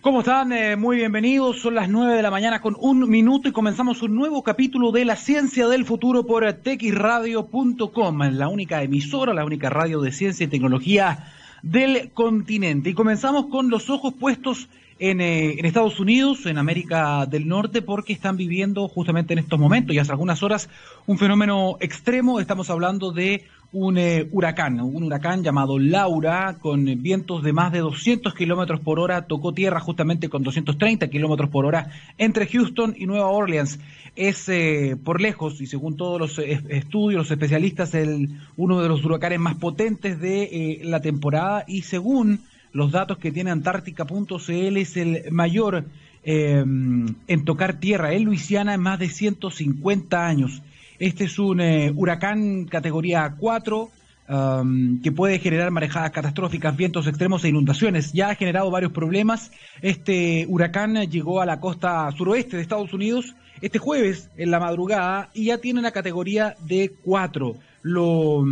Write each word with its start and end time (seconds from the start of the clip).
¿Cómo 0.00 0.20
están? 0.20 0.52
Eh, 0.52 0.76
muy 0.76 0.96
bienvenidos. 0.96 1.60
Son 1.60 1.74
las 1.74 1.88
9 1.88 2.14
de 2.14 2.22
la 2.22 2.30
mañana 2.30 2.60
con 2.60 2.76
un 2.78 3.10
minuto 3.10 3.48
y 3.48 3.52
comenzamos 3.52 4.00
un 4.00 4.14
nuevo 4.14 4.44
capítulo 4.44 4.92
de 4.92 5.04
La 5.04 5.16
Ciencia 5.16 5.66
del 5.66 5.84
Futuro 5.84 6.24
por 6.24 6.50
texradio.com, 6.52 8.18
la 8.30 8.46
única 8.46 8.80
emisora, 8.80 9.34
la 9.34 9.44
única 9.44 9.70
radio 9.70 10.00
de 10.00 10.12
ciencia 10.12 10.44
y 10.44 10.46
tecnología 10.46 11.32
del 11.62 12.12
continente. 12.12 12.90
Y 12.90 12.94
comenzamos 12.94 13.46
con 13.46 13.70
los 13.70 13.90
ojos 13.90 14.14
puestos 14.14 14.68
en, 15.00 15.20
eh, 15.20 15.58
en, 15.58 15.64
Estados 15.64 15.98
Unidos, 15.98 16.46
en 16.46 16.58
América 16.58 17.26
del 17.26 17.48
Norte, 17.48 17.82
porque 17.82 18.12
están 18.12 18.36
viviendo 18.36 18.86
justamente 18.86 19.32
en 19.32 19.40
estos 19.40 19.58
momentos 19.58 19.96
y 19.96 19.98
hace 19.98 20.12
algunas 20.12 20.44
horas 20.44 20.70
un 21.06 21.18
fenómeno 21.18 21.76
extremo. 21.80 22.38
Estamos 22.38 22.70
hablando 22.70 23.10
de 23.10 23.48
un 23.72 23.98
eh, 23.98 24.26
huracán, 24.30 24.80
un 24.80 25.02
huracán 25.02 25.42
llamado 25.42 25.78
Laura, 25.78 26.56
con 26.60 26.84
vientos 27.02 27.42
de 27.42 27.52
más 27.52 27.70
de 27.72 27.80
200 27.80 28.34
kilómetros 28.34 28.80
por 28.80 28.98
hora, 28.98 29.26
tocó 29.26 29.52
tierra 29.52 29.80
justamente 29.80 30.28
con 30.28 30.42
230 30.42 31.08
kilómetros 31.08 31.50
por 31.50 31.66
hora 31.66 31.90
entre 32.16 32.46
Houston 32.46 32.94
y 32.96 33.06
Nueva 33.06 33.28
Orleans. 33.28 33.78
Es 34.16 34.48
eh, 34.48 34.96
por 35.02 35.20
lejos, 35.20 35.60
y 35.60 35.66
según 35.66 35.96
todos 35.96 36.18
los 36.18 36.38
estudios, 36.38 37.18
los 37.18 37.30
especialistas, 37.30 37.94
el, 37.94 38.30
uno 38.56 38.80
de 38.80 38.88
los 38.88 39.04
huracanes 39.04 39.38
más 39.38 39.56
potentes 39.56 40.18
de 40.18 40.80
la 40.82 41.00
temporada, 41.00 41.64
y 41.68 41.82
según 41.82 42.40
los 42.72 42.90
datos 42.90 43.18
que 43.18 43.32
tiene 43.32 43.50
Antártica.cl 43.50 44.76
es 44.76 44.96
el 44.96 45.30
mayor 45.30 45.84
em, 46.22 47.14
en 47.26 47.44
tocar 47.44 47.80
tierra 47.80 48.12
en 48.12 48.24
Luisiana 48.24 48.74
en 48.74 48.80
más 48.80 48.98
de 48.98 49.08
150 49.08 50.26
años. 50.26 50.62
Este 50.98 51.24
es 51.24 51.38
un 51.38 51.60
eh, 51.60 51.92
huracán 51.94 52.64
categoría 52.64 53.34
4 53.38 53.90
em, 54.28 55.00
que 55.00 55.12
puede 55.12 55.38
generar 55.38 55.70
marejadas 55.70 56.10
catastróficas, 56.10 56.76
vientos 56.76 57.06
extremos 57.06 57.44
e 57.44 57.48
inundaciones. 57.48 58.12
Ya 58.12 58.30
ha 58.30 58.34
generado 58.34 58.70
varios 58.70 58.92
problemas. 58.92 59.52
Este 59.80 60.44
huracán 60.48 60.96
llegó 61.08 61.40
a 61.40 61.46
la 61.46 61.60
costa 61.60 62.10
suroeste 62.12 62.56
de 62.56 62.62
Estados 62.62 62.92
Unidos 62.92 63.34
este 63.60 63.78
jueves 63.78 64.30
en 64.36 64.50
la 64.50 64.60
madrugada 64.60 65.30
y 65.34 65.46
ya 65.46 65.58
tiene 65.58 65.80
una 65.80 65.92
categoría 65.92 66.56
de 66.66 66.92
4. 67.04 67.56
Lo 67.82 68.44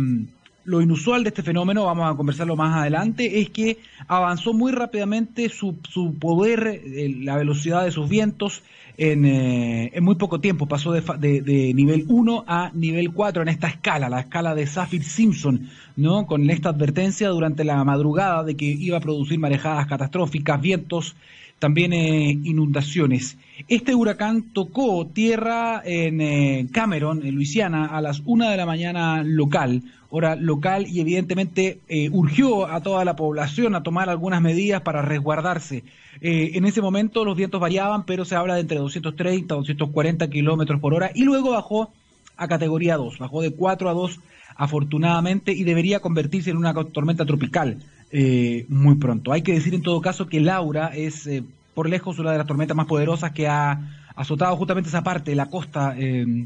lo 0.67 0.81
inusual 0.81 1.23
de 1.23 1.29
este 1.29 1.43
fenómeno, 1.43 1.85
vamos 1.85 2.13
a 2.13 2.17
conversarlo 2.17 2.57
más 2.57 2.75
adelante, 2.75 3.39
es 3.39 3.49
que 3.51 3.77
avanzó 4.09 4.53
muy 4.53 4.73
rápidamente 4.73 5.47
su, 5.47 5.77
su 5.89 6.19
poder, 6.19 6.81
la 7.21 7.37
velocidad 7.37 7.85
de 7.85 7.91
sus 7.91 8.09
vientos 8.09 8.63
en, 8.97 9.25
eh, 9.25 9.91
en 9.93 10.03
muy 10.03 10.15
poco 10.15 10.41
tiempo. 10.41 10.65
Pasó 10.65 10.91
de, 10.91 11.01
de, 11.41 11.73
nivel 11.73 12.05
1 12.07 12.43
a 12.47 12.71
nivel 12.73 13.11
4 13.11 13.43
en 13.43 13.47
esta 13.47 13.67
escala, 13.67 14.09
la 14.09 14.21
escala 14.21 14.55
de 14.55 14.65
Saffir-Simpson, 14.65 15.69
¿no? 15.95 16.25
con 16.25 16.49
esta 16.49 16.69
advertencia 16.69 17.29
durante 17.29 17.63
la 17.63 17.83
madrugada 17.83 18.43
de 18.43 18.55
que 18.55 18.65
iba 18.65 18.97
a 18.97 19.01
producir 19.01 19.39
marejadas 19.39 19.87
catastróficas, 19.87 20.59
vientos 20.59 21.15
también 21.59 21.93
eh, 21.93 22.31
inundaciones. 22.43 23.37
Este 23.67 23.95
huracán 23.95 24.53
tocó 24.53 25.07
tierra 25.07 25.81
en 25.83 26.21
eh, 26.21 26.67
Cameron, 26.71 27.25
en 27.25 27.35
Luisiana, 27.35 27.85
a 27.87 28.01
las 28.01 28.21
una 28.25 28.51
de 28.51 28.57
la 28.57 28.65
mañana 28.65 29.23
local, 29.23 29.81
hora 30.09 30.35
local, 30.35 30.85
y 30.87 31.01
evidentemente 31.01 31.79
eh, 31.87 32.09
urgió 32.11 32.67
a 32.67 32.81
toda 32.81 33.03
la 33.05 33.15
población 33.15 33.75
a 33.75 33.83
tomar 33.83 34.09
algunas 34.09 34.41
medidas 34.41 34.81
para 34.81 35.01
resguardarse. 35.01 35.83
en 36.21 36.65
ese 36.65 36.81
momento 36.81 37.25
los 37.25 37.37
vientos 37.37 37.59
variaban, 37.59 38.05
pero 38.05 38.25
se 38.25 38.35
habla 38.35 38.55
de 38.55 38.61
entre 38.61 38.77
230 38.77 39.53
y 39.53 39.57
240 39.57 40.29
kilómetros 40.29 40.79
por 40.79 40.93
hora, 40.93 41.11
y 41.13 41.23
luego 41.23 41.51
bajó 41.51 41.91
a 42.37 42.47
categoría 42.47 42.97
2, 42.97 43.17
bajó 43.17 43.41
de 43.41 43.51
4 43.51 43.89
a 43.89 43.93
2 43.93 44.19
afortunadamente, 44.55 45.51
y 45.51 45.63
debería 45.63 45.99
convertirse 45.99 46.51
en 46.51 46.57
una 46.57 46.73
tormenta 46.73 47.25
tropical. 47.25 47.77
Eh, 48.11 48.65
muy 48.69 48.95
pronto. 48.95 49.33
Hay 49.33 49.41
que 49.41 49.53
decir 49.53 49.73
en 49.73 49.81
todo 49.81 50.01
caso 50.01 50.27
que 50.27 50.39
Laura 50.39 50.87
es 50.87 51.27
eh, 51.27 51.43
por 51.73 51.89
lejos 51.89 52.19
una 52.19 52.31
de 52.31 52.37
las 52.37 52.47
tormentas 52.47 52.75
más 52.77 52.87
poderosas 52.87 53.31
que 53.31 53.47
ha 53.47 54.05
azotado 54.15 54.55
justamente 54.55 54.89
esa 54.89 55.03
parte 55.03 55.35
la 55.35 55.47
costa 55.47 55.93
eh, 55.97 56.45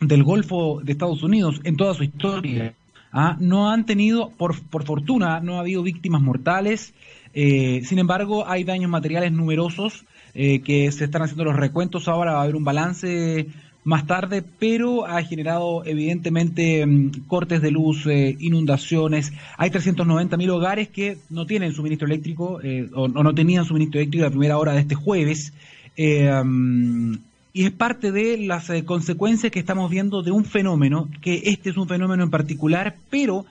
del 0.00 0.22
Golfo 0.22 0.80
de 0.82 0.92
Estados 0.92 1.22
Unidos 1.22 1.60
en 1.64 1.76
toda 1.76 1.94
su 1.94 2.04
historia. 2.04 2.74
¿ah? 3.12 3.36
No 3.40 3.70
han 3.70 3.86
tenido, 3.86 4.30
por, 4.30 4.60
por 4.68 4.84
fortuna, 4.84 5.40
no 5.40 5.56
ha 5.56 5.60
habido 5.60 5.82
víctimas 5.82 6.20
mortales. 6.20 6.92
sin 7.32 7.98
embargo, 7.98 8.46
hay 8.46 8.64
daños 8.64 8.90
materiales 8.90 9.32
numerosos 9.32 10.04
que 10.34 10.92
se 10.92 11.04
están 11.04 11.22
haciendo 11.22 11.44
los 11.44 11.56
recuentos. 11.56 12.08
Ahora 12.08 12.32
va 12.32 12.40
a 12.40 12.42
haber 12.42 12.56
un 12.56 12.64
balance 12.64 13.48
más 13.90 14.06
tarde, 14.06 14.42
pero 14.60 15.04
ha 15.04 15.20
generado 15.24 15.84
evidentemente 15.84 16.86
mm, 16.86 17.26
cortes 17.26 17.60
de 17.60 17.72
luz, 17.72 18.06
eh, 18.06 18.36
inundaciones. 18.38 19.32
Hay 19.58 19.70
390 19.70 20.36
mil 20.36 20.50
hogares 20.50 20.88
que 20.88 21.18
no 21.28 21.44
tienen 21.44 21.74
suministro 21.74 22.06
eléctrico 22.06 22.60
eh, 22.62 22.88
o, 22.94 23.08
no 23.08 23.34
tenían 23.34 23.64
suministro 23.64 24.00
eléctrico 24.00 24.26
a 24.26 24.30
primera 24.30 24.58
hora 24.58 24.74
de 24.74 24.80
este 24.80 24.94
jueves. 24.94 25.52
Eh, 25.96 26.30
mm, 26.32 27.14
y 27.52 27.64
es 27.64 27.72
parte 27.72 28.12
de 28.12 28.38
las 28.38 28.70
consecuencias 28.84 29.50
que 29.50 29.58
estamos 29.58 29.90
viendo 29.90 30.22
de 30.22 30.30
un 30.30 30.44
fenómeno, 30.44 31.08
que 31.20 31.42
este 31.46 31.70
es 31.70 31.76
un 31.76 31.88
fenómeno 31.88 32.22
en 32.22 32.30
particular, 32.30 32.94
pero 33.10 33.44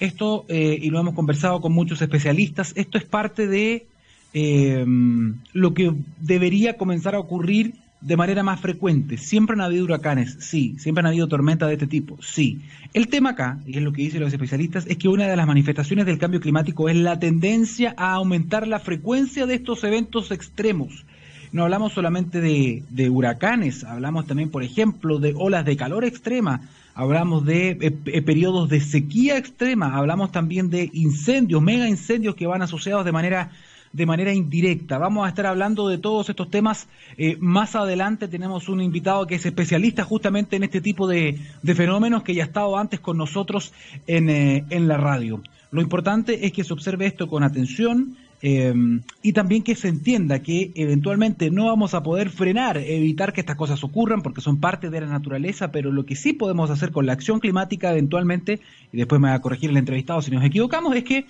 esto, 0.00 0.44
y 0.48 0.90
lo 0.90 0.98
hemos 0.98 1.14
conversado 1.14 1.60
con 1.60 1.72
muchos 1.72 2.02
especialistas, 2.02 2.72
esto 2.74 2.98
es 2.98 3.04
parte 3.04 3.46
de 3.46 3.86
mm, 4.34 5.30
lo 5.52 5.74
que 5.74 5.94
debería 6.18 6.76
comenzar 6.76 7.14
a 7.14 7.20
ocurrir 7.20 7.74
de 8.00 8.16
manera 8.16 8.42
más 8.42 8.60
frecuente. 8.60 9.16
Siempre 9.16 9.54
han 9.54 9.62
habido 9.62 9.84
huracanes, 9.84 10.36
sí. 10.40 10.76
Siempre 10.78 11.00
han 11.00 11.06
habido 11.06 11.28
tormentas 11.28 11.68
de 11.68 11.74
este 11.74 11.86
tipo, 11.86 12.18
sí. 12.22 12.60
El 12.92 13.08
tema 13.08 13.30
acá, 13.30 13.58
y 13.66 13.76
es 13.76 13.82
lo 13.82 13.92
que 13.92 14.02
dicen 14.02 14.20
los 14.20 14.32
especialistas, 14.32 14.86
es 14.86 14.96
que 14.96 15.08
una 15.08 15.26
de 15.26 15.36
las 15.36 15.46
manifestaciones 15.46 16.06
del 16.06 16.18
cambio 16.18 16.40
climático 16.40 16.88
es 16.88 16.96
la 16.96 17.18
tendencia 17.18 17.94
a 17.96 18.12
aumentar 18.12 18.66
la 18.68 18.80
frecuencia 18.80 19.46
de 19.46 19.54
estos 19.54 19.82
eventos 19.84 20.30
extremos. 20.30 21.04
No 21.52 21.62
hablamos 21.62 21.92
solamente 21.92 22.40
de, 22.40 22.82
de 22.90 23.08
huracanes, 23.08 23.84
hablamos 23.84 24.26
también, 24.26 24.50
por 24.50 24.62
ejemplo, 24.62 25.18
de 25.18 25.32
olas 25.36 25.64
de 25.64 25.76
calor 25.76 26.04
extrema, 26.04 26.62
hablamos 26.94 27.44
de 27.44 27.70
eh, 27.70 27.96
eh, 28.06 28.22
periodos 28.22 28.68
de 28.68 28.80
sequía 28.80 29.36
extrema, 29.36 29.96
hablamos 29.96 30.32
también 30.32 30.70
de 30.70 30.90
incendios, 30.92 31.62
mega 31.62 31.88
incendios 31.88 32.34
que 32.34 32.46
van 32.46 32.62
asociados 32.62 33.04
de 33.04 33.12
manera 33.12 33.50
de 33.96 34.04
manera 34.04 34.32
indirecta. 34.34 34.98
Vamos 34.98 35.24
a 35.24 35.30
estar 35.30 35.46
hablando 35.46 35.88
de 35.88 35.96
todos 35.96 36.28
estos 36.28 36.50
temas 36.50 36.86
eh, 37.16 37.38
más 37.40 37.74
adelante. 37.74 38.28
Tenemos 38.28 38.68
un 38.68 38.82
invitado 38.82 39.26
que 39.26 39.36
es 39.36 39.46
especialista 39.46 40.04
justamente 40.04 40.54
en 40.56 40.64
este 40.64 40.82
tipo 40.82 41.08
de, 41.08 41.40
fenómenos 41.64 42.22
que 42.22 42.34
ya 42.34 42.42
ha 42.42 42.46
estado 42.46 42.76
antes 42.76 43.00
con 43.00 43.16
nosotros 43.16 43.72
en, 44.06 44.28
eh, 44.28 44.66
en 44.68 44.86
la 44.86 44.98
radio. 44.98 45.40
Lo 45.70 45.80
importante 45.80 46.44
es 46.44 46.52
que 46.52 46.62
se 46.62 46.74
observe 46.74 47.06
esto 47.06 47.26
con 47.26 47.42
atención. 47.42 48.16
Eh, 48.42 48.74
y 49.22 49.32
también 49.32 49.62
que 49.62 49.74
se 49.74 49.88
entienda 49.88 50.40
que 50.40 50.70
eventualmente 50.74 51.50
no 51.50 51.68
vamos 51.68 51.94
a 51.94 52.02
poder 52.02 52.28
frenar, 52.28 52.76
evitar 52.76 53.32
que 53.32 53.40
estas 53.40 53.56
cosas 53.56 53.82
ocurran 53.82 54.20
porque 54.20 54.42
son 54.42 54.60
parte 54.60 54.90
de 54.90 55.00
la 55.00 55.06
naturaleza, 55.06 55.72
pero 55.72 55.90
lo 55.90 56.04
que 56.04 56.16
sí 56.16 56.34
podemos 56.34 56.68
hacer 56.68 56.92
con 56.92 57.06
la 57.06 57.14
acción 57.14 57.40
climática 57.40 57.90
eventualmente, 57.92 58.60
y 58.92 58.98
después 58.98 59.22
me 59.22 59.30
va 59.30 59.36
a 59.36 59.40
corregir 59.40 59.70
el 59.70 59.78
entrevistado 59.78 60.20
si 60.20 60.30
nos 60.32 60.44
equivocamos, 60.44 60.94
es 60.94 61.04
que 61.04 61.24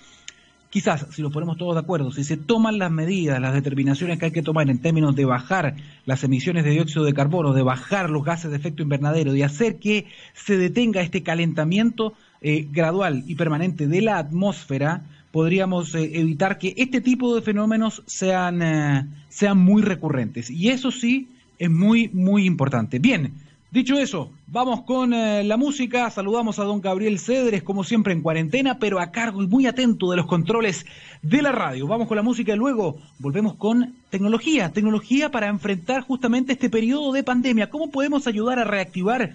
quizás, 0.69 1.05
si 1.11 1.21
nos 1.21 1.31
ponemos 1.31 1.57
todos 1.57 1.75
de 1.75 1.81
acuerdo, 1.81 2.11
si 2.11 2.23
se 2.23 2.37
toman 2.37 2.77
las 2.77 2.91
medidas, 2.91 3.39
las 3.39 3.53
determinaciones 3.53 4.19
que 4.19 4.25
hay 4.25 4.31
que 4.31 4.41
tomar 4.41 4.69
en 4.69 4.79
términos 4.79 5.15
de 5.15 5.25
bajar 5.25 5.75
las 6.05 6.23
emisiones 6.23 6.63
de 6.63 6.71
dióxido 6.71 7.05
de 7.05 7.13
carbono, 7.13 7.53
de 7.53 7.63
bajar 7.63 8.09
los 8.09 8.23
gases 8.23 8.51
de 8.51 8.57
efecto 8.57 8.83
invernadero, 8.83 9.33
de 9.33 9.43
hacer 9.43 9.77
que 9.77 10.07
se 10.33 10.57
detenga 10.57 11.01
este 11.01 11.23
calentamiento 11.23 12.13
eh, 12.41 12.67
gradual 12.71 13.23
y 13.27 13.35
permanente 13.35 13.87
de 13.87 14.01
la 14.01 14.17
atmósfera, 14.17 15.03
podríamos 15.31 15.95
eh, 15.95 16.19
evitar 16.19 16.57
que 16.57 16.73
este 16.77 17.01
tipo 17.01 17.35
de 17.35 17.41
fenómenos 17.41 18.03
sean, 18.05 18.61
eh, 18.61 19.05
sean 19.29 19.57
muy 19.57 19.81
recurrentes. 19.81 20.49
Y 20.49 20.69
eso 20.69 20.91
sí 20.91 21.29
es 21.59 21.69
muy, 21.69 22.09
muy 22.09 22.45
importante. 22.45 22.99
Bien. 22.99 23.46
Dicho 23.69 23.99
eso, 23.99 24.31
vamos 24.47 24.83
con 24.83 25.13
eh, 25.13 25.43
la 25.43 25.57
música. 25.57 26.09
Saludamos 26.09 26.57
a 26.57 26.63
don 26.63 26.79
Gabriel 26.79 27.19
Cedres, 27.19 27.63
como 27.63 27.83
siempre 27.83 28.13
en 28.13 28.21
cuarentena, 28.21 28.79
pero 28.79 28.99
a 29.01 29.11
cargo 29.11 29.43
y 29.43 29.47
muy 29.47 29.67
atento 29.67 30.09
de 30.09 30.15
los 30.15 30.25
controles 30.25 30.85
de 31.21 31.41
la 31.41 31.51
radio. 31.51 31.85
Vamos 31.85 32.07
con 32.07 32.15
la 32.15 32.23
música 32.23 32.53
y 32.53 32.57
luego 32.57 32.97
volvemos 33.19 33.55
con 33.55 33.95
tecnología. 34.09 34.71
Tecnología 34.71 35.31
para 35.31 35.47
enfrentar 35.47 36.01
justamente 36.03 36.53
este 36.53 36.69
periodo 36.69 37.11
de 37.11 37.23
pandemia. 37.23 37.69
¿Cómo 37.69 37.91
podemos 37.91 38.25
ayudar 38.25 38.57
a 38.57 38.63
reactivar 38.63 39.33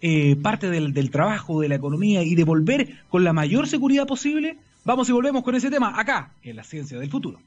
eh, 0.00 0.36
parte 0.36 0.70
del, 0.70 0.94
del 0.94 1.10
trabajo, 1.10 1.60
de 1.60 1.68
la 1.68 1.74
economía 1.74 2.22
y 2.22 2.34
de 2.34 2.44
volver 2.44 3.02
con 3.10 3.22
la 3.22 3.34
mayor 3.34 3.68
seguridad 3.68 4.06
posible? 4.06 4.56
Vamos 4.86 5.10
y 5.10 5.12
volvemos 5.12 5.44
con 5.44 5.56
ese 5.56 5.70
tema 5.70 5.92
acá, 6.00 6.30
en 6.42 6.56
la 6.56 6.64
ciencia 6.64 6.98
del 6.98 7.10
futuro. 7.10 7.38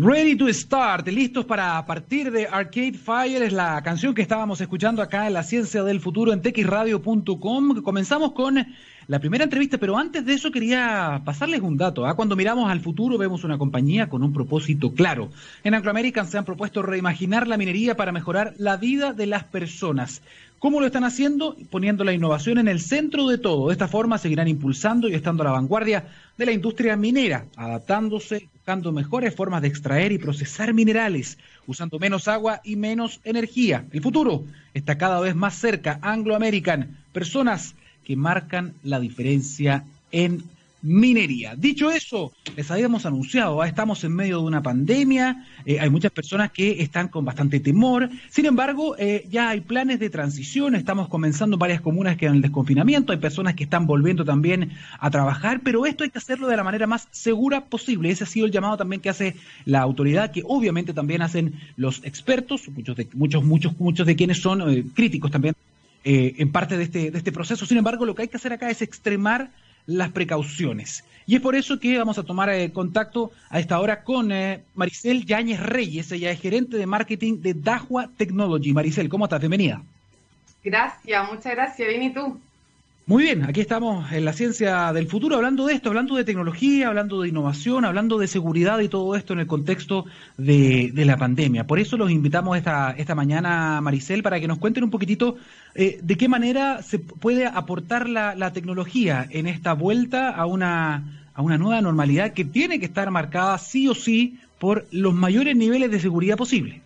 Ready 0.00 0.36
to 0.36 0.46
Start, 0.54 1.08
listos 1.08 1.44
para 1.44 1.84
partir 1.84 2.30
de 2.30 2.46
Arcade 2.46 2.92
Fire, 2.92 3.42
es 3.42 3.52
la 3.52 3.82
canción 3.82 4.14
que 4.14 4.22
estábamos 4.22 4.60
escuchando 4.60 5.02
acá 5.02 5.26
en 5.26 5.32
la 5.32 5.42
ciencia 5.42 5.82
del 5.82 5.98
futuro 5.98 6.32
en 6.32 6.40
texradio.com. 6.40 7.82
Comenzamos 7.82 8.30
con 8.30 8.64
la 9.08 9.18
primera 9.18 9.42
entrevista, 9.42 9.76
pero 9.78 9.98
antes 9.98 10.24
de 10.24 10.34
eso 10.34 10.52
quería 10.52 11.22
pasarles 11.24 11.62
un 11.62 11.76
dato. 11.76 12.06
¿ah? 12.06 12.14
Cuando 12.14 12.36
miramos 12.36 12.70
al 12.70 12.78
futuro 12.78 13.18
vemos 13.18 13.42
una 13.42 13.58
compañía 13.58 14.08
con 14.08 14.22
un 14.22 14.32
propósito 14.32 14.92
claro. 14.92 15.30
En 15.64 15.74
Anglo 15.74 15.90
American 15.90 16.28
se 16.28 16.38
han 16.38 16.44
propuesto 16.44 16.80
reimaginar 16.80 17.48
la 17.48 17.56
minería 17.56 17.96
para 17.96 18.12
mejorar 18.12 18.54
la 18.56 18.76
vida 18.76 19.12
de 19.14 19.26
las 19.26 19.42
personas. 19.42 20.22
¿Cómo 20.58 20.80
lo 20.80 20.86
están 20.86 21.04
haciendo? 21.04 21.56
Poniendo 21.70 22.02
la 22.02 22.12
innovación 22.12 22.58
en 22.58 22.66
el 22.66 22.80
centro 22.80 23.28
de 23.28 23.38
todo. 23.38 23.68
De 23.68 23.72
esta 23.72 23.86
forma 23.86 24.18
seguirán 24.18 24.48
impulsando 24.48 25.08
y 25.08 25.14
estando 25.14 25.42
a 25.42 25.46
la 25.46 25.52
vanguardia 25.52 26.08
de 26.36 26.46
la 26.46 26.52
industria 26.52 26.96
minera, 26.96 27.46
adaptándose, 27.54 28.48
buscando 28.54 28.90
mejores 28.90 29.36
formas 29.36 29.62
de 29.62 29.68
extraer 29.68 30.10
y 30.10 30.18
procesar 30.18 30.74
minerales, 30.74 31.38
usando 31.68 32.00
menos 32.00 32.26
agua 32.26 32.60
y 32.64 32.74
menos 32.74 33.20
energía. 33.22 33.84
El 33.92 34.02
futuro 34.02 34.44
está 34.74 34.98
cada 34.98 35.20
vez 35.20 35.36
más 35.36 35.54
cerca. 35.54 36.00
Anglo 36.02 36.34
American, 36.34 36.96
personas 37.12 37.76
que 38.04 38.16
marcan 38.16 38.74
la 38.82 38.98
diferencia 38.98 39.84
en 40.10 40.42
minería. 40.82 41.54
Dicho 41.56 41.90
eso, 41.90 42.32
les 42.56 42.70
habíamos 42.70 43.04
anunciado, 43.04 43.60
¿ah? 43.60 43.66
estamos 43.66 44.04
en 44.04 44.14
medio 44.14 44.38
de 44.38 44.44
una 44.44 44.62
pandemia, 44.62 45.44
eh, 45.66 45.80
hay 45.80 45.90
muchas 45.90 46.12
personas 46.12 46.52
que 46.52 46.82
están 46.82 47.08
con 47.08 47.24
bastante 47.24 47.58
temor, 47.58 48.08
sin 48.30 48.46
embargo, 48.46 48.96
eh, 48.98 49.26
ya 49.30 49.48
hay 49.50 49.60
planes 49.60 49.98
de 49.98 50.08
transición, 50.10 50.76
estamos 50.76 51.08
comenzando 51.08 51.56
en 51.56 51.58
varias 51.58 51.80
comunas 51.80 52.16
que 52.16 52.26
en 52.26 52.34
el 52.34 52.42
desconfinamiento, 52.42 53.12
hay 53.12 53.18
personas 53.18 53.54
que 53.54 53.64
están 53.64 53.86
volviendo 53.86 54.24
también 54.24 54.72
a 55.00 55.10
trabajar, 55.10 55.60
pero 55.64 55.84
esto 55.84 56.04
hay 56.04 56.10
que 56.10 56.18
hacerlo 56.18 56.46
de 56.46 56.56
la 56.56 56.64
manera 56.64 56.86
más 56.86 57.08
segura 57.10 57.64
posible. 57.66 58.10
Ese 58.10 58.24
ha 58.24 58.26
sido 58.26 58.46
el 58.46 58.52
llamado 58.52 58.76
también 58.76 59.02
que 59.02 59.08
hace 59.08 59.34
la 59.64 59.80
autoridad, 59.80 60.30
que 60.30 60.42
obviamente 60.46 60.94
también 60.94 61.22
hacen 61.22 61.54
los 61.76 62.04
expertos, 62.04 62.68
muchos 62.68 62.96
de, 62.96 63.08
muchos, 63.14 63.44
muchos, 63.44 63.78
muchos 63.80 64.06
de 64.06 64.14
quienes 64.14 64.40
son 64.40 64.70
eh, 64.70 64.84
críticos 64.94 65.30
también 65.30 65.54
en 66.04 66.52
parte 66.52 66.78
de 66.78 66.84
este, 66.84 67.10
de 67.10 67.18
este 67.18 67.32
proceso. 67.32 67.66
Sin 67.66 67.76
embargo, 67.76 68.06
lo 68.06 68.14
que 68.14 68.22
hay 68.22 68.28
que 68.28 68.38
hacer 68.38 68.54
acá 68.54 68.70
es 68.70 68.80
extremar 68.80 69.50
las 69.88 70.12
precauciones. 70.12 71.02
Y 71.26 71.34
es 71.34 71.40
por 71.40 71.56
eso 71.56 71.80
que 71.80 71.98
vamos 71.98 72.18
a 72.18 72.22
tomar 72.22 72.50
eh, 72.50 72.70
contacto 72.72 73.32
a 73.48 73.58
esta 73.58 73.80
hora 73.80 74.04
con 74.04 74.30
eh, 74.30 74.62
Maricel 74.74 75.24
Yáñez 75.24 75.60
Reyes. 75.60 76.12
Ella 76.12 76.30
es 76.30 76.40
gerente 76.40 76.76
de 76.76 76.86
marketing 76.86 77.40
de 77.40 77.54
Dahua 77.54 78.08
Technology. 78.16 78.72
Maricel, 78.72 79.08
¿cómo 79.08 79.24
estás? 79.24 79.40
Bienvenida. 79.40 79.82
Gracias, 80.62 81.32
muchas 81.32 81.52
gracias. 81.54 81.88
Bien, 81.88 82.02
¿y 82.02 82.10
tú? 82.12 82.38
Muy 83.08 83.22
bien, 83.22 83.44
aquí 83.44 83.62
estamos 83.62 84.12
en 84.12 84.26
la 84.26 84.34
ciencia 84.34 84.92
del 84.92 85.06
futuro 85.06 85.36
hablando 85.36 85.64
de 85.64 85.72
esto, 85.72 85.88
hablando 85.88 86.14
de 86.14 86.24
tecnología, 86.24 86.88
hablando 86.88 87.22
de 87.22 87.30
innovación, 87.30 87.86
hablando 87.86 88.18
de 88.18 88.28
seguridad 88.28 88.80
y 88.80 88.90
todo 88.90 89.16
esto 89.16 89.32
en 89.32 89.38
el 89.38 89.46
contexto 89.46 90.04
de, 90.36 90.92
la 90.94 91.16
pandemia. 91.16 91.66
Por 91.66 91.78
eso 91.78 91.96
los 91.96 92.10
invitamos 92.10 92.58
esta, 92.58 92.90
esta 92.90 93.14
mañana, 93.14 93.80
Maricel, 93.80 94.22
para 94.22 94.38
que 94.38 94.46
nos 94.46 94.58
cuenten 94.58 94.84
un 94.84 94.90
poquitito 94.90 95.38
eh, 95.74 95.98
de 96.02 96.16
qué 96.18 96.28
manera 96.28 96.82
se 96.82 96.98
puede 96.98 97.46
aportar 97.46 98.10
la, 98.10 98.52
tecnología 98.52 99.26
en 99.30 99.46
esta 99.46 99.72
vuelta 99.72 100.28
a 100.28 100.44
una, 100.44 101.30
a 101.32 101.40
una 101.40 101.56
nueva 101.56 101.80
normalidad 101.80 102.34
que 102.34 102.44
tiene 102.44 102.78
que 102.78 102.84
estar 102.84 103.10
marcada 103.10 103.56
sí 103.56 103.88
o 103.88 103.94
sí 103.94 104.38
por 104.58 104.86
los 104.90 105.14
mayores 105.14 105.56
niveles 105.56 105.90
de 105.90 105.98
seguridad 105.98 106.36
posible. 106.36 106.82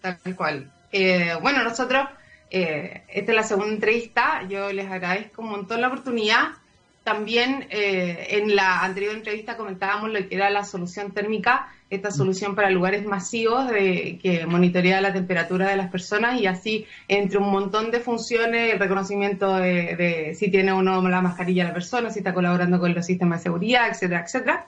Tal 0.00 0.16
cual. 0.34 0.70
Eh, 0.90 1.34
bueno, 1.42 1.62
nosotros 1.62 2.08
eh, 2.50 3.02
esta 3.08 3.32
es 3.32 3.36
la 3.36 3.42
segunda 3.42 3.72
entrevista. 3.72 4.46
Yo 4.48 4.72
les 4.72 4.90
agradezco 4.90 5.42
un 5.42 5.50
montón 5.50 5.80
la 5.80 5.88
oportunidad. 5.88 6.48
También 7.04 7.66
eh, 7.70 8.26
en 8.30 8.54
la 8.54 8.80
anterior 8.80 9.14
entrevista 9.14 9.56
comentábamos 9.56 10.10
lo 10.10 10.28
que 10.28 10.34
era 10.34 10.50
la 10.50 10.64
solución 10.64 11.12
térmica, 11.12 11.68
esta 11.88 12.10
solución 12.10 12.54
para 12.54 12.68
lugares 12.70 13.06
masivos 13.06 13.68
de, 13.68 14.18
que 14.22 14.44
monitorea 14.46 15.00
la 15.00 15.12
temperatura 15.12 15.68
de 15.68 15.76
las 15.76 15.90
personas 15.90 16.40
y 16.40 16.46
así 16.46 16.86
entre 17.08 17.38
un 17.38 17.50
montón 17.50 17.90
de 17.90 18.00
funciones, 18.00 18.74
el 18.74 18.78
reconocimiento 18.78 19.56
de, 19.56 20.36
si 20.38 20.50
tiene 20.50 20.72
o 20.72 20.82
no 20.82 21.00
la 21.08 21.22
mascarilla 21.22 21.64
la 21.64 21.72
persona, 21.72 22.10
si 22.10 22.18
está 22.18 22.34
colaborando 22.34 22.78
con 22.78 22.94
los 22.94 23.06
sistemas 23.06 23.40
de 23.40 23.44
seguridad, 23.44 23.88
etcétera, 23.88 24.24
etcétera. 24.24 24.66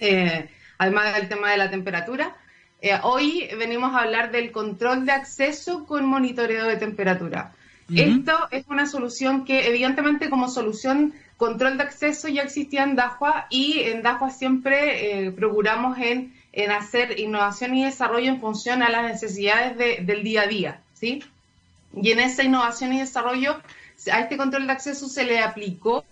Eh, 0.00 0.48
además 0.78 1.14
del 1.14 1.28
tema 1.28 1.50
de 1.50 1.56
la 1.56 1.70
temperatura. 1.70 2.36
Eh, 2.80 2.96
hoy 3.02 3.48
venimos 3.58 3.94
a 3.94 4.02
hablar 4.02 4.30
del 4.30 4.52
control 4.52 5.04
de 5.04 5.12
acceso 5.12 5.84
con 5.84 6.06
monitoreo 6.06 6.66
de 6.66 6.76
temperatura. 6.76 7.52
Esto 7.94 8.34
es 8.50 8.66
una 8.68 8.86
solución 8.86 9.46
que 9.46 9.66
evidentemente 9.66 10.28
como 10.28 10.50
solución 10.50 11.14
control 11.38 11.78
de 11.78 11.84
acceso 11.84 12.28
ya 12.28 12.42
existía 12.42 12.82
en 12.82 12.96
Dahua 12.96 13.46
y 13.48 13.80
en 13.80 14.02
Dahua 14.02 14.30
siempre 14.30 15.26
eh, 15.26 15.32
procuramos 15.32 15.96
en, 15.98 16.34
hacer 16.70 17.18
innovación 17.18 17.74
y 17.74 17.84
desarrollo 17.84 18.28
en 18.28 18.40
función 18.40 18.82
a 18.82 18.90
las 18.90 19.04
necesidades 19.04 20.06
del 20.06 20.22
día 20.22 20.42
a 20.42 20.46
día, 20.48 20.80
¿sí? 20.92 21.22
Y 21.94 22.10
en 22.10 22.18
esa 22.18 22.42
innovación 22.42 22.92
y 22.92 22.98
desarrollo 22.98 23.56
a 24.12 24.20
este 24.20 24.36
control 24.36 24.66
de 24.66 24.72
acceso 24.72 25.08
se 25.08 25.24
le 25.24 25.38
aplicó 25.38 26.04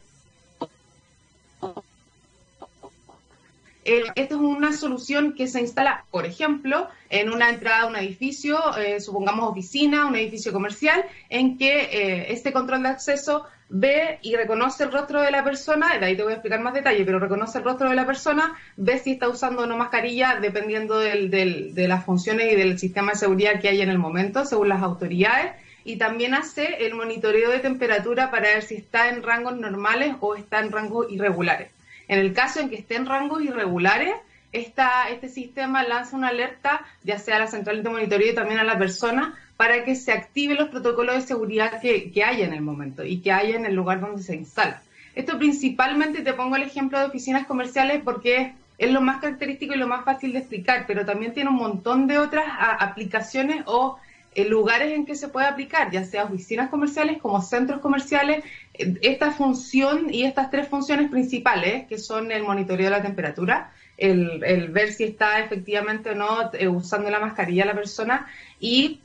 Esta 3.87 4.35
es 4.35 4.41
una 4.41 4.73
solución 4.73 5.35
que 5.35 5.47
se 5.47 5.61
instala, 5.61 6.05
por 6.11 6.27
ejemplo, 6.27 6.89
en 7.09 7.31
una 7.31 7.51
entrada 7.51 7.83
a 7.83 7.87
un 7.87 7.95
edificio, 7.95 8.59
eh, 8.77 9.01
supongamos 9.01 9.49
oficina, 9.49 10.07
un 10.07 10.17
edificio 10.17 10.53
comercial, 10.53 11.05
en 11.29 11.57
que 11.57 11.83
eh, 11.83 12.33
este 12.33 12.53
control 12.53 12.83
de 12.83 12.89
acceso 12.89 13.45
ve 13.69 14.19
y 14.23 14.35
reconoce 14.35 14.83
el 14.83 14.93
rostro 14.93 15.23
de 15.23 15.31
la 15.31 15.45
persona, 15.45 15.97
de 15.99 16.05
ahí 16.05 16.17
te 16.17 16.25
voy 16.25 16.33
a 16.33 16.37
explicar 16.37 16.61
más 16.61 16.75
detalle, 16.75 17.05
pero 17.05 17.21
reconoce 17.21 17.59
el 17.59 17.65
rostro 17.65 17.89
de 17.89 17.95
la 17.95 18.07
persona, 18.07 18.57
ve 18.77 18.99
si 18.99 19.13
está 19.13 19.29
usando 19.29 19.63
o 19.63 19.67
no 19.67 19.77
mascarilla, 19.77 20.41
dependiendo 20.41 20.99
de 20.99 21.87
las 21.89 22.05
funciones 22.05 22.53
y 22.53 22.57
del 22.57 22.81
sistema 22.81 23.13
de 23.13 23.19
seguridad 23.19 23.61
que 23.61 23.69
hay 23.69 23.83
en 23.83 23.91
el 23.91 23.99
momento, 23.99 24.45
según 24.45 24.69
las 24.69 24.83
autoridades, 24.83 25.53
y 25.85 25.97
también 25.97 26.35
hace 26.35 26.87
el 26.87 26.95
monitoreo 26.95 27.51
de 27.51 27.61
temperatura 27.61 28.33
para 28.33 28.49
ver 28.49 28.65
si 28.65 28.75
está 28.75 29.11
en 29.11 29.23
rangos 29.23 29.57
normales 29.57 30.17
o 30.19 30.35
está 30.35 30.59
en 30.59 30.73
rangos 30.73 31.07
irregulares. 31.09 31.76
En 32.09 32.19
el 32.19 32.33
caso 32.33 32.61
en 32.61 32.71
que 32.71 32.77
esté 32.77 32.97
en 32.97 33.07
rangos 33.07 33.43
irregulares, 33.43 34.15
este 34.53 35.29
sistema 35.29 35.83
lanza 35.83 36.17
una 36.17 36.29
alerta, 36.29 36.81
ya 37.03 37.19
sea 37.19 37.37
a 37.37 37.41
la 37.41 37.47
central 37.47 37.83
de 37.83 37.91
monitoreo 37.91 38.33
y 38.33 38.35
también 38.35 38.61
a 38.61 38.65
la 38.65 38.79
persona, 38.79 39.35
para 39.57 39.85
que 39.85 39.95
se 39.95 40.13
activen 40.13 40.57
los 40.57 40.69
protocolos 40.69 41.17
de 41.17 41.21
seguridad 41.23 41.81
que, 41.81 42.11
que 42.11 42.25
haya 42.25 42.45
en 42.45 42.53
el 42.53 42.63
momento 42.63 43.05
y 43.05 43.19
que 43.19 43.33
haya 43.33 43.57
en 43.57 43.67
el 43.67 43.75
lugar 43.75 44.01
donde 44.01 44.23
se 44.23 44.35
instala. 44.35 44.83
Esto 45.15 45.39
principalmente 45.39 46.23
te 46.23 46.35
pongo 46.35 46.57
el 46.57 46.63
ejemplo 46.63 46.99
de 46.99 47.07
oficinas 47.07 47.47
comerciales 47.47 48.03
porque 48.05 48.53
es 48.79 48.91
lo 48.91 49.01
más 49.01 49.21
característico 49.21 49.75
y 49.75 49.79
lo 49.79 49.87
más 49.87 50.05
fácil 50.05 50.33
de 50.33 50.41
explicar, 50.41 50.85
pero 50.87 51.07
también 51.07 51.33
tiene 51.33 51.51
un 51.51 51.57
montón 51.57 52.07
de 52.07 52.19
otras 52.19 52.45
aplicaciones 52.59 53.63
o 53.67 53.99
lugares 54.45 54.93
en 54.93 55.07
que 55.07 55.15
se 55.15 55.29
puede 55.29 55.47
aplicar, 55.47 55.91
ya 55.91 56.05
sea 56.05 56.25
oficinas 56.25 56.69
comerciales 56.69 57.19
como 57.19 57.41
centros 57.41 57.81
comerciales, 57.81 58.45
eh, 58.75 58.95
esta 59.03 59.33
función 59.33 60.13
y 60.13 60.25
estas 60.25 60.51
tres 60.51 60.69
funciones 60.69 61.11
principales, 61.11 61.87
que 61.89 61.99
son 61.99 62.31
el 62.31 62.43
monitoreo 62.43 62.87
de 62.87 62.91
la 62.91 63.03
temperatura, 63.03 63.73
el, 63.97 64.69
ver 64.73 64.93
si 64.93 65.05
está 65.05 65.41
efectivamente 65.41 66.11
o 66.11 66.15
no 66.15 66.51
eh, 66.53 66.69
usando 66.69 67.09
la 67.11 67.19
mascarilla 67.19 67.65
la 67.65 67.75
persona 67.75 68.27
y 68.61 69.01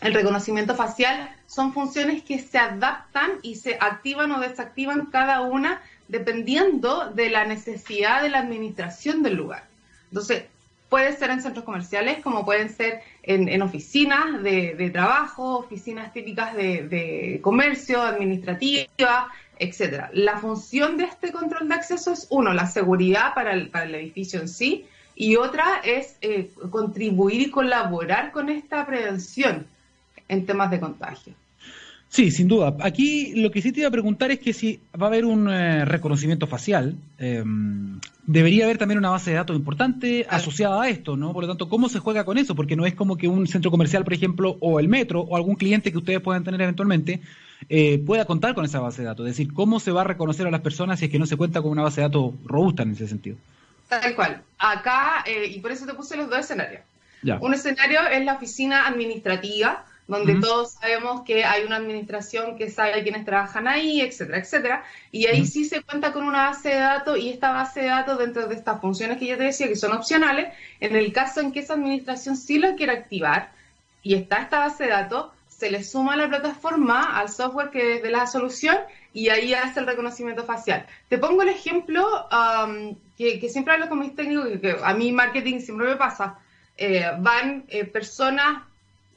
el 0.00 0.14
reconocimiento 0.14 0.74
facial, 0.74 1.30
son 1.46 1.72
funciones 1.72 2.22
que 2.22 2.38
se 2.38 2.58
adaptan 2.58 3.32
y 3.42 3.56
se 3.56 3.76
activan 3.80 4.30
o 4.32 4.40
desactivan 4.40 5.06
cada 5.06 5.40
una 5.40 5.80
dependiendo 6.08 7.10
de 7.10 7.30
la 7.30 7.44
necesidad 7.44 8.22
de 8.22 8.28
la 8.28 8.38
administración 8.38 9.22
del 9.22 9.34
lugar. 9.34 9.64
Entonces, 10.10 10.44
puede 10.96 11.14
ser 11.14 11.28
en 11.28 11.42
centros 11.42 11.66
comerciales, 11.66 12.22
como 12.22 12.46
pueden 12.46 12.70
ser 12.70 13.02
en, 13.22 13.60
oficinas 13.60 14.42
de, 14.42 14.88
trabajo, 14.90 15.58
oficinas 15.58 16.10
típicas 16.14 16.56
de, 16.56 17.38
comercio, 17.42 18.00
administrativa, 18.00 19.30
etcétera. 19.58 20.08
La 20.14 20.38
función 20.38 20.96
de 20.96 21.04
este 21.04 21.32
control 21.32 21.68
de 21.68 21.74
acceso 21.74 22.14
es, 22.14 22.26
uno, 22.30 22.54
la 22.54 22.66
seguridad 22.66 23.34
para 23.34 23.52
el, 23.52 23.94
edificio 23.94 24.40
en 24.40 24.48
sí, 24.48 24.86
y 25.14 25.36
otra 25.36 25.82
es 25.84 26.16
eh, 26.22 26.50
contribuir 26.70 27.42
y 27.42 27.50
colaborar 27.50 28.32
con 28.32 28.48
esta 28.48 28.86
prevención 28.86 29.66
en 30.28 30.46
temas 30.46 30.70
de 30.70 30.80
contagio. 30.80 31.34
Sí, 32.08 32.30
sin 32.30 32.48
duda. 32.48 32.76
Aquí 32.80 33.34
lo 33.34 33.50
que 33.50 33.60
sí 33.60 33.72
te 33.72 33.80
iba 33.80 33.88
a 33.88 33.92
preguntar 33.92 34.30
es 34.30 34.38
que 34.38 34.52
si 34.52 34.80
va 35.00 35.06
a 35.06 35.08
haber 35.08 35.24
un 35.24 35.50
eh, 35.50 35.84
reconocimiento 35.84 36.46
facial, 36.46 36.96
em, 37.18 38.00
debería 38.26 38.64
haber 38.64 38.78
también 38.78 38.98
una 38.98 39.10
base 39.10 39.30
de 39.30 39.36
datos 39.36 39.56
importante 39.56 40.26
asociada 40.28 40.82
a 40.82 40.88
esto, 40.88 41.16
¿no? 41.16 41.32
Por 41.32 41.44
lo 41.44 41.48
tanto, 41.48 41.68
¿cómo 41.68 41.88
se 41.88 41.98
juega 41.98 42.24
con 42.24 42.38
eso? 42.38 42.54
Porque 42.54 42.76
no 42.76 42.86
es 42.86 42.94
como 42.94 43.16
que 43.16 43.28
un 43.28 43.46
centro 43.46 43.70
comercial, 43.70 44.04
por 44.04 44.14
ejemplo, 44.14 44.56
o 44.60 44.80
el 44.80 44.88
metro, 44.88 45.20
o 45.20 45.36
algún 45.36 45.56
cliente 45.56 45.90
que 45.90 45.98
ustedes 45.98 46.20
puedan 46.20 46.44
tener 46.44 46.60
eventualmente, 46.60 47.20
eh, 47.68 47.98
pueda 47.98 48.24
contar 48.24 48.54
con 48.54 48.64
esa 48.64 48.80
base 48.80 49.02
de 49.02 49.08
datos. 49.08 49.26
Es 49.26 49.36
decir, 49.36 49.52
¿cómo 49.52 49.80
se 49.80 49.90
va 49.90 50.02
a 50.02 50.04
reconocer 50.04 50.46
a 50.46 50.50
las 50.50 50.60
personas 50.60 50.98
si 51.00 51.06
es 51.06 51.10
que 51.10 51.18
no 51.18 51.26
se 51.26 51.36
cuenta 51.36 51.60
con 51.60 51.70
una 51.70 51.82
base 51.82 52.00
de 52.00 52.06
datos 52.06 52.34
robusta 52.44 52.82
en 52.82 52.92
ese 52.92 53.08
sentido? 53.08 53.36
Tal 53.88 54.14
cual. 54.14 54.42
Acá, 54.58 55.24
eh, 55.26 55.46
y 55.48 55.60
por 55.60 55.70
eso 55.70 55.86
te 55.86 55.94
puse 55.94 56.16
los 56.16 56.28
dos 56.28 56.38
escenarios. 56.38 56.82
Un 57.40 57.54
escenario 57.54 58.00
es 58.06 58.24
la 58.24 58.34
oficina 58.34 58.86
administrativa, 58.86 59.84
donde 60.06 60.40
todos 60.40 60.72
sabemos 60.72 61.22
que 61.22 61.44
hay 61.44 61.64
una 61.64 61.76
administración 61.76 62.56
que 62.56 62.70
sabe 62.70 63.02
quiénes 63.02 63.24
trabajan 63.24 63.66
ahí, 63.66 64.00
etcétera, 64.00 64.38
etcétera. 64.38 64.84
Y 65.10 65.26
ahí 65.26 65.46
sí 65.46 65.64
se 65.64 65.82
cuenta 65.82 66.12
con 66.12 66.24
una 66.24 66.48
base 66.48 66.68
de 66.68 66.76
datos 66.76 67.18
y 67.18 67.30
esta 67.30 67.52
base 67.52 67.80
de 67.80 67.88
datos 67.88 68.18
dentro 68.18 68.46
de 68.46 68.54
estas 68.54 68.80
funciones 68.80 69.18
que 69.18 69.26
yo 69.26 69.36
te 69.36 69.44
decía 69.44 69.66
que 69.66 69.76
son 69.76 69.92
opcionales, 69.92 70.52
en 70.80 70.94
el 70.94 71.12
caso 71.12 71.40
en 71.40 71.50
que 71.50 71.60
esa 71.60 71.74
administración 71.74 72.36
sí 72.36 72.58
lo 72.58 72.76
quiera 72.76 72.92
activar 72.92 73.50
y 74.02 74.14
está 74.14 74.42
esta 74.42 74.60
base 74.60 74.84
de 74.84 74.90
datos, 74.90 75.32
se 75.48 75.70
le 75.70 75.82
suma 75.82 76.14
a 76.14 76.16
la 76.16 76.28
plataforma, 76.28 77.18
al 77.18 77.28
software 77.28 77.70
que 77.70 77.96
es 77.96 78.02
de 78.02 78.10
la 78.10 78.26
solución 78.26 78.76
y 79.12 79.30
ahí 79.30 79.54
hace 79.54 79.80
el 79.80 79.86
reconocimiento 79.86 80.44
facial. 80.44 80.86
Te 81.08 81.18
pongo 81.18 81.42
el 81.42 81.48
ejemplo 81.48 82.06
que, 83.16 83.48
siempre 83.48 83.74
hablo 83.74 83.88
con 83.88 83.98
mis 83.98 84.14
técnicos, 84.14 84.46
que, 84.60 84.76
a 84.80 84.94
mí 84.94 85.10
marketing 85.10 85.60
siempre 85.60 85.88
me 85.88 85.96
pasa. 85.96 86.38
Eh, 86.76 87.06
van 87.18 87.64
eh, 87.68 87.86
personas 87.86 88.64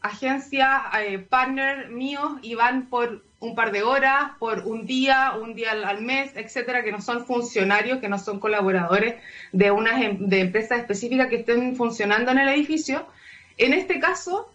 agencias, 0.01 0.81
eh, 0.99 1.19
partner 1.19 1.89
míos 1.89 2.39
y 2.41 2.55
van 2.55 2.87
por 2.87 3.21
un 3.39 3.55
par 3.55 3.71
de 3.71 3.83
horas, 3.83 4.31
por 4.37 4.59
un 4.67 4.85
día, 4.85 5.33
un 5.41 5.55
día 5.55 5.71
al, 5.71 6.01
mes, 6.01 6.31
etcétera, 6.35 6.83
que 6.83 6.91
no 6.91 7.01
son 7.01 7.25
funcionarios, 7.25 7.99
que 7.99 8.09
no 8.09 8.19
son 8.19 8.39
colaboradores 8.39 9.15
de 9.51 9.71
unas 9.71 10.01
em, 10.01 10.17
de 10.27 10.41
empresas 10.41 10.79
específicas 10.79 11.27
que 11.27 11.37
estén 11.37 11.75
funcionando 11.75 12.31
en 12.31 12.39
el 12.39 12.49
edificio. 12.49 13.05
En 13.57 13.73
este 13.73 13.99
caso, 13.99 14.49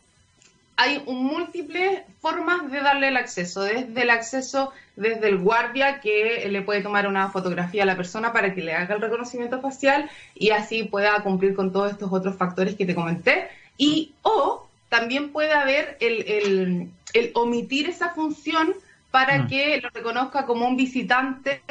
hay 0.77 1.03
múltiples 1.07 2.03
formas 2.21 2.71
de 2.71 2.81
darle 2.81 3.09
el 3.09 3.17
acceso, 3.17 3.63
desde 3.63 4.03
el 4.03 4.11
acceso 4.11 4.73
desde 4.97 5.29
el 5.29 5.39
guardia 5.39 6.01
que 6.01 6.47
le 6.49 6.63
puede 6.63 6.83
tomar 6.83 7.07
una 7.07 7.29
fotografía 7.31 7.83
a 7.83 7.87
la 7.87 7.97
persona 7.97 8.33
para 8.33 8.55
que 8.55 8.63
le 8.63 8.75
haga 8.75 8.95
el 8.95 9.01
reconocimiento 9.01 9.61
facial 9.61 10.09
y 10.35 10.51
así 10.51 10.85
pueda 10.85 11.21
cumplir 11.23 11.55
con 11.55 11.73
todos 11.73 11.93
estos 11.93 12.13
otros 12.13 12.37
factores 12.37 12.77
que 12.77 12.87
te 12.87 12.95
comenté. 12.95 13.49
Y 13.77 14.13
o 14.23 14.69
también 14.95 15.33
puede 15.33 15.53
haber 15.53 15.97
el, 15.99 16.89
omitir 17.35 17.89
esa 17.89 18.11
función 18.11 18.75
para 19.11 19.39
mm. 19.39 19.49
que 19.49 19.81
lo 19.81 19.89
reconozca 19.91 20.47
como 20.47 20.69
un 20.69 20.77
visitante 20.77 21.63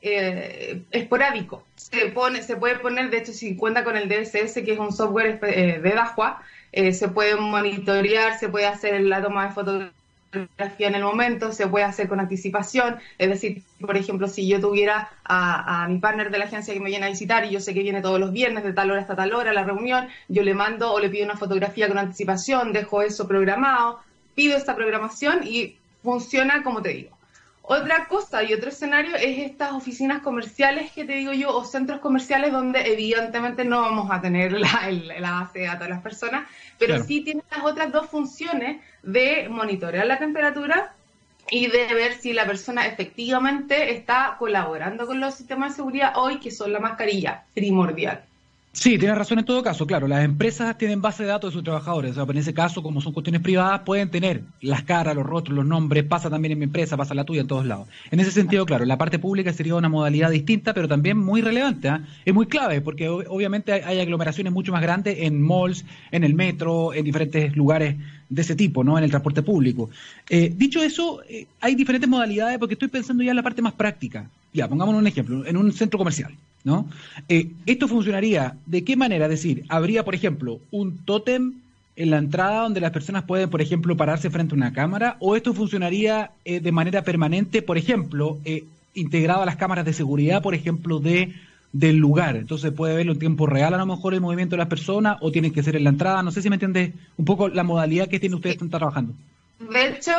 eh, 0.00 0.82
esporádico. 0.90 1.62
Se, 1.76 2.06
pone, 2.06 2.42
se 2.42 2.56
puede 2.56 2.76
poner, 2.76 3.10
de 3.10 3.18
hecho, 3.18 3.34
si 3.34 3.54
cuenta 3.54 3.84
con 3.84 3.98
el 3.98 4.08
DSS, 4.08 4.62
que 4.64 4.72
es 4.72 4.78
un 4.78 4.92
software 4.92 5.38
eh, 5.42 5.78
de 5.82 5.90
Dahua, 5.90 6.42
eh, 6.72 6.94
se 6.94 7.08
puede 7.08 7.36
monitorear, 7.36 8.38
se 8.38 8.48
puede 8.48 8.64
hacer 8.66 9.02
la 9.02 9.22
toma 9.22 9.48
de 9.48 9.90
fotografía 10.30 10.88
en 10.88 10.94
el 10.94 11.02
momento, 11.02 11.52
se 11.52 11.66
puede 11.66 11.84
hacer 11.84 12.08
con 12.08 12.20
anticipación. 12.20 12.98
Es 13.18 13.28
decir, 13.28 13.62
por 13.80 13.96
ejemplo, 13.96 14.28
si 14.28 14.46
yo 14.46 14.60
tuviera 14.60 15.10
a, 15.24 15.86
mi 15.88 15.98
partner 15.98 16.30
de 16.30 16.38
la 16.38 16.44
agencia 16.44 16.72
que 16.74 16.80
me 16.80 16.90
viene 16.90 17.06
a 17.06 17.10
visitar 17.10 17.44
y 17.44 17.50
yo 17.50 17.60
sé 17.60 17.74
que 17.74 17.82
viene 17.82 18.00
todos 18.00 18.20
los 18.20 18.32
viernes 18.32 18.64
de 18.64 18.72
tal 18.72 18.90
hora 18.90 19.00
hasta 19.00 19.16
tal 19.16 19.32
hora 19.32 19.50
a 19.50 19.54
la 19.54 19.64
reunión, 19.64 20.08
yo 20.28 20.42
le 20.42 20.54
mando 20.54 20.92
o 20.92 21.00
le 21.00 21.08
pido 21.08 21.24
una 21.24 21.36
fotografía 21.36 21.88
con 21.88 21.98
anticipación, 21.98 22.72
dejo 22.72 23.02
eso 23.02 23.26
programado, 23.26 24.00
pido 24.34 24.56
esta 24.56 24.76
programación 24.76 25.46
y 25.46 25.76
funciona 26.02 26.62
como 26.62 26.82
te 26.82 26.90
digo. 26.90 27.19
Otra 27.62 28.08
cosa 28.08 28.42
y 28.42 28.52
otro 28.52 28.70
escenario 28.70 29.14
es 29.14 29.38
estas 29.38 29.72
oficinas 29.72 30.22
comerciales 30.22 30.90
que 30.92 31.04
te 31.04 31.12
digo 31.12 31.32
yo, 31.32 31.54
o 31.56 31.64
centros 31.64 32.00
comerciales 32.00 32.52
donde 32.52 32.80
evidentemente 32.92 33.64
no 33.64 33.82
vamos 33.82 34.10
a 34.10 34.20
tener 34.20 34.52
la, 34.52 34.90
la 34.90 35.30
base 35.32 35.60
de 35.60 35.66
datos 35.66 35.86
de 35.86 35.90
las 35.90 36.02
personas, 36.02 36.48
pero 36.78 37.02
sí 37.04 37.20
tiene 37.20 37.42
las 37.50 37.64
otras 37.64 37.92
dos 37.92 38.08
funciones 38.08 38.82
de 39.02 39.48
monitorear 39.48 40.06
la 40.06 40.18
temperatura 40.18 40.94
y 41.50 41.66
de 41.66 41.94
ver 41.94 42.14
si 42.14 42.32
la 42.32 42.46
persona 42.46 42.86
efectivamente 42.86 43.92
está 43.92 44.36
colaborando 44.38 45.06
con 45.06 45.20
los 45.20 45.34
sistemas 45.34 45.72
de 45.72 45.76
seguridad 45.76 46.12
hoy, 46.16 46.38
que 46.38 46.50
son 46.50 46.72
la 46.72 46.80
mascarilla 46.80 47.44
primordial. 47.54 48.24
Sí, 48.72 48.98
tiene 48.98 49.16
razón 49.16 49.40
en 49.40 49.44
todo 49.44 49.64
caso, 49.64 49.84
claro, 49.84 50.06
las 50.06 50.24
empresas 50.24 50.78
tienen 50.78 51.02
base 51.02 51.24
de 51.24 51.28
datos 51.28 51.50
de 51.50 51.54
sus 51.54 51.64
trabajadores, 51.64 52.12
o 52.12 52.14
sea, 52.14 52.24
en 52.30 52.38
ese 52.38 52.54
caso, 52.54 52.84
como 52.84 53.00
son 53.00 53.12
cuestiones 53.12 53.42
privadas, 53.42 53.80
pueden 53.80 54.10
tener 54.10 54.42
las 54.60 54.84
caras, 54.84 55.16
los 55.16 55.26
rostros, 55.26 55.56
los 55.56 55.66
nombres, 55.66 56.04
pasa 56.04 56.30
también 56.30 56.52
en 56.52 56.60
mi 56.60 56.64
empresa, 56.66 56.96
pasa 56.96 57.12
la 57.12 57.24
tuya, 57.24 57.40
en 57.40 57.48
todos 57.48 57.66
lados. 57.66 57.88
En 58.12 58.20
ese 58.20 58.30
sentido, 58.30 58.64
claro, 58.66 58.84
la 58.84 58.96
parte 58.96 59.18
pública 59.18 59.52
sería 59.52 59.74
una 59.74 59.88
modalidad 59.88 60.30
distinta, 60.30 60.72
pero 60.72 60.86
también 60.86 61.18
muy 61.18 61.40
relevante, 61.40 61.88
¿ah? 61.88 62.06
es 62.24 62.32
muy 62.32 62.46
clave, 62.46 62.80
porque 62.80 63.08
obviamente 63.08 63.72
hay, 63.72 63.98
aglomeraciones 63.98 64.52
mucho 64.52 64.70
más 64.70 64.82
grandes 64.82 65.18
en 65.18 65.42
malls, 65.42 65.84
en 66.12 66.22
el 66.22 66.34
metro, 66.34 66.94
en 66.94 67.04
diferentes 67.04 67.56
lugares 67.56 67.96
de 68.28 68.42
ese 68.42 68.54
tipo, 68.54 68.84
¿no? 68.84 68.96
En 68.96 69.02
el 69.02 69.10
transporte 69.10 69.42
público. 69.42 69.90
Eh, 70.28 70.54
dicho 70.54 70.80
eso, 70.80 71.22
eh, 71.28 71.48
hay 71.60 71.74
diferentes 71.74 72.08
modalidades, 72.08 72.56
porque 72.58 72.74
estoy 72.74 72.88
pensando 72.88 73.24
ya 73.24 73.30
en 73.30 73.36
la 73.36 73.42
parte 73.42 73.62
más 73.62 73.72
práctica. 73.72 74.30
Ya, 74.52 74.68
pongamos 74.68 74.94
un 74.94 75.06
ejemplo, 75.06 75.46
en 75.46 75.56
un 75.56 75.72
centro 75.72 75.98
comercial. 75.98 76.34
¿no? 76.64 76.88
Eh, 77.28 77.50
esto 77.66 77.88
funcionaría 77.88 78.56
de 78.66 78.84
qué 78.84 78.96
manera, 78.96 79.26
es 79.26 79.30
decir, 79.30 79.64
habría, 79.68 80.04
por 80.04 80.14
ejemplo, 80.14 80.60
un 80.70 80.98
tótem 81.04 81.54
en 81.96 82.10
la 82.10 82.18
entrada 82.18 82.62
donde 82.62 82.80
las 82.80 82.92
personas 82.92 83.24
pueden, 83.24 83.50
por 83.50 83.62
ejemplo, 83.62 83.96
pararse 83.96 84.30
frente 84.30 84.54
a 84.54 84.56
una 84.56 84.72
cámara, 84.72 85.16
o 85.20 85.36
esto 85.36 85.54
funcionaría 85.54 86.30
eh, 86.44 86.60
de 86.60 86.72
manera 86.72 87.02
permanente, 87.02 87.62
por 87.62 87.78
ejemplo, 87.78 88.38
eh, 88.44 88.64
integrado 88.94 89.42
a 89.42 89.46
las 89.46 89.56
cámaras 89.56 89.84
de 89.84 89.92
seguridad, 89.92 90.42
por 90.42 90.54
ejemplo, 90.54 91.00
de 91.00 91.34
del 91.72 91.98
lugar. 91.98 92.36
Entonces 92.36 92.72
puede 92.72 92.96
verlo 92.96 93.12
en 93.12 93.20
tiempo 93.20 93.46
real 93.46 93.74
a 93.74 93.78
lo 93.78 93.86
mejor 93.86 94.12
el 94.12 94.20
movimiento 94.20 94.54
de 94.54 94.58
las 94.58 94.68
personas 94.68 95.18
o 95.20 95.30
tiene 95.30 95.52
que 95.52 95.62
ser 95.62 95.76
en 95.76 95.84
la 95.84 95.90
entrada. 95.90 96.20
No 96.22 96.32
sé 96.32 96.42
si 96.42 96.48
me 96.48 96.56
entiende 96.56 96.94
un 97.16 97.24
poco 97.24 97.48
la 97.48 97.62
modalidad 97.62 98.08
que 98.08 98.18
tiene 98.18 98.34
ustedes 98.34 98.56
que 98.56 98.64
están 98.64 98.80
trabajando. 98.80 99.14
De 99.60 99.88
hecho, 99.88 100.12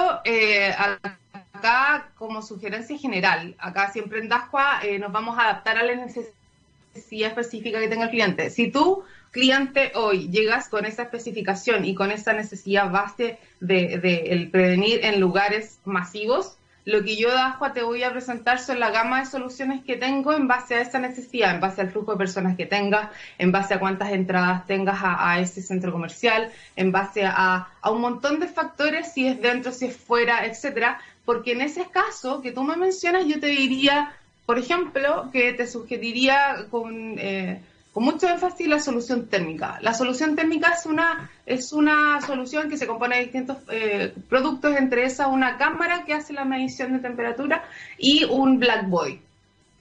acá 1.61 2.09
como 2.17 2.41
sugerencia 2.41 2.97
general, 2.97 3.55
acá 3.59 3.91
siempre 3.91 4.19
en 4.19 4.27
Dasqua 4.27 4.81
eh, 4.83 4.97
nos 4.97 5.11
vamos 5.11 5.37
a 5.37 5.43
adaptar 5.43 5.77
a 5.77 5.83
la 5.83 5.95
necesidad 5.95 7.29
específica 7.29 7.79
que 7.79 7.87
tenga 7.87 8.05
el 8.05 8.09
cliente. 8.09 8.49
Si 8.49 8.71
tú, 8.71 9.03
cliente, 9.29 9.91
hoy 9.95 10.29
llegas 10.29 10.69
con 10.69 10.85
esa 10.85 11.03
especificación 11.03 11.85
y 11.85 11.93
con 11.93 12.11
esa 12.11 12.33
necesidad 12.33 12.89
base 12.89 13.37
de, 13.59 13.99
de 13.99 14.15
el 14.31 14.49
prevenir 14.49 15.05
en 15.05 15.19
lugares 15.19 15.77
masivos, 15.85 16.57
lo 16.83 17.03
que 17.03 17.15
yo, 17.15 17.29
Dajua, 17.31 17.73
te 17.73 17.83
voy 17.83 18.01
a 18.01 18.11
presentar 18.11 18.57
son 18.57 18.79
la 18.79 18.89
gama 18.89 19.19
de 19.19 19.27
soluciones 19.27 19.83
que 19.83 19.97
tengo 19.97 20.33
en 20.33 20.47
base 20.47 20.73
a 20.73 20.81
esa 20.81 20.97
necesidad, 20.97 21.53
en 21.53 21.61
base 21.61 21.81
al 21.81 21.91
flujo 21.91 22.13
de 22.13 22.17
personas 22.17 22.57
que 22.57 22.65
tengas, 22.65 23.09
en 23.37 23.51
base 23.51 23.75
a 23.75 23.79
cuántas 23.79 24.11
entradas 24.11 24.65
tengas 24.65 24.99
a, 25.03 25.39
ese 25.39 25.61
centro 25.61 25.91
comercial, 25.91 26.51
en 26.75 26.91
base 26.91 27.23
a, 27.23 27.67
a, 27.81 27.91
un 27.91 28.01
montón 28.01 28.39
de 28.39 28.47
factores, 28.47 29.13
si 29.13 29.27
es 29.27 29.39
dentro, 29.39 29.71
si 29.71 29.85
es 29.85 29.95
fuera, 29.95 30.45
etcétera, 30.45 30.99
porque 31.31 31.53
en 31.53 31.61
ese 31.61 31.85
caso 31.85 32.41
que 32.41 32.51
tú 32.51 32.61
me 32.61 32.75
mencionas, 32.75 33.25
yo 33.25 33.39
te 33.39 33.47
diría, 33.47 34.13
por 34.45 34.59
ejemplo, 34.59 35.29
que 35.31 35.53
te 35.53 35.65
sugeriría 35.65 36.65
con, 36.69 37.17
eh, 37.17 37.61
con 37.93 38.03
mucho 38.03 38.27
énfasis 38.27 38.67
la 38.67 38.81
solución 38.81 39.27
térmica. 39.27 39.77
La 39.79 39.93
solución 39.93 40.35
térmica 40.35 40.73
es 40.77 40.85
una, 40.85 41.31
es 41.45 41.71
una 41.71 42.19
solución 42.19 42.69
que 42.69 42.77
se 42.77 42.85
compone 42.85 43.15
de 43.15 43.23
distintos 43.23 43.59
eh, 43.69 44.13
productos, 44.27 44.75
entre 44.75 45.05
esas 45.05 45.29
una 45.29 45.57
cámara 45.57 46.03
que 46.03 46.13
hace 46.13 46.33
la 46.33 46.43
medición 46.43 46.91
de 46.91 46.99
temperatura 46.99 47.63
y 47.97 48.25
un 48.25 48.59
black 48.59 48.89
body. 48.89 49.21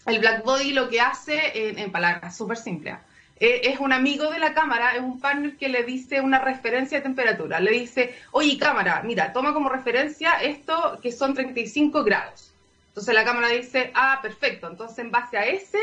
El 0.07 0.21
black 0.21 0.45
body 0.45 0.73
lo 0.73 0.88
que 0.88 1.00
hace, 1.00 1.69
en, 1.69 1.80
en 1.80 1.90
palabras 1.90 2.37
súper 2.37 2.59
simples, 2.59 2.95
es 3.40 3.80
un 3.80 3.92
amigo 3.92 4.30
de 4.30 4.38
la 4.38 4.52
cámara, 4.52 4.94
es 4.94 5.00
un 5.00 5.18
partner 5.18 5.56
que 5.56 5.70
le 5.70 5.82
dice 5.82 6.20
una 6.20 6.38
referencia 6.38 6.99
de 6.99 7.02
temperatura. 7.02 7.59
Le 7.59 7.70
dice, 7.70 8.14
oye 8.32 8.59
cámara, 8.59 9.02
mira, 9.02 9.32
toma 9.32 9.54
como 9.54 9.70
referencia 9.70 10.35
esto 10.42 10.99
que 11.02 11.11
son 11.11 11.32
35 11.32 12.04
grados. 12.04 12.52
Entonces 12.88 13.14
la 13.14 13.25
cámara 13.25 13.49
dice, 13.49 13.92
ah, 13.94 14.18
perfecto. 14.20 14.68
Entonces 14.68 14.99
en 14.99 15.11
base 15.11 15.38
a 15.38 15.47
ese, 15.47 15.78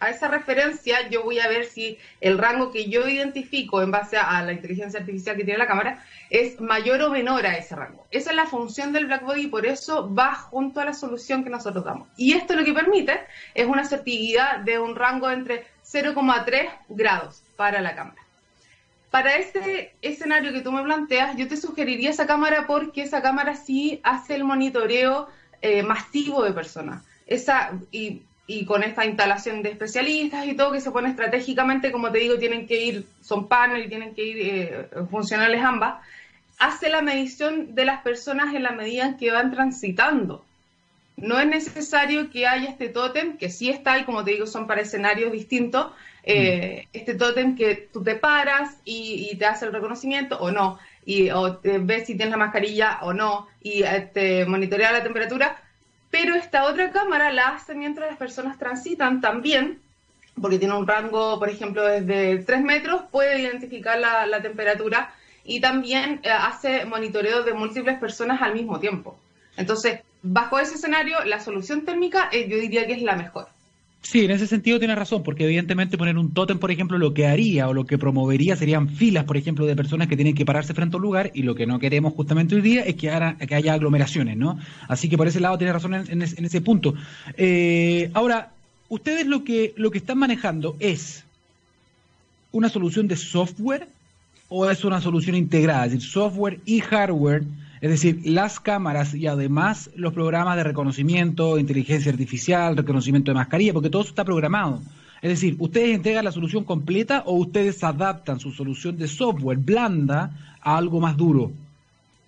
a 0.00 0.10
esa 0.10 0.28
referencia, 0.28 1.08
yo 1.08 1.22
voy 1.22 1.38
a 1.38 1.48
ver 1.48 1.64
si 1.64 1.98
el 2.20 2.36
rango 2.36 2.70
que 2.70 2.90
yo 2.90 3.08
identifico 3.08 3.80
en 3.80 3.90
base 3.90 4.16
a, 4.16 4.42
la 4.42 4.52
inteligencia 4.52 5.00
artificial 5.00 5.36
que 5.36 5.44
tiene 5.44 5.58
la 5.58 5.66
cámara 5.66 6.04
es 6.28 6.60
mayor 6.60 7.02
o 7.02 7.10
menor 7.10 7.46
a 7.46 7.56
ese 7.56 7.76
rango. 7.76 8.06
Esa 8.10 8.30
es 8.30 8.36
la 8.36 8.46
función 8.46 8.92
del 8.92 9.06
Blackbody 9.06 9.42
y 9.42 9.46
por 9.46 9.64
eso 9.64 10.12
va 10.12 10.34
junto 10.34 10.80
a 10.80 10.86
la 10.86 10.94
solución 10.94 11.44
que 11.44 11.50
nosotros 11.50 11.84
damos. 11.84 12.08
Y 12.16 12.32
esto 12.32 12.56
lo 12.56 12.64
que 12.64 12.72
permite 12.72 13.20
es 13.54 13.66
una 13.66 13.82
asertividad 13.82 14.58
de 14.58 14.78
un 14.78 14.96
rango 14.96 15.30
entre 15.30 15.64
0,3 15.92 16.68
grados 16.88 17.42
para 17.56 17.80
la 17.80 17.94
cámara. 17.94 18.20
Para 19.10 19.36
este 19.36 19.94
escenario 20.02 20.52
que 20.52 20.60
tú 20.60 20.70
me 20.70 20.84
planteas, 20.84 21.36
yo 21.36 21.48
te 21.48 21.56
sugeriría 21.56 22.10
esa 22.10 22.26
cámara 22.26 22.66
porque 22.68 23.02
esa 23.02 23.20
cámara 23.20 23.56
sí 23.56 24.00
hace 24.04 24.36
el 24.36 24.44
monitoreo 24.44 25.28
eh, 25.62 25.82
masivo 25.82 26.44
de 26.44 26.52
personas. 26.52 27.02
Esa, 27.26 27.72
y, 27.90 28.22
con 28.66 28.82
esta 28.82 29.06
instalación 29.06 29.62
de 29.62 29.70
especialistas 29.70 30.44
y 30.44 30.54
todo 30.54 30.72
que 30.72 30.80
se 30.80 30.90
pone 30.90 31.08
estratégicamente, 31.08 31.92
como 31.92 32.10
te 32.10 32.18
digo, 32.18 32.36
tienen 32.36 32.66
que 32.66 32.82
ir, 32.84 33.06
son 33.20 33.46
panel 33.46 33.84
y 33.84 33.88
tienen 33.88 34.12
que 34.12 34.24
ir 34.24 34.36
eh, 34.40 34.88
funcionales 35.08 35.62
ambas, 35.62 36.04
hace 36.58 36.88
la 36.88 37.00
medición 37.00 37.76
de 37.76 37.84
las 37.84 38.02
personas 38.02 38.52
en 38.54 38.64
la 38.64 38.72
medida 38.72 39.06
en 39.06 39.16
que 39.16 39.30
van 39.30 39.52
transitando 39.52 40.44
no 41.20 41.38
es 41.38 41.46
necesario 41.46 42.30
que 42.30 42.46
haya 42.46 42.68
este 42.68 42.88
tótem, 42.88 43.36
que 43.36 43.50
sí 43.50 43.70
está 43.70 43.98
y 43.98 44.04
como 44.04 44.24
te 44.24 44.32
digo, 44.32 44.46
son 44.46 44.66
para 44.66 44.80
escenarios 44.80 45.32
distintos. 45.32 45.92
Eh, 46.22 46.86
mm. 46.86 46.88
Este 46.96 47.14
tótem 47.14 47.56
que 47.56 47.88
tú 47.92 48.02
te 48.02 48.14
paras 48.14 48.76
y, 48.84 49.36
te 49.36 49.46
hace 49.46 49.66
el 49.66 49.72
reconocimiento 49.72 50.38
o 50.38 50.50
no, 50.50 50.78
y 51.04 51.30
o 51.30 51.56
te 51.56 51.78
ves 51.78 52.06
si 52.06 52.14
tienes 52.14 52.30
la 52.30 52.36
mascarilla 52.36 52.98
o 53.02 53.12
no, 53.12 53.48
y 53.62 53.82
eh, 53.82 54.10
te 54.12 54.44
monitorea 54.46 54.92
la 54.92 55.02
temperatura. 55.02 55.56
Pero 56.10 56.34
esta 56.34 56.64
otra 56.64 56.90
cámara 56.90 57.32
la 57.32 57.48
hace 57.48 57.74
mientras 57.74 58.08
las 58.08 58.18
personas 58.18 58.58
transitan 58.58 59.20
también, 59.20 59.78
porque 60.40 60.58
tiene 60.58 60.74
un 60.74 60.86
rango, 60.86 61.38
por 61.38 61.48
ejemplo, 61.48 61.84
desde 61.84 62.38
3 62.38 62.62
metros, 62.62 63.02
puede 63.10 63.40
identificar 63.40 63.98
la, 63.98 64.42
temperatura 64.42 65.14
y 65.44 65.60
también 65.60 66.20
eh, 66.22 66.30
hace 66.30 66.84
monitoreo 66.84 67.42
de 67.42 67.54
múltiples 67.54 67.98
personas 67.98 68.42
al 68.42 68.54
mismo 68.54 68.80
tiempo. 68.80 69.18
Entonces, 69.60 70.00
bajo 70.22 70.58
ese 70.58 70.74
escenario, 70.74 71.22
la 71.24 71.38
solución 71.40 71.84
térmica 71.84 72.28
eh, 72.32 72.48
yo 72.48 72.58
diría 72.58 72.86
que 72.86 72.94
es 72.94 73.02
la 73.02 73.14
mejor. 73.14 73.48
Sí, 74.02 74.24
en 74.24 74.30
ese 74.30 74.46
sentido 74.46 74.78
tiene 74.78 74.94
razón, 74.94 75.22
porque 75.22 75.44
evidentemente 75.44 75.98
poner 75.98 76.16
un 76.16 76.32
tótem, 76.32 76.58
por 76.58 76.70
ejemplo, 76.70 76.96
lo 76.96 77.12
que 77.12 77.26
haría 77.26 77.68
o 77.68 77.74
lo 77.74 77.84
que 77.84 77.98
promovería 77.98 78.56
serían 78.56 78.88
filas, 78.88 79.24
por 79.24 79.36
ejemplo, 79.36 79.66
de 79.66 79.76
personas 79.76 80.08
que 80.08 80.16
tienen 80.16 80.34
que 80.34 80.46
pararse 80.46 80.72
frente 80.72 80.96
a 80.96 80.98
un 80.98 81.02
lugar 81.02 81.30
y 81.34 81.42
lo 81.42 81.54
que 81.54 81.66
no 81.66 81.78
queremos 81.78 82.14
justamente 82.14 82.54
hoy 82.54 82.62
día 82.62 82.82
es 82.82 82.94
que, 82.94 83.10
haya 83.10 83.74
aglomeraciones, 83.74 84.38
¿no? 84.38 84.58
Así 84.88 85.10
que 85.10 85.18
por 85.18 85.28
ese 85.28 85.40
lado 85.40 85.58
tiene 85.58 85.74
razón 85.74 85.94
en, 85.94 86.22
ese 86.22 86.60
punto. 86.62 86.94
Eh, 87.36 88.10
ahora, 88.14 88.52
ustedes 88.88 89.26
lo 89.26 89.44
que, 89.44 89.74
lo 89.76 89.90
que 89.90 89.98
están 89.98 90.18
manejando 90.18 90.76
es 90.80 91.24
una 92.52 92.70
solución 92.70 93.06
de 93.06 93.16
software 93.16 93.86
o 94.48 94.68
es 94.68 94.82
una 94.82 95.02
solución 95.02 95.36
integrada, 95.36 95.84
es 95.84 95.92
decir, 95.92 96.08
software 96.08 96.58
y 96.64 96.80
hardware, 96.80 97.44
es 97.80 97.90
decir, 97.90 98.20
las 98.24 98.60
cámaras 98.60 99.14
y 99.14 99.26
además 99.26 99.90
los 99.94 100.12
programas 100.12 100.56
de 100.56 100.64
reconocimiento, 100.64 101.58
inteligencia 101.58 102.12
artificial, 102.12 102.76
reconocimiento 102.76 103.30
de 103.30 103.36
mascarilla, 103.36 103.72
porque 103.72 103.88
todo 103.88 104.02
está 104.02 104.24
programado. 104.24 104.82
Es 105.22 105.30
decir, 105.30 105.56
¿ustedes 105.58 105.94
entregan 105.94 106.24
la 106.24 106.32
solución 106.32 106.64
completa 106.64 107.22
o 107.26 107.34
ustedes 107.34 107.82
adaptan 107.82 108.38
su 108.38 108.52
solución 108.52 108.96
de 108.96 109.08
software 109.08 109.58
blanda 109.58 110.30
a 110.60 110.76
algo 110.76 111.00
más 111.00 111.16
duro? 111.16 111.52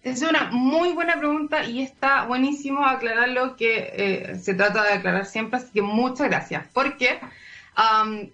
Es 0.02 0.22
una 0.22 0.50
muy 0.50 0.92
buena 0.92 1.16
pregunta 1.18 1.64
y 1.64 1.82
está 1.82 2.24
buenísimo 2.26 2.84
aclarar 2.84 3.28
lo 3.28 3.54
que 3.54 3.92
eh, 3.94 4.38
se 4.40 4.54
trata 4.54 4.82
de 4.82 4.94
aclarar 4.94 5.26
siempre, 5.26 5.58
así 5.58 5.68
que 5.72 5.82
muchas 5.82 6.28
gracias. 6.28 6.64
Porque 6.72 7.20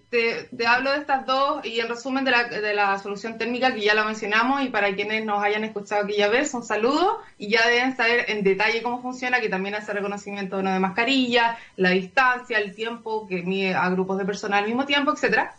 te, 0.09 0.67
hablo 0.67 0.91
de 0.91 0.97
estas 0.97 1.25
dos 1.25 1.65
y 1.65 1.79
en 1.79 1.87
resumen 1.87 2.25
de 2.25 2.31
la, 2.31 2.43
de 2.45 2.73
la, 2.73 2.99
solución 2.99 3.37
térmica 3.37 3.73
que 3.73 3.81
ya 3.81 3.93
la 3.93 4.03
mencionamos 4.03 4.61
y 4.63 4.69
para 4.69 4.93
quienes 4.93 5.25
nos 5.25 5.41
hayan 5.41 5.63
escuchado 5.63 6.03
aquella 6.03 6.27
vez, 6.27 6.53
un 6.53 6.63
saludo 6.63 7.21
y 7.37 7.49
ya 7.49 7.67
deben 7.67 7.95
saber 7.95 8.25
en 8.29 8.43
detalle 8.43 8.83
cómo 8.83 9.01
funciona, 9.01 9.39
que 9.39 9.49
también 9.49 9.75
hace 9.75 9.93
reconocimiento 9.93 10.57
de, 10.57 10.69
de 10.69 10.79
mascarilla, 10.79 11.57
la 11.77 11.91
distancia, 11.91 12.57
el 12.57 12.75
tiempo 12.75 13.27
que 13.27 13.41
mide 13.41 13.75
a 13.75 13.89
grupos 13.89 14.17
de 14.17 14.25
personas 14.25 14.59
al 14.59 14.67
mismo 14.67 14.85
tiempo, 14.85 15.13
etcétera. 15.13 15.55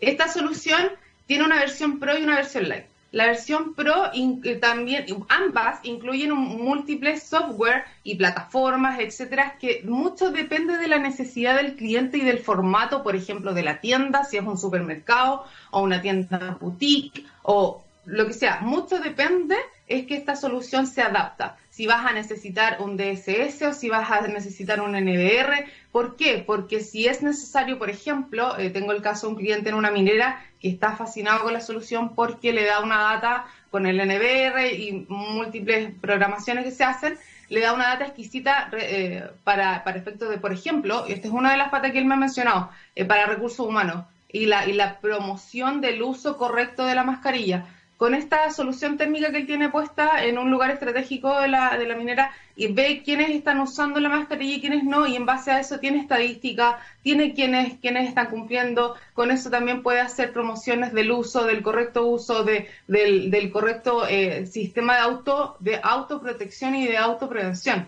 Esta 0.00 0.26
solución 0.26 0.90
tiene 1.26 1.44
una 1.44 1.60
versión 1.60 2.00
Pro 2.00 2.18
y 2.18 2.22
una 2.22 2.34
versión 2.34 2.68
Light. 2.68 2.91
La 3.12 3.26
versión 3.26 3.74
Pro 3.74 4.10
eh, 4.14 4.56
también, 4.56 5.04
ambas 5.28 5.80
incluyen 5.82 6.32
un, 6.32 6.64
múltiples 6.64 7.22
software 7.22 7.84
y 8.02 8.16
plataformas, 8.16 8.98
etcétera, 9.00 9.56
que 9.60 9.82
mucho 9.84 10.30
depende 10.30 10.78
de 10.78 10.88
la 10.88 10.98
necesidad 10.98 11.56
del 11.56 11.76
cliente 11.76 12.16
y 12.16 12.22
del 12.22 12.38
formato, 12.38 13.02
por 13.02 13.14
ejemplo, 13.14 13.52
de 13.52 13.62
la 13.62 13.80
tienda, 13.80 14.24
si 14.24 14.38
es 14.38 14.42
un 14.42 14.56
supermercado 14.56 15.44
o 15.70 15.82
una 15.82 16.00
tienda 16.00 16.56
boutique 16.58 17.26
o 17.42 17.84
lo 18.06 18.26
que 18.26 18.32
sea. 18.32 18.60
Mucho 18.62 18.98
depende 18.98 19.56
es 19.86 20.06
que 20.06 20.16
esta 20.16 20.34
solución 20.34 20.86
se 20.86 21.02
adapta. 21.02 21.56
Si 21.68 21.86
vas 21.86 22.06
a 22.06 22.12
necesitar 22.12 22.80
un 22.80 22.96
DSS 22.96 23.62
o 23.62 23.72
si 23.74 23.88
vas 23.88 24.10
a 24.10 24.26
necesitar 24.26 24.80
un 24.80 24.92
NBR. 24.92 25.66
¿Por 25.92 26.16
qué? 26.16 26.42
Porque 26.44 26.80
si 26.80 27.06
es 27.06 27.22
necesario, 27.22 27.78
por 27.78 27.90
ejemplo, 27.90 28.58
eh, 28.58 28.70
tengo 28.70 28.92
el 28.92 29.02
caso 29.02 29.26
de 29.26 29.34
un 29.34 29.38
cliente 29.38 29.68
en 29.68 29.74
una 29.74 29.90
minera 29.90 30.42
que 30.58 30.70
está 30.70 30.96
fascinado 30.96 31.44
con 31.44 31.52
la 31.52 31.60
solución 31.60 32.14
porque 32.14 32.54
le 32.54 32.64
da 32.64 32.80
una 32.80 32.98
data 32.98 33.44
con 33.70 33.86
el 33.86 33.98
NBR 33.98 34.72
y 34.72 35.04
múltiples 35.08 35.92
programaciones 36.00 36.64
que 36.64 36.70
se 36.70 36.84
hacen, 36.84 37.18
le 37.50 37.60
da 37.60 37.74
una 37.74 37.88
data 37.88 38.06
exquisita 38.06 38.70
eh, 38.72 39.28
para, 39.44 39.84
para 39.84 39.98
efectos 39.98 40.30
de, 40.30 40.38
por 40.38 40.52
ejemplo, 40.52 41.04
y 41.06 41.12
esta 41.12 41.28
es 41.28 41.34
una 41.34 41.52
de 41.52 41.58
las 41.58 41.68
patas 41.68 41.92
que 41.92 41.98
él 41.98 42.06
me 42.06 42.14
ha 42.14 42.18
mencionado, 42.18 42.70
eh, 42.94 43.04
para 43.04 43.26
recursos 43.26 43.66
humanos 43.66 44.06
y 44.30 44.46
la, 44.46 44.66
y 44.66 44.72
la 44.72 44.98
promoción 44.98 45.82
del 45.82 46.02
uso 46.02 46.38
correcto 46.38 46.86
de 46.86 46.94
la 46.94 47.04
mascarilla 47.04 47.66
con 48.02 48.16
esta 48.16 48.50
solución 48.50 48.96
térmica 48.96 49.30
que 49.30 49.36
él 49.36 49.46
tiene 49.46 49.68
puesta 49.68 50.24
en 50.24 50.36
un 50.36 50.50
lugar 50.50 50.72
estratégico 50.72 51.38
de 51.38 51.46
la, 51.46 51.78
de 51.78 51.86
la 51.86 51.94
minera 51.94 52.32
y 52.56 52.66
ve 52.66 53.00
quiénes 53.04 53.30
están 53.30 53.60
usando 53.60 54.00
la 54.00 54.08
mascarilla 54.08 54.56
y 54.56 54.60
quiénes 54.60 54.82
no, 54.82 55.06
y 55.06 55.14
en 55.14 55.24
base 55.24 55.52
a 55.52 55.60
eso 55.60 55.78
tiene 55.78 56.00
estadística, 56.00 56.80
tiene 57.04 57.32
quiénes, 57.32 57.78
quiénes 57.80 58.08
están 58.08 58.26
cumpliendo, 58.26 58.96
con 59.14 59.30
eso 59.30 59.50
también 59.50 59.84
puede 59.84 60.00
hacer 60.00 60.32
promociones 60.32 60.92
del 60.92 61.12
uso, 61.12 61.44
del 61.44 61.62
correcto 61.62 62.04
uso, 62.04 62.42
de, 62.42 62.68
del, 62.88 63.30
del 63.30 63.52
correcto 63.52 64.04
eh, 64.08 64.46
sistema 64.48 64.96
de 64.96 65.00
auto, 65.02 65.56
de 65.60 65.78
autoprotección 65.80 66.74
y 66.74 66.88
de 66.88 66.96
autoprevención. 66.96 67.86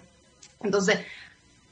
Entonces, 0.62 1.00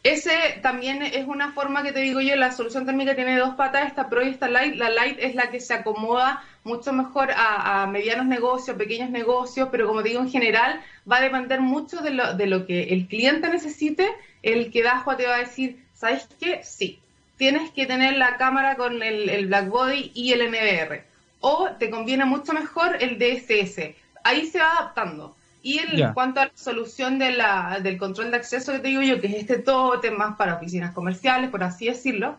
ese 0.02 0.58
también 0.62 1.02
es 1.02 1.28
una 1.28 1.52
forma 1.52 1.84
que 1.84 1.92
te 1.92 2.00
digo 2.00 2.20
yo, 2.20 2.34
la 2.34 2.50
solución 2.50 2.84
térmica 2.84 3.14
tiene 3.14 3.38
dos 3.38 3.54
patas, 3.54 3.86
esta 3.86 4.08
Pro 4.08 4.24
y 4.24 4.30
esta 4.30 4.48
Light. 4.48 4.74
La 4.74 4.90
Light 4.90 5.16
es 5.20 5.36
la 5.36 5.50
que 5.50 5.60
se 5.60 5.74
acomoda 5.74 6.42
mucho 6.64 6.92
mejor 6.92 7.30
a, 7.36 7.86
medianos 7.86 8.26
negocios, 8.26 8.76
pequeños 8.76 9.10
negocios, 9.10 9.68
pero 9.70 9.86
como 9.86 10.02
digo, 10.02 10.20
en 10.20 10.30
general 10.30 10.80
va 11.10 11.18
a 11.18 11.22
depender 11.22 11.60
mucho 11.60 12.00
de 12.00 12.10
lo, 12.10 12.34
de 12.34 12.46
lo 12.46 12.66
que 12.66 12.84
el 12.94 13.06
cliente 13.06 13.48
necesite. 13.48 14.08
El 14.42 14.72
que 14.72 14.82
Dajua 14.82 15.16
te 15.16 15.26
va 15.26 15.36
a 15.36 15.38
decir, 15.38 15.84
¿sabes 15.94 16.26
qué? 16.40 16.64
Sí, 16.64 16.98
tienes 17.36 17.70
que 17.70 17.86
tener 17.86 18.16
la 18.16 18.36
cámara 18.38 18.74
con 18.74 19.04
el, 19.04 19.28
el 19.28 19.46
Black 19.46 19.68
Body 19.68 20.10
y 20.14 20.32
el 20.32 20.50
NBR. 20.50 21.04
O 21.38 21.70
te 21.78 21.90
conviene 21.90 22.24
mucho 22.24 22.52
mejor 22.52 22.96
el 23.00 23.18
DSS. 23.18 23.94
Ahí 24.24 24.46
se 24.46 24.58
va 24.58 24.72
adaptando. 24.72 25.36
Y 25.62 25.78
en 25.78 26.12
cuanto 26.12 26.40
a 26.40 26.46
la 26.46 26.52
solución 26.54 27.18
de 27.18 27.32
la, 27.32 27.78
del 27.80 27.96
control 27.96 28.30
de 28.30 28.38
acceso 28.38 28.72
que 28.72 28.80
te 28.80 28.88
digo 28.88 29.02
yo, 29.02 29.20
que 29.20 29.28
es 29.28 29.34
este 29.34 29.58
tote 29.58 30.10
más 30.10 30.36
para 30.36 30.56
oficinas 30.56 30.92
comerciales, 30.92 31.50
por 31.50 31.62
así 31.62 31.86
decirlo, 31.86 32.36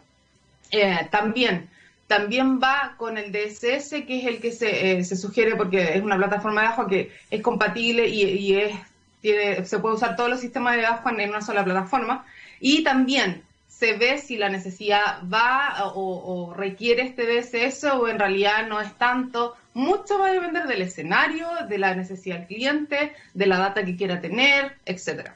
eh, 0.71 1.07
también, 1.09 1.69
también 2.07 2.59
va 2.59 2.95
con 2.97 3.17
el 3.17 3.31
DSS, 3.31 4.03
que 4.05 4.19
es 4.19 4.25
el 4.25 4.41
que 4.41 4.51
se, 4.51 4.97
eh, 4.97 5.03
se 5.05 5.15
sugiere 5.15 5.55
porque 5.55 5.95
es 5.95 6.03
una 6.03 6.17
plataforma 6.17 6.61
de 6.61 6.67
ajo 6.67 6.87
que 6.87 7.11
es 7.31 7.41
compatible 7.41 8.07
y, 8.09 8.23
y 8.23 8.55
es, 8.55 8.75
tiene, 9.21 9.63
se 9.65 9.79
puede 9.79 9.95
usar 9.95 10.15
todos 10.15 10.29
los 10.29 10.41
sistemas 10.41 10.75
de 10.75 10.85
ajo 10.85 11.09
en 11.09 11.29
una 11.29 11.41
sola 11.41 11.63
plataforma. 11.63 12.25
Y 12.59 12.83
también 12.83 13.43
se 13.83 13.97
ve 13.97 14.17
si 14.17 14.37
la 14.37 14.49
necesidad 14.49 15.23
va 15.31 15.91
o, 15.95 16.53
requiere 16.55 17.01
este 17.01 17.25
DSS 17.25 17.85
o 17.95 18.07
en 18.07 18.19
realidad 18.19 18.67
no 18.67 18.79
es 18.79 18.93
tanto. 18.97 19.55
Mucho 19.73 20.19
va 20.19 20.27
a 20.27 20.33
depender 20.33 20.67
del 20.67 20.81
escenario, 20.81 21.47
de 21.67 21.77
la 21.77 21.95
necesidad 21.95 22.39
del 22.39 22.47
cliente, 22.47 23.13
de 23.33 23.47
la 23.47 23.57
data 23.57 23.83
que 23.83 23.95
quiera 23.95 24.21
tener, 24.21 24.73
etcétera. 24.85 25.35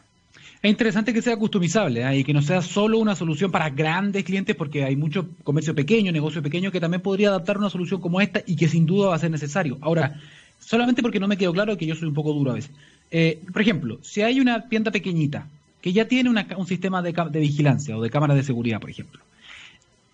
Es 0.62 0.72
interesante 0.72 1.14
que 1.14 1.22
sea 1.22 1.38
customizable 1.38 2.04
¿eh? 2.04 2.18
y 2.18 2.24
que 2.24 2.34
no 2.34 2.42
sea 2.42 2.62
solo 2.62 2.98
una 2.98 3.16
solución 3.16 3.52
para 3.52 3.70
grandes 3.70 4.24
clientes, 4.24 4.56
porque 4.56 4.84
hay 4.84 4.96
mucho 4.96 5.30
comercio 5.44 5.76
pequeño, 5.76 6.12
negocio 6.12 6.42
pequeño, 6.42 6.72
que 6.72 6.80
también 6.80 7.02
podría 7.02 7.30
adaptar 7.30 7.58
una 7.58 7.70
solución 7.70 8.02
como 8.02 8.22
esta 8.22 8.42
y 8.46 8.56
que 8.56 8.68
sin 8.68 8.86
duda 8.86 9.10
va 9.10 9.16
a 9.16 9.20
ser 9.20 9.30
necesario. 9.30 9.78
Ahora, 9.82 10.20
solamente 10.60 11.02
porque 11.02 11.20
no 11.20 11.28
me 11.28 11.38
quedó 11.38 11.54
claro 11.54 11.78
que 11.78 11.86
yo 11.86 11.96
soy 11.96 12.08
un 12.08 12.16
poco 12.16 12.34
duro 12.34 12.52
a 12.52 12.56
veces. 12.56 12.72
Eh, 13.12 13.40
por 13.54 13.62
ejemplo, 13.62 14.00
si 14.02 14.22
hay 14.22 14.40
una 14.40 14.68
tienda 14.68 14.92
pequeñita 14.92 15.48
que 15.82 15.94
ya 15.94 16.08
tiene 16.08 16.30
un 16.30 16.68
sistema 16.68 17.02
de, 17.02 17.14
vigilancia 17.40 17.96
o 17.96 18.02
de 18.02 18.10
cámara 18.10 18.36
de 18.36 18.44
seguridad, 18.44 18.82
por 18.82 18.90
ejemplo. 18.90 19.22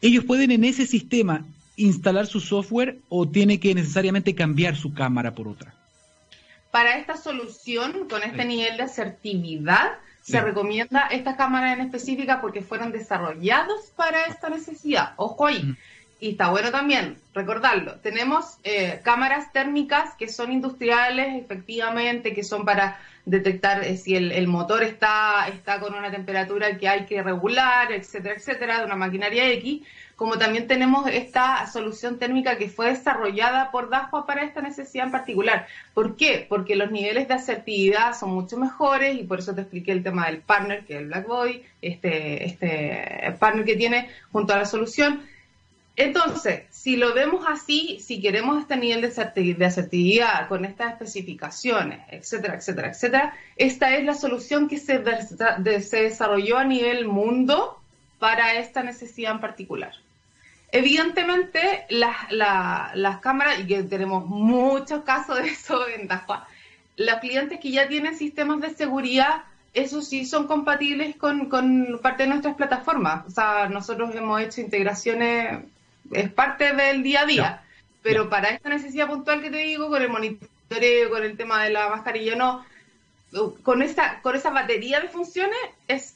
¿Ellos 0.02 0.26
pueden 0.26 0.52
en 0.52 0.66
ese 0.66 0.86
sistema 0.86 1.46
instalar 1.76 2.28
su 2.28 2.40
software 2.40 3.00
o 3.10 3.28
tiene 3.28 3.60
que 3.60 3.74
necesariamente 3.74 4.36
cambiar 4.36 4.76
su 4.76 4.94
cámara 4.94 5.34
por 5.34 5.48
otra? 5.48 5.74
Para 6.72 6.98
esta 6.98 7.18
solución, 7.18 8.08
con 8.10 8.24
este 8.24 8.46
nivel 8.46 8.78
de 8.78 8.84
asertividad, 8.84 9.92
se 10.22 10.42
recomienda 10.42 11.08
estas 11.08 11.36
cámaras 11.36 11.78
en 11.78 11.86
específica 11.86 12.42
porque 12.42 12.62
fueron 12.62 12.92
desarrollados 12.92 13.92
para 13.96 14.26
esta 14.26 14.50
necesidad. 14.50 15.14
Ojo 15.18 15.46
ahí. 15.46 15.76
Y 16.20 16.32
está 16.32 16.50
bueno 16.50 16.72
también 16.72 17.18
recordarlo. 17.34 17.96
Tenemos 17.96 18.58
eh, 18.64 19.02
cámaras 19.04 19.52
térmicas 19.52 20.16
que 20.18 20.30
son 20.30 20.54
industriales, 20.54 21.44
efectivamente, 21.44 22.34
que 22.34 22.44
son 22.44 22.64
para 22.64 22.98
detectar 23.26 23.84
eh, 23.84 23.98
si 23.98 24.16
el, 24.16 24.48
motor 24.48 24.84
está, 24.84 25.50
está 25.50 25.82
con 25.82 25.94
una 25.94 26.12
temperatura 26.12 26.78
que 26.78 26.88
hay 26.88 27.06
que 27.06 27.22
regular, 27.22 27.92
etcétera, 27.92 28.36
etcétera, 28.36 28.80
de 28.80 28.86
una 28.86 28.96
maquinaria 28.96 29.52
X, 29.52 29.82
como 30.16 30.38
también 30.38 30.68
tenemos 30.68 31.08
esta 31.10 31.66
solución 31.68 32.20
térmica 32.20 32.58
que 32.58 32.70
fue 32.70 32.90
desarrollada 32.90 33.72
por 33.72 33.90
DAJUA 33.90 34.26
para 34.26 34.44
esta 34.44 34.62
necesidad 34.62 35.06
en 35.08 35.12
particular. 35.12 35.68
¿Por 35.94 36.16
qué? 36.16 36.46
Porque 36.48 36.76
los 36.76 36.92
niveles 36.92 37.28
de 37.28 37.34
asertividad 37.34 38.18
son 38.18 38.34
mucho 38.34 38.58
mejores 38.58 39.20
y 39.20 39.24
por 39.24 39.40
eso 39.40 39.54
te 39.54 39.62
expliqué 39.62 39.92
el 39.92 40.04
tema 40.04 40.28
del 40.28 40.42
partner, 40.42 40.86
que 40.86 40.96
es 40.96 41.00
el 41.02 41.08
Blackboy, 41.08 41.64
este, 41.82 42.46
este 42.46 43.36
partner 43.40 43.66
que 43.66 43.76
tiene 43.76 44.10
junto 44.32 44.54
a 44.54 44.58
la 44.58 44.66
solución 44.66 45.22
entonces, 45.96 46.64
si 46.72 46.96
lo 46.96 47.14
vemos 47.14 47.46
así, 47.48 48.00
si 48.00 48.20
queremos 48.20 48.60
este 48.62 48.78
nivel 48.78 49.02
de 49.02 49.66
asertividad 49.66 50.48
con 50.48 50.66
estas 50.66 50.94
especificaciones, 50.94 52.00
etcétera, 52.10 52.56
etcétera, 52.56 52.90
etcétera, 52.90 53.34
esta 53.56 53.96
es 53.96 54.04
la 54.04 54.16
solución 54.16 54.68
que 54.68 54.80
se, 54.80 55.04
desarrolló 55.60 56.58
a 56.58 56.64
nivel 56.64 57.06
mundo 57.06 57.80
para 58.24 58.54
esta 58.54 58.84
necesidad 58.84 59.34
en 59.34 59.42
particular. 59.42 59.92
Evidentemente, 60.72 61.86
las, 61.90 63.20
cámaras, 63.20 63.60
y 63.60 63.68
que 63.68 63.84
tenemos 63.84 64.26
muchos 64.26 65.04
casos 65.04 65.44
de 65.44 65.50
eso 65.50 65.86
en 65.94 66.08
Dajua, 66.08 66.48
los 66.96 67.16
clientes 67.20 67.60
que 67.60 67.72
ya 67.72 67.90
tienen 67.90 68.18
sistemas 68.18 68.62
de 68.62 68.70
seguridad, 68.70 69.44
esos 69.74 70.08
sí 70.08 70.26
son 70.26 70.48
compatibles 70.48 71.18
con, 71.18 71.50
con 71.50 72.00
parte 72.02 72.24
de 72.24 72.30
nuestras 72.30 72.56
plataformas. 72.56 73.26
O 73.28 73.30
sea, 73.30 73.68
nosotros 73.68 74.16
hemos 74.16 74.40
hecho 74.40 74.62
integraciones 74.62 75.66
es 76.14 76.32
parte 76.32 76.74
del 76.74 77.04
día 77.04 77.24
a 77.24 77.26
día. 77.26 77.64
Pero 78.04 78.30
para 78.30 78.52
esta 78.52 78.70
necesidad 78.70 79.08
puntual 79.08 79.42
que 79.42 79.52
te 79.52 79.58
digo, 79.58 79.90
con 79.90 80.02
el 80.02 80.08
monitoreo, 80.08 81.10
con 81.10 81.26
el 81.26 81.36
tema 81.36 81.62
de 81.66 81.72
la 81.72 81.90
mascarilla, 81.90 82.38
no, 82.38 82.66
con 83.64 83.82
esa, 83.82 84.22
con 84.22 84.38
esa 84.38 84.52
batería 84.52 85.02
de 85.02 85.10
funciones 85.10 85.60
es, 85.90 86.16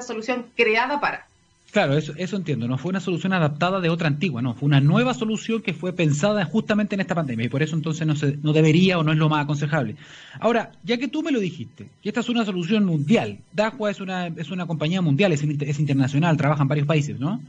solución 0.00 0.46
creada 0.56 1.00
para. 1.00 1.26
Claro, 1.70 1.96
eso, 1.96 2.12
eso 2.16 2.36
entiendo, 2.36 2.66
no 2.66 2.78
fue 2.78 2.90
una 2.90 2.98
solución 2.98 3.32
adaptada 3.32 3.80
de 3.80 3.90
otra 3.90 4.08
antigua, 4.08 4.42
no, 4.42 4.54
fue 4.54 4.66
una 4.66 4.80
nueva 4.80 5.14
solución 5.14 5.62
que 5.62 5.72
fue 5.72 5.92
pensada 5.92 6.44
justamente 6.44 6.96
en 6.96 7.00
esta 7.00 7.14
pandemia 7.14 7.46
y 7.46 7.48
por 7.48 7.62
eso 7.62 7.76
entonces 7.76 8.04
no, 8.08 8.16
se, 8.16 8.38
no 8.42 8.52
debería 8.52 8.98
o 8.98 9.04
no 9.04 9.12
es 9.12 9.18
lo 9.18 9.28
más 9.28 9.44
aconsejable. 9.44 9.94
Ahora, 10.40 10.72
ya 10.82 10.98
que 10.98 11.06
tú 11.06 11.22
me 11.22 11.30
lo 11.30 11.38
dijiste, 11.38 11.86
que 12.02 12.08
esta 12.08 12.20
es 12.20 12.28
una 12.28 12.44
solución 12.44 12.84
mundial, 12.84 13.38
Dahua 13.52 13.92
es 13.92 14.00
una, 14.00 14.26
es 14.26 14.50
una 14.50 14.66
compañía 14.66 15.00
mundial, 15.00 15.30
es, 15.30 15.44
es 15.44 15.78
internacional, 15.78 16.36
trabaja 16.36 16.62
en 16.62 16.68
varios 16.68 16.88
países, 16.88 17.20
¿no? 17.20 17.40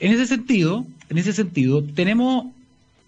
En 0.00 0.12
ese 0.12 0.26
sentido, 0.26 0.84
en 1.08 1.16
ese 1.16 1.32
sentido, 1.32 1.82
tenemos 1.82 2.48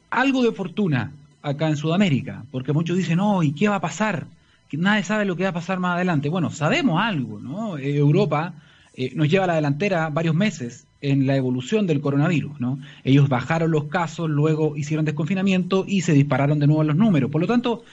algo 0.09 0.43
de 0.43 0.53
fortuna 0.53 1.13
acá 1.43 1.69
en 1.69 1.77
Sudamérica, 1.77 2.45
porque 2.51 2.73
muchos 2.73 2.97
dicen, 2.97 3.19
no, 3.19 3.43
¿y 3.43 3.53
qué 3.53 3.69
va 3.69 3.77
a 3.77 3.81
pasar? 3.81 4.27
Que 4.69 4.77
nadie 4.77 5.03
sabe 5.03 5.25
lo 5.25 5.37
que 5.37 5.45
va 5.45 5.51
a 5.51 5.55
pasar 5.55 5.79
más 5.79 5.97
adelante. 5.97 6.29
Bueno, 6.29 6.51
sabemos 6.51 7.01
algo, 7.03 7.41
¿no? 7.41 7.79
Eh, 7.79 7.97
Europa 7.97 8.55
eh, 8.95 9.13
nos 9.15 9.29
lleva 9.29 9.45
a 9.45 9.49
la 9.49 9.55
delantera 9.55 10.09
varios 10.11 10.35
meses 10.35 10.87
en 11.01 11.27
la 11.27 11.37
evolución 11.37 11.87
del 11.87 12.01
coronavirus, 12.01 12.61
¿no? 12.61 12.81
Ellos 13.05 13.29
bajaron 13.29 13.71
los 13.71 13.85
casos, 13.85 14.29
luego 14.29 14.77
hicieron 14.77 15.05
desconfinamiento 15.05 15.85
y 15.87 16.03
se 16.03 16.13
dispararon 16.13 16.59
de 16.59 16.67
nuevo 16.67 16.83
los 16.83 16.97
números. 16.97 17.31
Por 17.31 17.41
lo 17.41 17.47
tanto, 17.47 17.85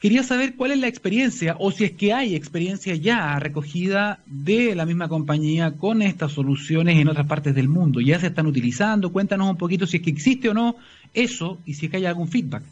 quería 0.00 0.24
saber 0.24 0.56
cuál 0.56 0.72
es 0.72 0.78
la 0.78 0.88
experiencia 0.88 1.54
o 1.60 1.70
si 1.70 1.84
es 1.84 1.92
que 1.92 2.12
hay 2.12 2.34
experiencia 2.34 2.96
ya 2.96 3.38
recogida 3.38 4.18
de 4.26 4.74
la 4.74 4.84
misma 4.84 5.08
compañía 5.08 5.72
con 5.76 6.02
estas 6.02 6.32
soluciones 6.32 6.98
en 6.98 7.08
otras 7.08 7.26
partes 7.28 7.54
del 7.54 7.68
mundo. 7.68 8.00
¿Ya 8.00 8.18
se 8.18 8.26
están 8.26 8.46
utilizando? 8.46 9.12
Cuéntanos 9.12 9.48
un 9.48 9.56
poquito 9.56 9.86
si 9.86 9.98
es 9.98 10.02
que 10.02 10.10
existe 10.10 10.48
o 10.48 10.54
no 10.54 10.74
eso 11.14 11.58
y 11.64 11.74
si 11.74 11.86
es 11.86 11.90
que 11.90 11.98
hay 11.98 12.06
algún 12.06 12.26
feedback. 12.26 12.64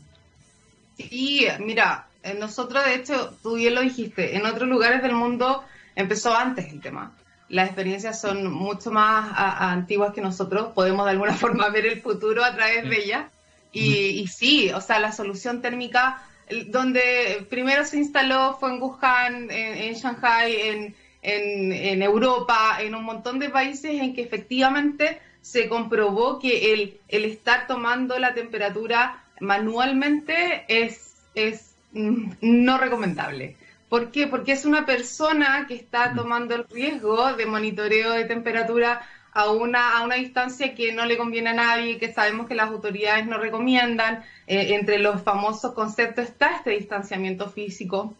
Sí, 0.98 1.46
mira, 1.64 2.08
nosotros 2.38 2.84
de 2.84 2.94
hecho, 2.94 3.36
tú 3.42 3.54
bien 3.54 3.74
lo 3.74 3.80
dijiste, 3.80 4.36
en 4.36 4.46
otros 4.46 4.68
lugares 4.68 5.02
del 5.02 5.12
mundo 5.12 5.64
empezó 5.96 6.34
antes 6.34 6.72
el 6.72 6.80
tema 6.80 7.12
las 7.50 7.66
experiencias 7.66 8.20
son 8.20 8.50
mucho 8.50 8.90
más 8.90 9.32
antiguas 9.36 10.14
que 10.14 10.20
nosotros, 10.20 10.72
podemos 10.72 11.04
de 11.04 11.12
alguna 11.12 11.34
forma 11.36 11.68
ver 11.68 11.86
el 11.86 12.00
futuro 12.00 12.44
a 12.44 12.54
través 12.54 12.88
de 12.88 12.96
ellas. 12.96 13.26
Y, 13.72 14.26
sí, 14.26 14.70
o 14.70 14.80
sea, 14.80 14.98
la 14.98 15.12
solución 15.12 15.62
térmica, 15.62 16.24
donde 16.68 17.46
primero 17.48 17.84
se 17.84 17.98
instaló 17.98 18.56
fue 18.58 18.70
en 18.70 18.82
Wuhan, 18.82 19.50
en, 19.50 19.94
Shanghai, 19.94 20.56
en, 20.60 20.96
en, 21.22 22.02
Europa, 22.02 22.78
en 22.80 22.96
un 22.96 23.04
montón 23.04 23.38
de 23.38 23.48
países 23.48 24.00
en 24.00 24.12
que 24.14 24.22
efectivamente 24.22 25.20
se 25.40 25.68
comprobó 25.68 26.40
que 26.40 26.72
el, 26.72 27.00
el 27.06 27.24
estar 27.24 27.68
tomando 27.68 28.18
la 28.18 28.34
temperatura 28.34 29.22
manualmente 29.40 30.64
es, 30.66 31.14
es 31.36 31.69
no 31.92 32.78
recomendable. 32.78 33.56
¿Por 33.88 34.12
qué? 34.12 34.28
Porque 34.28 34.52
es 34.52 34.64
una 34.64 34.86
persona 34.86 35.66
que 35.66 35.74
está 35.74 36.12
mm. 36.12 36.16
tomando 36.16 36.54
el 36.54 36.64
riesgo 36.68 37.34
de 37.34 37.46
monitoreo 37.46 38.12
de 38.12 38.24
temperatura 38.24 39.02
a 39.32 39.50
una, 39.50 39.98
a 39.98 40.04
una 40.04 40.16
distancia 40.16 40.74
que 40.74 40.92
no 40.92 41.06
le 41.06 41.16
conviene 41.16 41.50
a 41.50 41.54
nadie, 41.54 41.98
que 41.98 42.12
sabemos 42.12 42.46
que 42.46 42.54
las 42.54 42.68
autoridades 42.68 43.26
no 43.26 43.38
recomiendan. 43.38 44.24
Eh, 44.46 44.74
entre 44.74 44.98
los 44.98 45.22
famosos 45.22 45.72
conceptos 45.72 46.26
está 46.26 46.56
este 46.56 46.70
distanciamiento 46.70 47.48
físico 47.50 48.14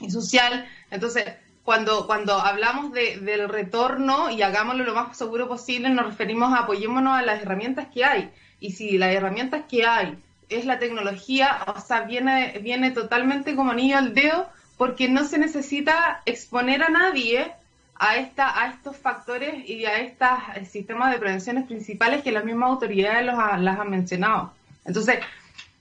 y 0.00 0.10
social. 0.10 0.68
Entonces, 0.90 1.24
cuando, 1.64 2.06
cuando 2.06 2.34
hablamos 2.34 2.92
del 2.92 3.48
retorno 3.48 4.30
y 4.30 4.42
hagámoslo 4.42 4.84
lo 4.84 4.94
más 4.94 5.16
seguro 5.16 5.48
posible, 5.48 5.90
nos 5.90 6.06
referimos 6.06 6.52
a 6.52 6.60
apoyémonos 6.60 7.18
a 7.18 7.22
las 7.22 7.42
herramientas 7.42 7.88
que 7.92 8.04
hay. 8.04 8.30
Y 8.60 8.72
si 8.72 8.98
las 8.98 9.14
herramientas 9.14 9.64
que 9.68 9.84
hay 9.84 10.16
es 10.48 10.64
la 10.64 10.78
tecnología, 10.78 11.58
o 11.66 11.80
sea, 11.80 12.02
viene, 12.02 12.58
viene 12.62 12.90
totalmente 12.90 13.54
como 13.54 13.72
anillo 13.72 13.98
al 13.98 14.14
dedo 14.14 14.48
porque 14.76 15.08
no 15.08 15.24
se 15.24 15.38
necesita 15.38 16.22
exponer 16.24 16.82
a 16.82 16.88
nadie 16.88 17.52
a, 17.96 18.16
esta, 18.16 18.62
a 18.62 18.68
estos 18.68 18.96
factores 18.96 19.68
y 19.68 19.84
a 19.84 19.98
estos 19.98 20.28
eh, 20.54 20.64
sistemas 20.64 21.12
de 21.12 21.18
prevenciones 21.18 21.66
principales 21.66 22.22
que 22.22 22.32
las 22.32 22.44
mismas 22.44 22.70
autoridades 22.70 23.26
los 23.26 23.36
las 23.60 23.78
han 23.78 23.90
mencionado. 23.90 24.52
Entonces, 24.84 25.18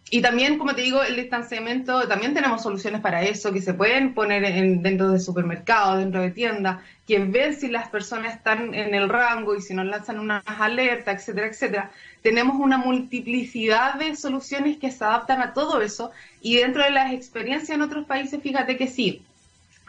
y 0.10 0.22
también, 0.22 0.58
como 0.58 0.74
te 0.74 0.84
digo, 0.84 1.04
el 1.04 1.18
distanciamiento, 1.18 2.08
también 2.08 2.34
tenemos 2.34 2.64
soluciones 2.64 3.02
para 3.02 3.24
eso, 3.24 3.52
que 3.52 3.62
se 3.62 3.74
pueden 3.74 4.14
poner 4.14 4.46
en, 4.46 4.82
dentro 4.82 5.10
de 5.12 5.20
supermercados, 5.20 6.00
dentro 6.00 6.22
de 6.22 6.32
tiendas, 6.32 6.82
que 7.06 7.20
ven 7.20 7.54
si 7.54 7.68
las 7.68 7.90
personas 7.90 8.36
están 8.36 8.74
en 8.74 8.96
el 8.96 9.10
rango 9.10 9.56
y 9.56 9.62
si 9.62 9.74
nos 9.74 9.86
lanzan 9.86 10.20
unas 10.20 10.44
alertas, 10.46 11.16
etcétera, 11.16 11.48
etcétera. 11.48 11.92
Tenemos 12.22 12.58
una 12.58 12.78
multiplicidad 12.78 13.96
de 13.96 14.16
soluciones 14.16 14.78
que 14.78 14.92
se 14.92 15.04
adaptan 15.04 15.42
a 15.42 15.54
todo 15.54 15.82
eso 15.82 16.12
y 16.42 16.56
dentro 16.56 16.84
de 16.84 16.92
las 16.92 17.12
experiencias 17.12 17.72
en 17.72 17.82
otros 17.82 18.06
países, 18.06 18.42
fíjate 18.42 18.78
que 18.78 18.88
sí, 18.88 19.24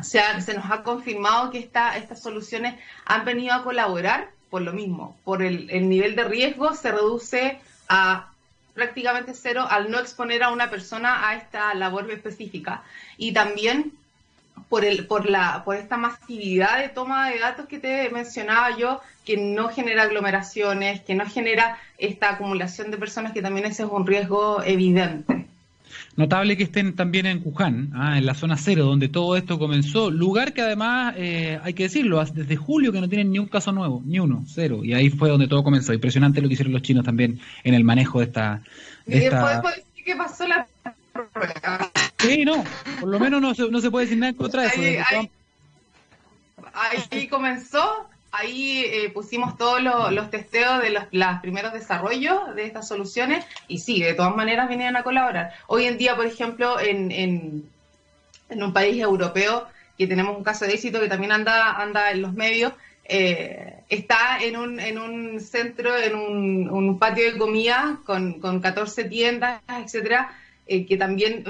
se, 0.01 0.21
se 0.41 0.55
nos 0.55 0.69
ha 0.69 0.83
confirmado 0.83 1.53
que 1.53 1.59
esta, 1.59 1.97
estas 1.97 2.21
soluciones 2.21 2.75
han 3.05 3.25
venido 3.25 3.55
a 3.55 3.63
colaborar 3.63 4.31
por 4.51 4.63
lo 4.63 4.73
mismo, 4.73 5.17
por 5.25 5.43
el, 5.43 5.71
el 5.71 5.89
nivel 5.89 6.17
de 6.17 6.25
riesgo 6.25 6.75
se 6.75 6.91
reduce 6.91 7.61
a 7.89 8.31
prácticamente 8.79 9.35
cero 9.35 9.67
al 9.69 9.91
no 9.91 9.99
exponer 9.99 10.45
a 10.45 10.51
una 10.51 10.71
persona 10.71 11.29
a 11.29 11.35
esta 11.35 11.75
labor 11.75 12.09
específica. 12.11 12.83
Y 13.17 13.33
también 13.33 13.93
por, 14.69 14.85
el, 14.85 15.07
por, 15.07 15.29
la, 15.29 15.63
por 15.65 15.77
esta 15.77 15.97
masividad 15.97 16.79
de 16.79 16.89
toma 16.89 17.31
de 17.31 17.41
datos 17.41 17.67
que 17.67 17.81
te 17.81 18.09
mencionaba 18.11 18.77
yo, 18.77 19.01
que 19.25 19.37
no 19.37 19.69
genera 19.69 20.05
aglomeraciones, 20.05 21.01
que 21.01 21.15
no 21.17 21.27
genera 21.27 21.79
esta 21.99 22.31
acumulación 22.31 22.91
de 22.91 22.99
personas, 22.99 23.33
que 23.33 23.43
también 23.43 23.67
ese 23.67 23.83
es 23.83 23.89
un 23.91 24.07
riesgo 24.07 24.63
evidente. 24.63 25.38
Notable 26.19 26.57
que 26.57 26.65
estén 26.65 26.97
también 26.97 27.27
en 27.27 27.41
Wuhan, 27.45 27.93
ah, 27.95 28.19
en 28.19 28.27
la 28.27 28.35
zona 28.35 28.57
cero, 28.57 28.85
donde 28.85 29.09
todo 29.09 29.37
esto 29.37 29.57
comenzó. 29.57 30.11
Lugar 30.11 30.53
que 30.53 30.63
además, 30.63 31.15
eh, 31.17 31.61
hay 31.63 31.75
que 31.75 31.85
decirlo, 31.85 32.21
desde 32.25 32.57
julio 32.57 32.91
que 32.91 33.01
no 33.01 33.09
tienen 33.09 33.31
ni 33.31 33.39
un 33.39 33.47
caso 33.47 33.71
nuevo, 33.71 34.03
ni 34.05 34.19
uno, 34.19 34.45
cero. 34.49 34.81
Y 34.83 34.95
ahí 34.95 35.11
fue 35.11 35.29
donde 35.29 35.47
todo 35.47 35.63
comenzó. 35.63 35.93
Impresionante 35.93 36.43
lo 36.43 36.49
que 36.49 36.55
hicieron 36.55 36.73
los 36.73 36.83
chinos 36.83 37.05
también 37.05 37.39
en 37.63 37.75
el 37.75 37.85
manejo 37.85 38.19
de 38.19 38.25
esta... 38.25 38.63
esta... 39.07 39.63
¿Qué 40.05 40.17
pasó 40.17 40.49
la 40.49 40.67
Sí, 42.19 42.45
no, 42.45 42.65
por 42.99 43.09
lo 43.11 43.21
menos 43.21 43.41
no 43.41 43.55
se, 43.55 43.71
no 43.71 43.81
se 43.81 43.89
puede 43.89 44.07
decir 44.07 44.19
nada 44.19 44.33
contra 44.33 44.67
eso. 44.67 44.81
ahí 47.13 47.29
comenzó 47.29 48.09
ahí 48.31 48.85
eh, 48.85 49.11
pusimos 49.11 49.57
todos 49.57 49.81
los 49.83 50.31
testeos 50.31 50.83
de 50.83 50.91
los, 50.91 51.05
primeros 51.41 51.73
desarrollos 51.73 52.55
de 52.55 52.65
estas 52.65 52.89
soluciones 52.89 53.45
y 53.67 53.79
sí, 53.79 54.03
de 54.03 54.15
todas 54.15 54.35
maneras 54.37 54.69
vinieron 54.69 54.97
a 54.97 55.03
colaborar. 55.03 55.53
Hoy 55.67 55.87
en 55.87 55.99
día, 55.99 56.17
por 56.17 56.27
ejemplo, 56.27 56.79
en, 56.81 57.11
en, 57.13 57.71
un 58.51 58.73
país 58.73 59.01
europeo 59.01 59.67
que 59.97 60.07
tenemos 60.07 60.37
un 60.37 60.45
caso 60.45 60.65
de 60.65 60.73
éxito 60.73 61.01
que 61.01 61.09
también 61.09 61.33
anda, 61.33 61.73
anda 61.73 62.11
en 62.11 62.23
los 62.23 62.33
medios, 62.33 62.73
eh, 63.05 63.81
está 63.89 64.39
en 64.41 64.57
un, 64.57 64.81
en 64.81 64.99
un 64.99 65.41
centro, 65.41 65.97
en 65.97 66.15
un, 66.15 66.99
patio 66.99 67.33
de 67.33 67.39
comida 67.39 67.99
con, 68.05 68.41
con 68.41 68.61
14 68.61 69.05
tiendas, 69.05 69.61
etcétera, 69.69 70.31
eh, 70.71 70.85
que 70.85 70.99
también 70.99 71.45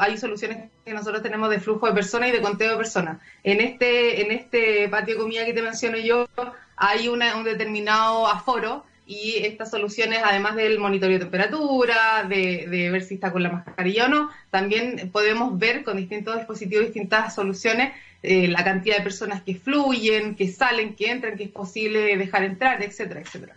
hay 0.00 0.18
soluciones 0.18 0.70
que 0.84 0.92
nosotros 0.92 1.22
tenemos 1.22 1.48
de 1.48 1.60
flujo 1.60 1.86
de 1.86 1.94
personas 1.94 2.28
y 2.28 2.32
de 2.32 2.42
conteo 2.42 2.72
de 2.72 2.76
personas. 2.76 3.18
En 3.42 3.58
este, 3.58 4.20
en 4.20 4.30
este 4.30 4.86
patio 4.90 5.14
de 5.14 5.20
comida 5.20 5.46
que 5.46 5.54
te 5.54 5.62
menciono 5.62 5.96
yo, 5.96 6.28
hay 6.76 7.08
un 7.08 7.20
determinado 7.42 8.26
aforo 8.26 8.84
y 9.06 9.36
estas 9.38 9.70
soluciones, 9.70 10.20
además 10.22 10.56
del 10.56 10.78
monitoreo 10.78 11.14
de 11.14 11.24
temperatura, 11.24 12.26
de, 12.28 12.88
ver 12.92 13.02
si 13.02 13.14
está 13.14 13.32
con 13.32 13.42
la 13.42 13.50
mascarilla 13.50 14.04
o 14.04 14.08
no, 14.08 14.30
también 14.50 15.08
podemos 15.10 15.58
ver 15.58 15.82
con 15.82 15.96
distintos 15.96 16.36
dispositivos, 16.36 16.84
distintas 16.84 17.34
soluciones, 17.34 17.94
eh, 18.22 18.46
la 18.46 18.62
cantidad 18.62 18.98
de 18.98 19.02
personas 19.02 19.40
que 19.40 19.54
fluyen, 19.54 20.34
que 20.34 20.48
salen, 20.48 20.94
que 20.94 21.10
entran, 21.10 21.38
que 21.38 21.44
es 21.44 21.50
posible 21.50 22.14
dejar 22.18 22.44
entrar, 22.44 22.82
etcétera, 22.82 23.22
etcétera. 23.22 23.56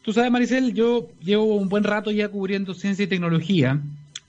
Tú 0.00 0.14
sabes, 0.14 0.30
Maricel, 0.30 0.72
yo 0.72 1.10
llevo 1.20 1.44
un 1.56 1.68
buen 1.68 1.84
rato 1.84 2.10
ya 2.10 2.28
cubriendo 2.28 2.72
ciencia 2.72 3.04
y 3.04 3.06
tecnología 3.06 3.78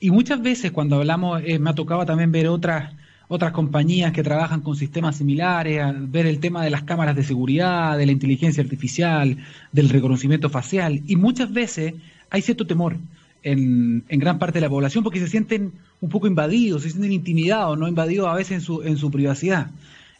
y 0.02 0.10
muchas 0.10 0.42
veces 0.42 0.72
cuando 0.72 0.96
hablamos, 0.96 1.40
eh, 1.46 1.60
me 1.60 1.70
ha 1.70 1.74
tocado 1.74 2.04
también 2.04 2.32
ver 2.32 2.48
otras 2.48 2.92
otras 3.28 3.52
compañías 3.52 4.12
que 4.12 4.22
trabajan 4.22 4.60
con 4.60 4.76
sistemas 4.76 5.16
similares, 5.16 5.80
ver 6.10 6.26
el 6.26 6.38
tema 6.38 6.62
de 6.62 6.68
las 6.68 6.82
cámaras 6.82 7.16
de 7.16 7.24
seguridad, 7.24 7.96
de 7.96 8.04
la 8.04 8.12
inteligencia 8.12 8.62
artificial, 8.62 9.38
del 9.70 9.88
reconocimiento 9.88 10.50
facial, 10.50 11.00
y 11.06 11.16
muchas 11.16 11.50
veces 11.50 11.94
hay 12.28 12.42
cierto 12.42 12.66
temor 12.66 12.98
en, 13.42 14.04
gran 14.08 14.38
parte 14.38 14.58
de 14.58 14.62
la 14.62 14.68
población 14.68 15.02
porque 15.02 15.18
se 15.18 15.28
sienten 15.28 15.72
un 16.02 16.10
poco 16.10 16.26
invadidos, 16.26 16.82
se 16.82 16.90
sienten 16.90 17.12
intimidados, 17.12 17.78
no 17.78 17.88
invadidos 17.88 18.28
a 18.28 18.34
veces 18.34 18.52
en 18.52 18.60
su, 18.60 18.82
en 18.82 18.98
su 18.98 19.10
privacidad. 19.10 19.70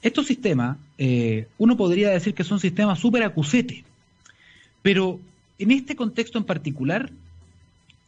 Estos 0.01 0.27
sistemas, 0.27 0.79
eh, 0.97 1.49
uno 1.59 1.77
podría 1.77 2.09
decir 2.11 2.33
que 2.33 2.45
son 2.45 2.61
sistemas 2.61 2.99
súper 2.99 3.25
acusete, 3.25 3.85
pero 4.81 5.21
en 5.59 5.71
este 5.71 5.97
contexto 5.97 6.39
en 6.39 6.45
particular, 6.45 7.11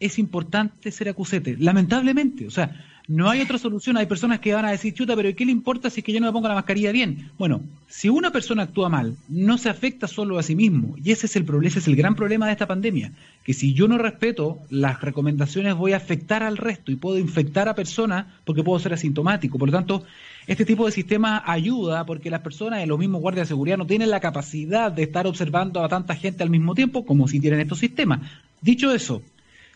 es 0.01 0.19
importante 0.19 0.91
ser 0.91 1.09
acusete, 1.09 1.57
lamentablemente. 1.59 2.47
O 2.47 2.51
sea, 2.51 2.85
no 3.07 3.29
hay 3.29 3.43
otra 3.43 3.59
solución. 3.59 3.97
Hay 3.97 4.07
personas 4.07 4.41
que 4.41 4.55
van 4.55 4.65
a 4.65 4.71
decir, 4.71 4.95
chuta, 4.95 5.15
pero 5.15 5.35
¿qué 5.35 5.45
le 5.45 5.53
importa 5.53 5.91
si 5.91 6.01
es 6.01 6.05
que 6.05 6.13
yo 6.13 6.21
no 6.21 6.27
me 6.27 6.33
pongo 6.33 6.49
la 6.49 6.55
mascarilla 6.55 6.91
bien? 6.91 7.31
Bueno, 7.39 7.61
si 7.87 8.09
una 8.09 8.31
persona 8.31 8.63
actúa 8.63 8.89
mal, 8.89 9.17
no 9.29 9.59
se 9.59 9.69
afecta 9.69 10.09
solo 10.09 10.39
a 10.39 10.43
sí 10.43 10.57
mismo. 10.57 10.95
Y 11.03 11.13
ese 11.13 11.27
es 11.27 11.37
el 11.37 11.45
problema, 11.45 11.69
ese 11.69 11.81
es 11.81 11.89
el 11.89 11.97
gran 11.97 12.15
problema 12.15 12.47
de 12.47 12.53
esta 12.53 12.67
pandemia. 12.67 13.13
Que 13.45 13.53
si 13.53 13.75
yo 13.75 13.89
no 13.89 13.99
respeto 13.99 14.59
las 14.71 15.03
recomendaciones, 15.03 15.75
voy 15.75 15.93
a 15.93 15.99
afectar 15.99 16.43
al 16.43 16.57
resto 16.57 16.93
y 16.93 16.97
puedo 16.97 17.19
infectar 17.19 17.69
a 17.69 17.75
personas 17.75 18.27
porque 18.45 18.63
puedo 18.63 18.79
ser 18.79 18.95
asintomático. 18.95 19.59
Por 19.59 19.69
lo 19.69 19.73
tanto, 19.73 20.05
este 20.47 20.65
tipo 20.65 20.87
de 20.87 20.93
sistema 20.93 21.43
ayuda 21.47 22.07
porque 22.07 22.31
las 22.31 22.41
personas 22.41 22.83
en 22.83 22.89
los 22.89 22.99
mismos 22.99 23.21
guardias 23.21 23.49
de 23.49 23.53
seguridad 23.53 23.77
no 23.77 23.87
tienen 23.87 24.11
la 24.11 24.21
capacidad 24.21 24.91
de 24.91 25.03
estar 25.03 25.27
observando 25.27 25.85
a 25.85 25.89
tanta 25.89 26.15
gente 26.15 26.43
al 26.43 26.51
mismo 26.51 26.75
tiempo 26.75 27.05
como 27.05 27.29
si 27.29 27.39
tienen 27.39 27.61
estos 27.61 27.81
sistemas. 27.81 28.21
Dicho 28.63 28.93
eso, 28.95 29.23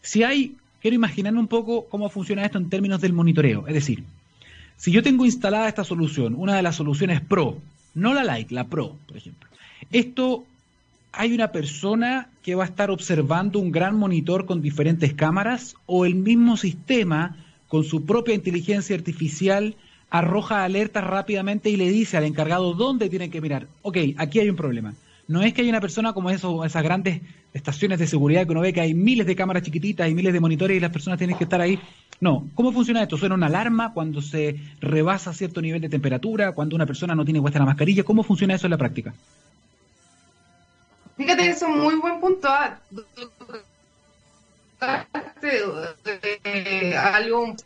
si 0.02 0.22
hay, 0.22 0.56
quiero 0.80 0.94
imaginarme 0.94 1.40
un 1.40 1.48
poco 1.48 1.86
cómo 1.88 2.08
funciona 2.08 2.44
esto 2.44 2.58
en 2.58 2.70
términos 2.70 3.00
del 3.00 3.12
monitoreo. 3.12 3.66
Es 3.66 3.74
decir, 3.74 4.04
si 4.76 4.92
yo 4.92 5.02
tengo 5.02 5.24
instalada 5.24 5.68
esta 5.68 5.84
solución, 5.84 6.34
una 6.36 6.54
de 6.54 6.62
las 6.62 6.76
soluciones 6.76 7.20
Pro, 7.20 7.58
no 7.94 8.14
la 8.14 8.36
Lite, 8.36 8.54
la 8.54 8.64
Pro, 8.64 8.96
por 9.06 9.16
ejemplo, 9.16 9.48
esto 9.90 10.44
hay 11.12 11.32
una 11.32 11.52
persona 11.52 12.28
que 12.42 12.54
va 12.54 12.64
a 12.64 12.66
estar 12.66 12.90
observando 12.90 13.58
un 13.58 13.72
gran 13.72 13.96
monitor 13.96 14.46
con 14.46 14.62
diferentes 14.62 15.14
cámaras 15.14 15.74
o 15.86 16.04
el 16.04 16.14
mismo 16.14 16.56
sistema 16.56 17.36
con 17.66 17.84
su 17.84 18.04
propia 18.04 18.34
inteligencia 18.34 18.96
artificial 18.96 19.74
arroja 20.10 20.64
alertas 20.64 21.04
rápidamente 21.04 21.70
y 21.70 21.76
le 21.76 21.90
dice 21.90 22.16
al 22.16 22.24
encargado 22.24 22.72
dónde 22.74 23.08
tiene 23.08 23.30
que 23.30 23.40
mirar. 23.40 23.66
Ok, 23.82 23.98
aquí 24.16 24.40
hay 24.40 24.48
un 24.48 24.56
problema. 24.56 24.94
No 25.28 25.42
es 25.42 25.52
que 25.52 25.60
haya 25.60 25.70
una 25.70 25.80
persona 25.82 26.14
como 26.14 26.30
eso, 26.30 26.64
esas 26.64 26.82
grandes 26.82 27.20
estaciones 27.52 27.98
de 27.98 28.06
seguridad 28.06 28.46
que 28.46 28.52
uno 28.52 28.62
ve 28.62 28.72
que 28.72 28.80
hay 28.80 28.94
miles 28.94 29.26
de 29.26 29.36
cámaras 29.36 29.62
chiquititas 29.62 30.08
y 30.08 30.14
miles 30.14 30.32
de 30.32 30.40
monitores 30.40 30.76
y 30.76 30.80
las 30.80 30.90
personas 30.90 31.18
tienen 31.18 31.36
que 31.36 31.44
estar 31.44 31.60
ahí. 31.60 31.78
No, 32.18 32.48
¿cómo 32.54 32.72
funciona 32.72 33.02
esto? 33.02 33.18
¿Suena 33.18 33.34
una 33.34 33.46
alarma 33.46 33.92
cuando 33.92 34.22
se 34.22 34.58
rebasa 34.80 35.34
cierto 35.34 35.60
nivel 35.60 35.82
de 35.82 35.90
temperatura, 35.90 36.52
cuando 36.52 36.74
una 36.74 36.86
persona 36.86 37.14
no 37.14 37.26
tiene 37.26 37.42
puesta 37.42 37.58
la 37.58 37.66
mascarilla? 37.66 38.04
¿Cómo 38.04 38.22
funciona 38.22 38.54
eso 38.54 38.66
en 38.66 38.70
la 38.70 38.78
práctica? 38.78 39.14
Fíjate, 41.18 41.48
eso 41.48 41.66
es 41.66 41.72
un 41.72 41.80
muy 41.80 41.96
buen 41.96 42.20
punto. 42.20 42.48
Ah, 44.80 45.04
algo 47.14 47.56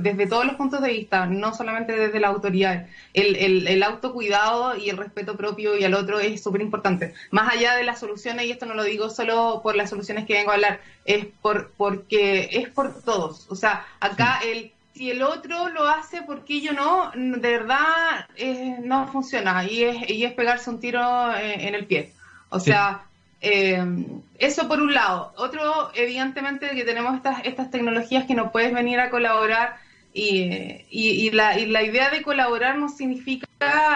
desde 0.00 0.26
todos 0.26 0.44
los 0.44 0.56
puntos 0.56 0.82
de 0.82 0.88
vista, 0.88 1.26
no 1.26 1.54
solamente 1.54 1.92
desde 1.92 2.18
la 2.18 2.28
autoridad. 2.28 2.86
El, 3.14 3.68
el, 3.68 3.82
autocuidado 3.82 4.76
y 4.76 4.90
el 4.90 4.96
respeto 4.96 5.36
propio 5.36 5.76
y 5.76 5.84
al 5.84 5.94
otro 5.94 6.18
es 6.18 6.42
súper 6.42 6.60
importante. 6.60 7.14
Más 7.30 7.52
allá 7.52 7.76
de 7.76 7.84
las 7.84 8.00
soluciones, 8.00 8.46
y 8.46 8.50
esto 8.50 8.66
no 8.66 8.74
lo 8.74 8.82
digo 8.82 9.10
solo 9.10 9.60
por 9.62 9.76
las 9.76 9.90
soluciones 9.90 10.26
que 10.26 10.34
vengo 10.34 10.50
a 10.50 10.54
hablar, 10.54 10.80
es 11.04 11.26
por 11.40 11.70
porque 11.76 12.48
es 12.52 12.68
por 12.68 13.00
todos. 13.02 13.46
O 13.48 13.54
sea, 13.54 13.86
acá 14.00 14.40
el 14.44 14.72
si 14.94 15.10
el 15.10 15.22
otro 15.22 15.68
lo 15.68 15.86
hace, 15.88 16.22
¿por 16.22 16.44
qué 16.44 16.60
yo 16.60 16.72
no? 16.72 17.10
De 17.14 17.38
verdad 17.38 18.26
eh, 18.36 18.76
no 18.82 19.08
funciona 19.08 19.64
y 19.64 19.84
es, 19.84 20.10
y 20.10 20.24
es 20.24 20.32
pegarse 20.34 20.68
un 20.68 20.80
tiro 20.80 21.32
eh, 21.36 21.68
en 21.68 21.74
el 21.74 21.86
pie. 21.86 22.12
O 22.50 22.58
sea, 22.60 23.04
eh, 23.40 23.82
eso 24.38 24.68
por 24.68 24.80
un 24.80 24.94
lado. 24.94 25.32
Otro, 25.36 25.90
evidentemente, 25.94 26.70
que 26.70 26.84
tenemos 26.84 27.14
estas, 27.16 27.44
estas 27.44 27.70
tecnologías 27.70 28.26
que 28.26 28.34
no 28.34 28.52
puedes 28.52 28.72
venir 28.72 29.00
a 29.00 29.10
colaborar 29.10 29.76
y, 30.12 30.84
y 30.90 31.30
la 31.30 31.82
idea 31.82 32.10
de 32.10 32.22
colaborar 32.22 32.76
no 32.78 32.88
significa 32.88 33.46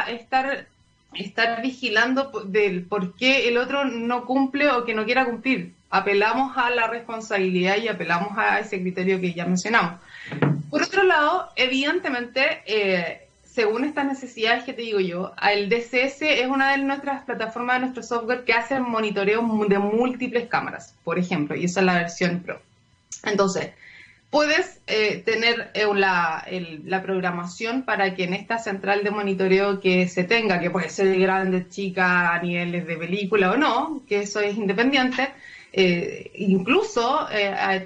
estar, 0.09 0.69
estar 1.15 1.63
vigilando 1.63 2.31
del 2.47 2.85
por 2.85 3.15
qué 3.17 3.49
el 3.49 3.59
otro 3.59 3.85
no 3.85 4.25
cumple 4.25 4.71
o 4.71 4.85
que 4.85 4.95
no 4.95 5.05
quiera 5.05 5.25
cumplir. 5.25 5.73
Apelamos 5.91 6.57
a 6.57 6.71
la 6.71 6.89
responsabilidad 6.89 7.77
y 7.77 7.89
apelamos 7.89 8.37
a 8.37 8.59
ese 8.59 8.81
criterio 8.81 9.21
que 9.21 9.33
ya 9.33 9.47
mencionamos. 9.47 10.01
Por 10.71 10.83
otro 10.83 11.05
lado, 11.05 11.51
evidentemente, 11.55 12.63
eh, 12.67 13.24
según 13.55 13.85
estas 13.85 14.05
necesidades 14.05 14.65
que 14.65 14.73
te 14.73 14.83
digo 14.83 14.99
yo, 14.99 15.33
el 15.49 15.69
DCS 15.69 16.23
es 16.23 16.47
una 16.49 16.73
de 16.73 16.79
nuestras 16.79 17.23
plataformas 17.23 17.77
de 17.77 17.81
nuestro 17.83 18.03
software 18.03 18.43
que 18.45 18.53
hace 18.53 18.81
monitoreo 18.81 19.47
de 19.69 19.79
múltiples 19.79 20.49
cámaras, 20.49 20.97
por 21.05 21.21
ejemplo, 21.21 21.55
y 21.55 21.67
esa 21.67 21.79
es 21.79 21.87
la 21.87 21.95
versión 21.95 22.41
Pro. 22.41 22.61
Entonces, 23.23 23.71
puedes 24.31 24.81
eh, 24.89 25.23
tener 25.25 25.71
eh, 25.75 25.87
la, 25.95 27.01
programación 27.05 27.85
para 27.85 28.17
que 28.17 28.25
en 28.25 28.35
esta 28.35 28.59
central 28.59 29.05
de 29.05 29.13
monitoreo 29.13 29.79
que 29.79 30.09
se 30.09 30.25
tenga, 30.25 30.59
que 30.59 30.71
puede 30.71 30.89
ser 30.89 31.17
grande, 31.17 31.69
chica, 31.69 32.35
a 32.35 32.43
niveles 32.43 32.89
de 32.89 32.97
película 32.97 33.53
o 33.53 33.57
no, 33.57 34.03
que 34.09 34.23
eso 34.23 34.41
es 34.41 34.57
independiente, 34.57 35.29
eh, 35.73 36.33
incluso 36.35 37.29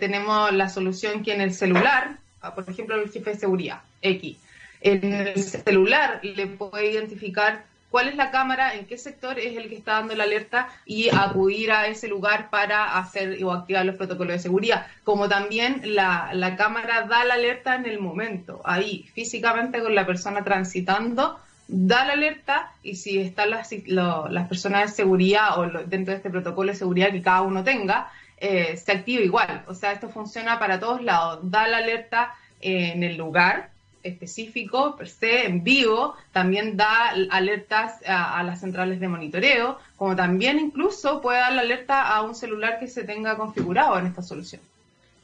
tenemos 0.00 0.50
la 0.54 0.70
solución 0.70 1.22
que 1.22 1.34
en 1.34 1.42
el 1.42 1.52
celular, 1.52 2.16
por 2.54 2.64
ejemplo, 2.66 2.96
el 2.96 3.10
jefe 3.10 3.32
de 3.32 3.38
seguridad, 3.38 3.82
X, 4.00 4.38
el 4.80 5.42
celular 5.42 6.20
le 6.22 6.46
puede 6.46 6.92
identificar 6.92 7.64
cuál 7.90 8.08
es 8.08 8.16
la 8.16 8.30
cámara, 8.30 8.74
en 8.74 8.86
qué 8.86 8.98
sector 8.98 9.38
es 9.38 9.56
el 9.56 9.68
que 9.68 9.76
está 9.76 9.92
dando 9.92 10.14
la 10.14 10.24
alerta 10.24 10.68
y 10.84 11.08
acudir 11.08 11.72
a 11.72 11.86
ese 11.86 12.08
lugar 12.08 12.50
para 12.50 12.98
hacer 12.98 13.42
o 13.42 13.52
activar 13.52 13.86
los 13.86 13.96
protocolos 13.96 14.34
de 14.34 14.38
seguridad. 14.38 14.86
Como 15.04 15.28
también 15.28 15.80
la, 15.84 16.30
la 16.34 16.56
cámara 16.56 17.06
da 17.06 17.24
la 17.24 17.34
alerta 17.34 17.74
en 17.74 17.86
el 17.86 17.98
momento, 17.98 18.60
ahí 18.64 19.08
físicamente 19.14 19.80
con 19.80 19.94
la 19.94 20.06
persona 20.06 20.44
transitando, 20.44 21.38
da 21.66 22.04
la 22.06 22.14
alerta 22.14 22.72
y 22.82 22.96
si 22.96 23.18
están 23.18 23.50
las, 23.50 23.70
las 23.86 24.48
personas 24.48 24.90
de 24.90 24.96
seguridad 24.96 25.58
o 25.58 25.66
dentro 25.86 26.12
de 26.12 26.16
este 26.16 26.30
protocolo 26.30 26.72
de 26.72 26.78
seguridad 26.78 27.10
que 27.10 27.22
cada 27.22 27.42
uno 27.42 27.62
tenga, 27.62 28.10
eh, 28.38 28.76
se 28.76 28.92
activa 28.92 29.22
igual. 29.22 29.64
O 29.66 29.74
sea, 29.74 29.92
esto 29.92 30.08
funciona 30.08 30.58
para 30.58 30.80
todos 30.80 31.02
lados. 31.02 31.40
Da 31.42 31.68
la 31.68 31.78
alerta 31.78 32.34
en 32.60 33.02
el 33.02 33.16
lugar, 33.16 33.70
específico, 34.02 34.96
per 34.96 35.08
se, 35.08 35.46
en 35.46 35.64
vivo, 35.64 36.14
también 36.32 36.76
da 36.76 37.10
alertas 37.30 38.00
a, 38.06 38.42
las 38.42 38.60
centrales 38.60 39.00
de 39.00 39.08
monitoreo, 39.08 39.78
como 39.96 40.16
también 40.16 40.58
incluso 40.58 41.20
puede 41.20 41.40
dar 41.40 41.52
la 41.52 41.62
alerta 41.62 42.14
a 42.14 42.22
un 42.22 42.34
celular 42.34 42.78
que 42.78 42.88
se 42.88 43.04
tenga 43.04 43.36
configurado 43.36 43.98
en 43.98 44.06
esta 44.06 44.22
solución. 44.22 44.60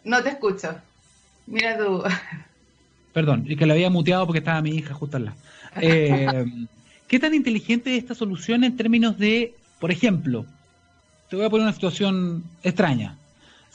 No 0.05 0.23
te 0.23 0.31
escucho. 0.31 0.75
Mira 1.47 1.79
tú. 1.79 2.03
Perdón, 3.13 3.45
y 3.47 3.57
que 3.57 3.67
la 3.67 3.75
había 3.75 3.91
muteado 3.91 4.27
porque 4.27 4.39
estaba 4.39 4.61
mi 4.61 4.71
hija 4.71 4.93
justo 4.93 5.17
al 5.17 5.27
lado. 5.27 5.37
Eh, 5.81 6.45
¿Qué 7.09 7.19
tan 7.21 7.35
inteligente 7.35 7.93
es 7.93 8.03
esta 8.03 8.15
solución 8.15 8.65
en 8.65 8.77
términos 8.77 9.19
de, 9.19 9.55
por 9.79 9.93
ejemplo, 9.93 10.47
te 11.29 11.37
voy 11.37 11.45
a 11.45 11.51
poner 11.51 11.65
una 11.65 11.73
situación 11.73 12.45
extraña. 12.63 13.17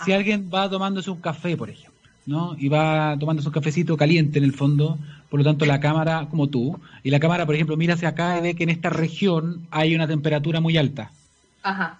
Si 0.04 0.14
alguien 0.14 0.50
va 0.54 0.70
tomándose 0.70 1.12
un 1.12 1.20
café, 1.20 1.58
por 1.58 1.70
ejemplo, 1.70 1.89
¿no? 2.30 2.56
Y 2.58 2.70
va 2.70 3.18
tomando 3.20 3.42
su 3.42 3.52
cafecito 3.52 3.98
caliente 3.98 4.38
en 4.38 4.46
el 4.46 4.54
fondo, 4.54 4.98
por 5.30 5.40
lo 5.40 5.44
tanto 5.44 5.66
la 5.66 5.80
cámara, 5.80 6.28
como 6.30 6.48
tú, 6.48 6.80
y 7.04 7.10
la 7.10 7.20
cámara, 7.20 7.46
por 7.46 7.56
ejemplo, 7.56 7.76
mira 7.76 7.96
hacia 7.96 8.10
acá 8.10 8.38
y 8.38 8.42
ve 8.42 8.56
que 8.56 8.64
en 8.64 8.70
esta 8.70 8.90
región 8.90 9.68
hay 9.72 9.96
una 9.96 10.08
temperatura 10.08 10.62
muy 10.62 10.78
alta. 10.78 11.12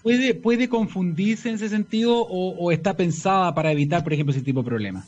¿Puede, 0.02 0.34
¿Puede 0.34 0.68
confundirse 0.68 1.48
en 1.48 1.56
ese 1.56 1.68
sentido 1.68 2.26
o, 2.26 2.72
está 2.72 2.96
pensada 2.96 3.54
para 3.54 3.72
evitar, 3.72 4.02
por 4.02 4.12
ejemplo, 4.12 4.32
ese 4.32 4.42
tipo 4.42 4.62
de 4.62 4.68
problemas? 4.68 5.06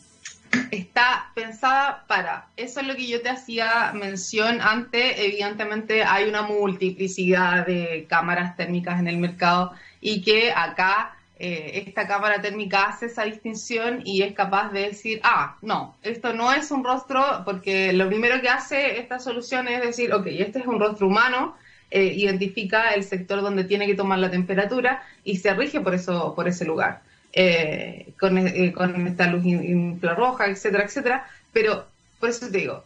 Está 0.70 1.30
pensada 1.34 2.04
para, 2.06 2.48
eso 2.56 2.80
es 2.80 2.86
lo 2.86 2.94
que 2.94 3.08
yo 3.08 3.22
te 3.22 3.30
hacía 3.30 3.92
mención 3.94 4.60
antes, 4.60 5.14
evidentemente 5.16 6.04
hay 6.04 6.28
una 6.28 6.42
multiplicidad 6.42 7.66
de 7.66 8.06
cámaras 8.08 8.56
térmicas 8.56 9.00
en 9.00 9.08
el 9.08 9.16
mercado 9.16 9.72
y 10.00 10.20
que 10.20 10.52
acá 10.52 11.16
eh, 11.44 11.82
esta 11.88 12.06
cámara 12.06 12.40
térmica 12.40 12.84
hace 12.84 13.06
esa 13.06 13.24
distinción 13.24 14.02
y 14.04 14.22
es 14.22 14.32
capaz 14.32 14.70
de 14.70 14.82
decir, 14.82 15.20
ah, 15.24 15.56
no, 15.60 15.96
esto 16.04 16.32
no 16.32 16.52
es 16.52 16.70
un 16.70 16.84
rostro, 16.84 17.42
porque 17.44 17.92
lo 17.92 18.06
primero 18.06 18.40
que 18.40 18.48
hace 18.48 19.00
esta 19.00 19.18
solución 19.18 19.66
es 19.66 19.82
decir, 19.82 20.14
ok, 20.14 20.28
este 20.28 20.60
es 20.60 20.66
un 20.68 20.78
rostro 20.78 21.08
humano, 21.08 21.56
eh, 21.90 22.04
identifica 22.14 22.90
el 22.90 23.02
sector 23.02 23.42
donde 23.42 23.64
tiene 23.64 23.88
que 23.88 23.96
tomar 23.96 24.20
la 24.20 24.30
temperatura 24.30 25.02
y 25.24 25.38
se 25.38 25.52
rige 25.52 25.80
por 25.80 25.94
eso, 25.94 26.32
por 26.36 26.46
ese 26.46 26.64
lugar, 26.64 27.02
eh, 27.32 28.12
con, 28.20 28.36
con, 28.72 29.08
esta 29.08 29.26
luz 29.26 29.44
infrarroja, 29.44 30.46
etcétera, 30.46 30.84
etcétera. 30.84 31.26
Pero 31.52 31.86
por 32.20 32.28
eso 32.28 32.48
te 32.52 32.58
digo, 32.58 32.84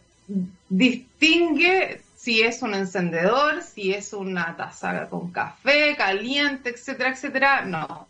distingue 0.67 2.01
si 2.15 2.41
es 2.41 2.63
un 2.63 2.73
encendedor, 2.73 3.61
si 3.61 3.93
es 3.93 4.13
una 4.13 4.57
taza 4.57 5.07
con 5.09 5.31
café 5.31 5.95
caliente, 5.95 6.71
etcétera, 6.71 7.11
etcétera. 7.11 7.61
No, 7.61 8.07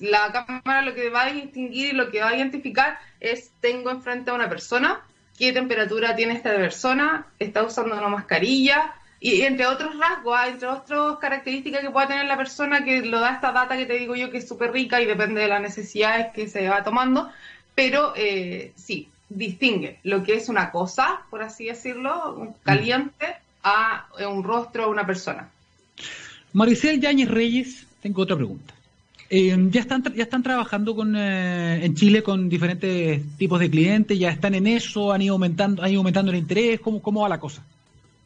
la 0.00 0.32
cámara 0.32 0.82
lo 0.82 0.94
que 0.94 1.10
va 1.10 1.24
a 1.24 1.32
distinguir 1.32 1.90
y 1.90 1.96
lo 1.96 2.10
que 2.10 2.20
va 2.20 2.30
a 2.30 2.36
identificar 2.36 2.98
es 3.20 3.50
tengo 3.60 3.90
enfrente 3.90 4.30
a 4.30 4.34
una 4.34 4.48
persona, 4.48 5.00
qué 5.38 5.52
temperatura 5.52 6.16
tiene 6.16 6.34
esta 6.34 6.54
persona, 6.54 7.26
está 7.38 7.62
usando 7.62 7.96
una 7.96 8.08
mascarilla 8.08 8.94
y 9.20 9.42
entre 9.42 9.66
otros 9.66 9.98
rasgos, 9.98 10.38
entre 10.46 10.68
otras 10.68 11.18
características 11.18 11.82
que 11.82 11.90
pueda 11.90 12.08
tener 12.08 12.26
la 12.26 12.36
persona 12.36 12.84
que 12.84 13.02
lo 13.02 13.20
da 13.20 13.34
esta 13.34 13.52
data 13.52 13.76
que 13.76 13.86
te 13.86 13.98
digo 13.98 14.16
yo 14.16 14.30
que 14.30 14.38
es 14.38 14.48
súper 14.48 14.72
rica 14.72 15.00
y 15.00 15.06
depende 15.06 15.42
de 15.42 15.48
las 15.48 15.60
necesidades 15.60 16.32
que 16.34 16.48
se 16.48 16.68
va 16.68 16.82
tomando, 16.82 17.30
pero 17.74 18.12
eh, 18.16 18.72
sí, 18.76 19.08
distingue 19.28 19.98
lo 20.02 20.24
que 20.24 20.34
es 20.34 20.48
una 20.48 20.70
cosa, 20.70 21.22
por 21.30 21.42
así 21.42 21.66
decirlo, 21.66 22.54
caliente, 22.64 23.36
a 23.62 24.08
un 24.26 24.42
rostro 24.42 24.84
de 24.84 24.90
una 24.90 25.06
persona. 25.06 25.50
Maricel 26.52 27.00
Yáñez 27.00 27.28
Reyes, 27.28 27.86
tengo 28.00 28.22
otra 28.22 28.36
pregunta. 28.36 28.74
Eh, 29.32 29.56
ya 29.70 29.80
están 29.80 30.02
ya 30.02 30.24
están 30.24 30.42
trabajando 30.42 30.96
con 30.96 31.14
eh, 31.14 31.84
en 31.84 31.94
Chile 31.94 32.20
con 32.20 32.48
diferentes 32.48 33.22
tipos 33.38 33.60
de 33.60 33.70
clientes, 33.70 34.18
ya 34.18 34.28
están 34.28 34.56
en 34.56 34.66
eso, 34.66 35.12
han 35.12 35.22
ido 35.22 35.34
aumentando, 35.34 35.84
han 35.84 35.90
ido 35.90 36.00
aumentando 36.00 36.32
el 36.32 36.38
interés, 36.38 36.80
¿cómo, 36.80 37.00
cómo 37.00 37.20
va 37.20 37.28
la 37.28 37.38
cosa? 37.38 37.62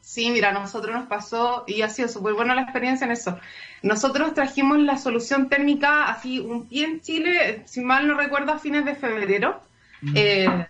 Sí, 0.01 0.31
mira, 0.31 0.53
nosotros 0.53 0.95
nos 0.95 1.07
pasó 1.07 1.65
y 1.67 1.83
ha 1.83 1.91
sido 1.91 2.09
súper 2.09 2.33
buena 2.33 2.55
la 2.55 2.63
experiencia 2.63 3.05
en 3.05 3.13
eso. 3.13 3.39
Nosotros 3.83 4.33
trajimos 4.33 4.79
la 4.79 4.97
solución 4.97 5.51
térmica 5.51 6.05
así 6.05 6.39
un 6.39 6.69
pie 6.69 6.85
en 6.85 7.01
Chile, 7.03 7.65
si 7.67 7.83
mal 7.83 8.09
no 8.09 8.15
recuerdo, 8.17 8.53
a 8.53 8.59
fines 8.59 8.87
de 8.87 8.95
febrero. 8.95 9.61
Mm. 10.01 10.13
Eh, 10.15 10.67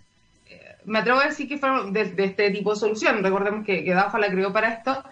me 0.85 0.99
atrevo 0.99 1.21
a 1.21 1.27
decir 1.27 1.49
que 1.49 1.59
fue 1.59 1.69
de, 1.93 2.25
este 2.25 2.51
tipo 2.51 2.75
de 2.75 2.81
solución. 2.81 3.23
Recordemos 3.23 3.65
que, 3.65 3.85
que 3.85 3.95
DAFA 3.95 4.19
la 4.19 4.31
creó 4.31 4.53
para 4.53 4.73
esto. 4.73 5.05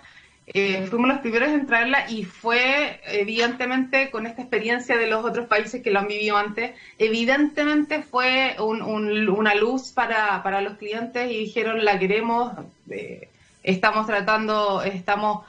Eh, 0.55 0.87
fuimos 0.91 1.09
los 1.09 1.21
primeros 1.21 1.49
en 1.49 1.67
traerla 1.67 2.11
y 2.11 2.25
fue 2.25 3.01
evidentemente 3.07 4.11
con 4.11 4.27
esta 4.27 4.43
experiencia 4.43 4.99
de 4.99 5.07
los 5.07 5.25
otros 5.25 5.47
países 5.47 5.83
que 5.83 5.91
lo 5.91 6.01
han 6.01 6.09
vivido 6.09 6.37
antes, 6.37 6.73
evidentemente 6.99 8.03
fue 8.03 8.57
una 8.59 9.55
luz 9.55 9.93
para, 9.93 10.43
para, 10.43 10.61
los 10.61 10.77
clientes 10.77 11.31
y 11.31 11.39
dijeron 11.39 11.83
la 11.87 11.99
queremos, 11.99 12.53
eh, 12.91 13.31
estamos 13.63 14.07
tratando, 14.07 14.83
estamos, 14.83 15.47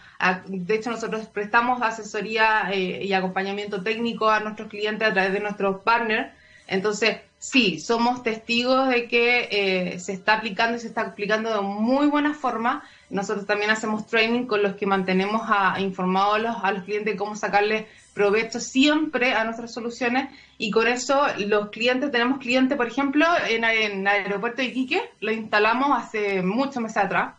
de 0.48 0.76
hecho 0.76 0.90
nosotros 0.90 1.26
prestamos 1.28 1.82
asesoría 1.82 2.70
eh, 2.72 3.04
y 3.04 3.12
acompañamiento 3.12 3.84
técnico 3.84 4.30
a 4.30 4.40
nuestros 4.40 4.70
clientes 4.70 5.06
a 5.06 5.14
través 5.14 5.34
de 5.34 5.42
nuestros 5.42 5.82
partners. 5.82 6.32
Entonces, 6.68 7.18
sí, 7.44 7.78
somos 7.78 8.24
testigos 8.24 8.88
de 8.88 9.10
que 9.10 9.50
eh, 9.52 10.00
se 10.00 10.14
está 10.14 10.36
aplicando 10.36 10.78
y 10.78 10.80
se 10.80 10.88
está 10.88 11.02
aplicando 11.02 11.54
de 11.54 11.60
muy 11.62 12.08
buena 12.08 12.34
forma. 12.34 12.84
Nosotros 13.10 13.46
también 13.46 13.70
hacemos 13.70 14.08
training 14.08 14.46
con 14.46 14.64
los 14.64 14.76
que 14.76 14.86
mantenemos 14.86 15.42
a, 15.50 15.78
informados 15.82 16.40
a 16.64 16.72
los, 16.72 16.84
clientes 16.86 17.14
de 17.14 17.18
cómo 17.18 17.36
sacarle 17.36 17.90
provecho 18.14 18.62
siempre 18.62 19.34
a 19.34 19.44
nuestras 19.44 19.74
soluciones 19.74 20.30
y 20.58 20.72
con 20.72 20.88
eso 20.88 21.22
los 21.40 21.70
clientes, 21.70 22.12
tenemos 22.12 22.40
clientes, 22.40 22.78
por 22.78 22.88
ejemplo, 22.88 23.26
en, 23.50 23.66
el 23.66 24.08
aeropuerto 24.08 24.62
de 24.62 24.70
Iquique, 24.70 25.02
lo 25.20 25.34
instalamos 25.34 25.90
hace 26.02 26.42
muchos 26.44 26.82
meses 26.82 26.98
atrás 26.98 27.36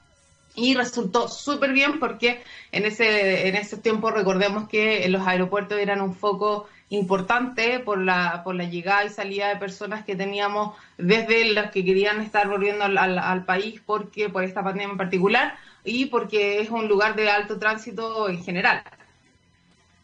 y 0.54 0.74
resultó 0.74 1.28
súper 1.28 1.72
bien 1.72 1.98
porque 1.98 2.42
en 2.72 2.84
ese, 2.84 3.48
en 3.48 3.56
ese 3.56 3.78
tiempo 3.78 4.10
recordemos 4.10 4.68
que 4.68 5.08
los 5.08 5.26
aeropuertos 5.26 5.78
eran 5.78 6.02
un 6.02 6.14
foco 6.14 6.68
importante 6.90 7.80
por 7.80 7.98
la, 7.98 8.42
por 8.44 8.54
la 8.54 8.64
llegada 8.64 9.04
y 9.04 9.10
salida 9.10 9.48
de 9.48 9.56
personas 9.56 10.04
que 10.04 10.16
teníamos 10.16 10.76
desde 10.98 11.52
los 11.52 11.70
que 11.70 11.84
querían 11.84 12.20
estar 12.20 12.48
volviendo 12.48 12.84
al, 12.84 12.98
al, 12.98 13.44
país 13.44 13.80
porque 13.84 14.28
por 14.28 14.44
esta 14.44 14.62
pandemia 14.62 14.92
en 14.92 14.98
particular 14.98 15.56
y 15.84 16.06
porque 16.06 16.60
es 16.60 16.70
un 16.70 16.88
lugar 16.88 17.16
de 17.16 17.30
alto 17.30 17.58
tránsito 17.58 18.28
en 18.28 18.42
general. 18.42 18.82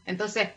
Entonces, 0.06 0.48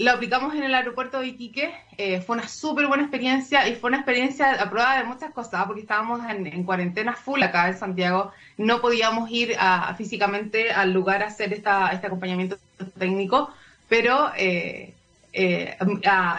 lo 0.00 0.12
aplicamos 0.12 0.54
en 0.54 0.62
el 0.62 0.74
aeropuerto 0.74 1.20
de 1.20 1.28
Iquique, 1.28 1.74
eh, 1.98 2.22
fue 2.22 2.36
una 2.36 2.48
súper 2.48 2.86
buena 2.86 3.02
experiencia 3.02 3.68
y 3.68 3.74
fue 3.74 3.88
una 3.88 3.98
experiencia 3.98 4.52
a 4.52 4.70
prueba 4.70 4.96
de 4.96 5.04
muchas 5.04 5.30
cosas, 5.32 5.66
porque 5.66 5.82
estábamos 5.82 6.20
en, 6.26 6.64
cuarentena 6.64 7.12
full 7.12 7.42
acá 7.42 7.68
en 7.68 7.76
Santiago, 7.76 8.32
no 8.56 8.80
podíamos 8.80 9.30
ir 9.30 9.56
físicamente 9.98 10.70
al 10.70 10.92
lugar 10.92 11.22
a 11.22 11.26
hacer 11.26 11.52
esta, 11.52 11.88
este 11.88 12.06
acompañamiento 12.06 12.56
técnico, 12.98 13.50
pero 13.90 14.32
eh, 14.38 14.94
eh, 15.32 15.76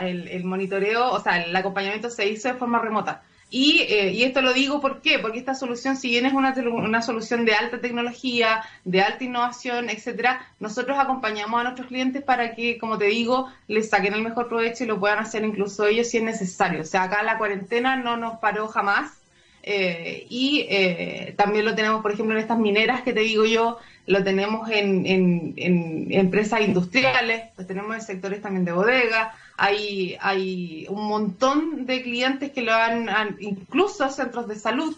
el, 0.01 0.43
monitoreo, 0.43 1.11
o 1.11 1.19
sea, 1.19 1.43
el 1.43 1.55
acompañamiento 1.55 2.09
se 2.09 2.27
hizo 2.27 2.49
de 2.49 2.55
forma 2.55 2.79
remota. 2.79 3.23
Y, 3.53 3.81
eh, 3.81 4.13
y, 4.13 4.23
esto 4.23 4.41
lo 4.41 4.53
digo 4.53 4.79
¿por 4.79 5.01
qué? 5.01 5.19
porque 5.19 5.37
esta 5.37 5.55
solución, 5.55 5.97
si 5.97 6.09
bien 6.09 6.25
es 6.25 6.31
una, 6.31 6.53
una, 6.53 7.01
solución 7.01 7.43
de 7.43 7.53
alta 7.53 7.81
tecnología, 7.81 8.63
de 8.85 9.01
alta 9.01 9.25
innovación, 9.25 9.89
etcétera, 9.89 10.47
nosotros 10.61 10.97
acompañamos 10.97 11.59
a 11.59 11.63
nuestros 11.63 11.87
clientes 11.87 12.23
para 12.23 12.55
que, 12.55 12.77
como 12.77 12.97
te 12.97 13.05
digo, 13.07 13.49
les 13.67 13.89
saquen 13.89 14.13
el 14.13 14.21
mejor 14.21 14.47
provecho 14.47 14.85
y 14.85 14.87
lo 14.87 15.01
puedan 15.01 15.19
hacer 15.19 15.43
incluso 15.43 15.85
ellos 15.85 16.07
si 16.07 16.17
es 16.17 16.23
necesario. 16.23 16.81
O 16.81 16.85
sea, 16.85 17.03
acá 17.03 17.23
la 17.23 17.37
cuarentena 17.37 17.97
no 17.97 18.15
nos 18.15 18.39
paró 18.39 18.69
jamás. 18.69 19.17
Eh, 19.63 20.25
y 20.29 20.65
eh, 20.69 21.33
también 21.37 21.65
lo 21.65 21.75
tenemos, 21.75 22.01
por 22.01 22.11
ejemplo, 22.11 22.33
en 22.33 22.41
estas 22.41 22.57
mineras 22.57 23.01
que 23.01 23.13
te 23.13 23.19
digo 23.19 23.45
yo, 23.45 23.77
lo 24.07 24.23
tenemos 24.23 24.69
en, 24.69 25.05
en, 25.05 26.07
empresas 26.09 26.61
industriales, 26.61 27.49
lo 27.57 27.65
tenemos 27.65 27.95
en 27.95 28.01
sectores 28.01 28.41
también 28.41 28.65
de 28.65 28.71
bodega, 28.71 29.33
hay, 29.57 30.17
hay 30.19 30.85
un 30.89 31.07
montón 31.07 31.85
de 31.85 32.01
clientes 32.01 32.51
que 32.51 32.61
lo 32.61 32.73
han, 32.73 33.09
incluso 33.39 34.09
centros 34.09 34.47
de 34.47 34.55
salud, 34.55 34.95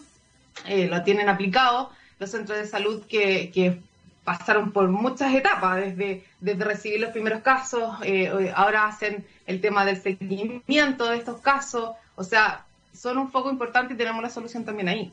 eh, 0.66 0.86
lo 0.86 1.02
tienen 1.02 1.28
aplicado, 1.28 1.90
los 2.18 2.30
centros 2.30 2.58
de 2.58 2.66
salud 2.66 3.02
que, 3.06 3.80
pasaron 4.24 4.72
por 4.72 4.88
muchas 4.88 5.34
etapas, 5.34 5.76
desde, 5.76 6.24
desde 6.40 6.64
recibir 6.64 6.98
los 6.98 7.10
primeros 7.10 7.42
casos, 7.42 7.94
eh, 8.04 8.50
ahora 8.56 8.86
hacen 8.86 9.26
el 9.46 9.60
tema 9.60 9.84
del 9.84 10.00
seguimiento 10.00 11.10
de 11.10 11.18
estos 11.18 11.42
casos, 11.42 11.90
o 12.16 12.24
sea, 12.24 12.64
son 12.94 13.18
un 13.18 13.30
foco 13.30 13.50
importante 13.50 13.92
y 13.92 13.96
tenemos 13.98 14.22
la 14.22 14.30
solución 14.30 14.64
también 14.64 14.88
ahí. 14.88 15.12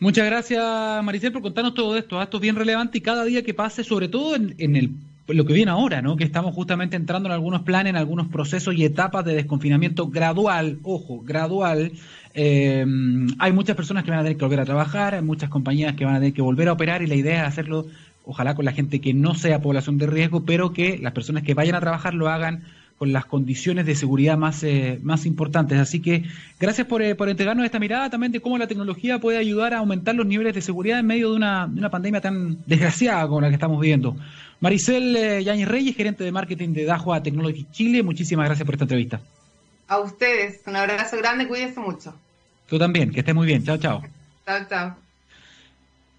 Muchas 0.00 0.26
gracias, 0.26 1.04
Maricel, 1.04 1.32
por 1.32 1.42
contarnos 1.42 1.74
todo 1.74 1.96
esto. 1.96 2.20
Esto 2.20 2.36
es 2.36 2.40
bien 2.40 2.56
relevante 2.56 2.98
y 2.98 3.00
cada 3.00 3.24
día 3.24 3.42
que 3.42 3.54
pase, 3.54 3.84
sobre 3.84 4.08
todo 4.08 4.36
en, 4.36 4.54
en 4.58 4.76
el 4.76 4.90
lo 5.32 5.46
que 5.46 5.54
viene 5.54 5.70
ahora, 5.70 6.02
¿no? 6.02 6.16
Que 6.16 6.24
estamos 6.24 6.54
justamente 6.54 6.96
entrando 6.96 7.28
en 7.28 7.32
algunos 7.32 7.62
planes, 7.62 7.90
en 7.90 7.96
algunos 7.96 8.28
procesos 8.28 8.74
y 8.74 8.84
etapas 8.84 9.24
de 9.24 9.34
desconfinamiento 9.34 10.08
gradual, 10.08 10.78
ojo, 10.82 11.22
gradual. 11.22 11.92
Eh, 12.34 12.84
hay 13.38 13.52
muchas 13.52 13.74
personas 13.74 14.04
que 14.04 14.10
van 14.10 14.20
a 14.20 14.22
tener 14.22 14.36
que 14.36 14.44
volver 14.44 14.60
a 14.60 14.64
trabajar, 14.66 15.14
hay 15.14 15.22
muchas 15.22 15.48
compañías 15.48 15.94
que 15.94 16.04
van 16.04 16.16
a 16.16 16.18
tener 16.18 16.34
que 16.34 16.42
volver 16.42 16.68
a 16.68 16.72
operar 16.72 17.00
y 17.00 17.06
la 17.06 17.14
idea 17.14 17.42
es 17.42 17.48
hacerlo, 17.48 17.86
ojalá 18.26 18.54
con 18.54 18.66
la 18.66 18.72
gente 18.72 19.00
que 19.00 19.14
no 19.14 19.34
sea 19.34 19.62
población 19.62 19.96
de 19.96 20.08
riesgo, 20.08 20.44
pero 20.44 20.74
que 20.74 20.98
las 20.98 21.12
personas 21.12 21.42
que 21.42 21.54
vayan 21.54 21.76
a 21.76 21.80
trabajar 21.80 22.12
lo 22.12 22.28
hagan 22.28 22.64
con 22.98 23.12
las 23.12 23.24
condiciones 23.26 23.86
de 23.86 23.96
seguridad 23.96 24.36
más, 24.36 24.62
eh, 24.62 24.98
más 25.02 25.26
importantes. 25.26 25.78
Así 25.78 26.00
que 26.00 26.24
gracias 26.60 26.86
por, 26.86 27.02
eh, 27.02 27.14
por, 27.14 27.28
entregarnos 27.28 27.64
esta 27.64 27.78
mirada 27.78 28.08
también 28.10 28.32
de 28.32 28.40
cómo 28.40 28.56
la 28.56 28.66
tecnología 28.66 29.18
puede 29.18 29.38
ayudar 29.38 29.74
a 29.74 29.78
aumentar 29.78 30.14
los 30.14 30.26
niveles 30.26 30.54
de 30.54 30.62
seguridad 30.62 31.00
en 31.00 31.06
medio 31.06 31.30
de 31.30 31.36
una, 31.36 31.66
de 31.66 31.78
una 31.78 31.90
pandemia 31.90 32.20
tan 32.20 32.58
desgraciada 32.66 33.26
como 33.26 33.40
la 33.40 33.48
que 33.48 33.54
estamos 33.54 33.80
viviendo. 33.80 34.16
Maricel 34.60 35.16
eh, 35.16 35.44
Yáñez 35.44 35.68
Reyes, 35.68 35.96
gerente 35.96 36.24
de 36.24 36.32
marketing 36.32 36.70
de 36.70 36.84
Dajua 36.84 37.22
Technology 37.22 37.66
Chile, 37.72 38.02
muchísimas 38.02 38.46
gracias 38.46 38.64
por 38.64 38.74
esta 38.74 38.84
entrevista. 38.84 39.20
A 39.88 39.98
ustedes, 39.98 40.62
un 40.66 40.76
abrazo 40.76 41.18
grande, 41.18 41.46
cuídense 41.46 41.80
mucho. 41.80 42.14
Tú 42.68 42.78
también, 42.78 43.10
que 43.10 43.20
estés 43.20 43.34
muy 43.34 43.46
bien. 43.46 43.62
Chao, 43.62 43.76
chao. 43.76 44.02
Chao, 44.46 44.60
chao. 44.68 45.03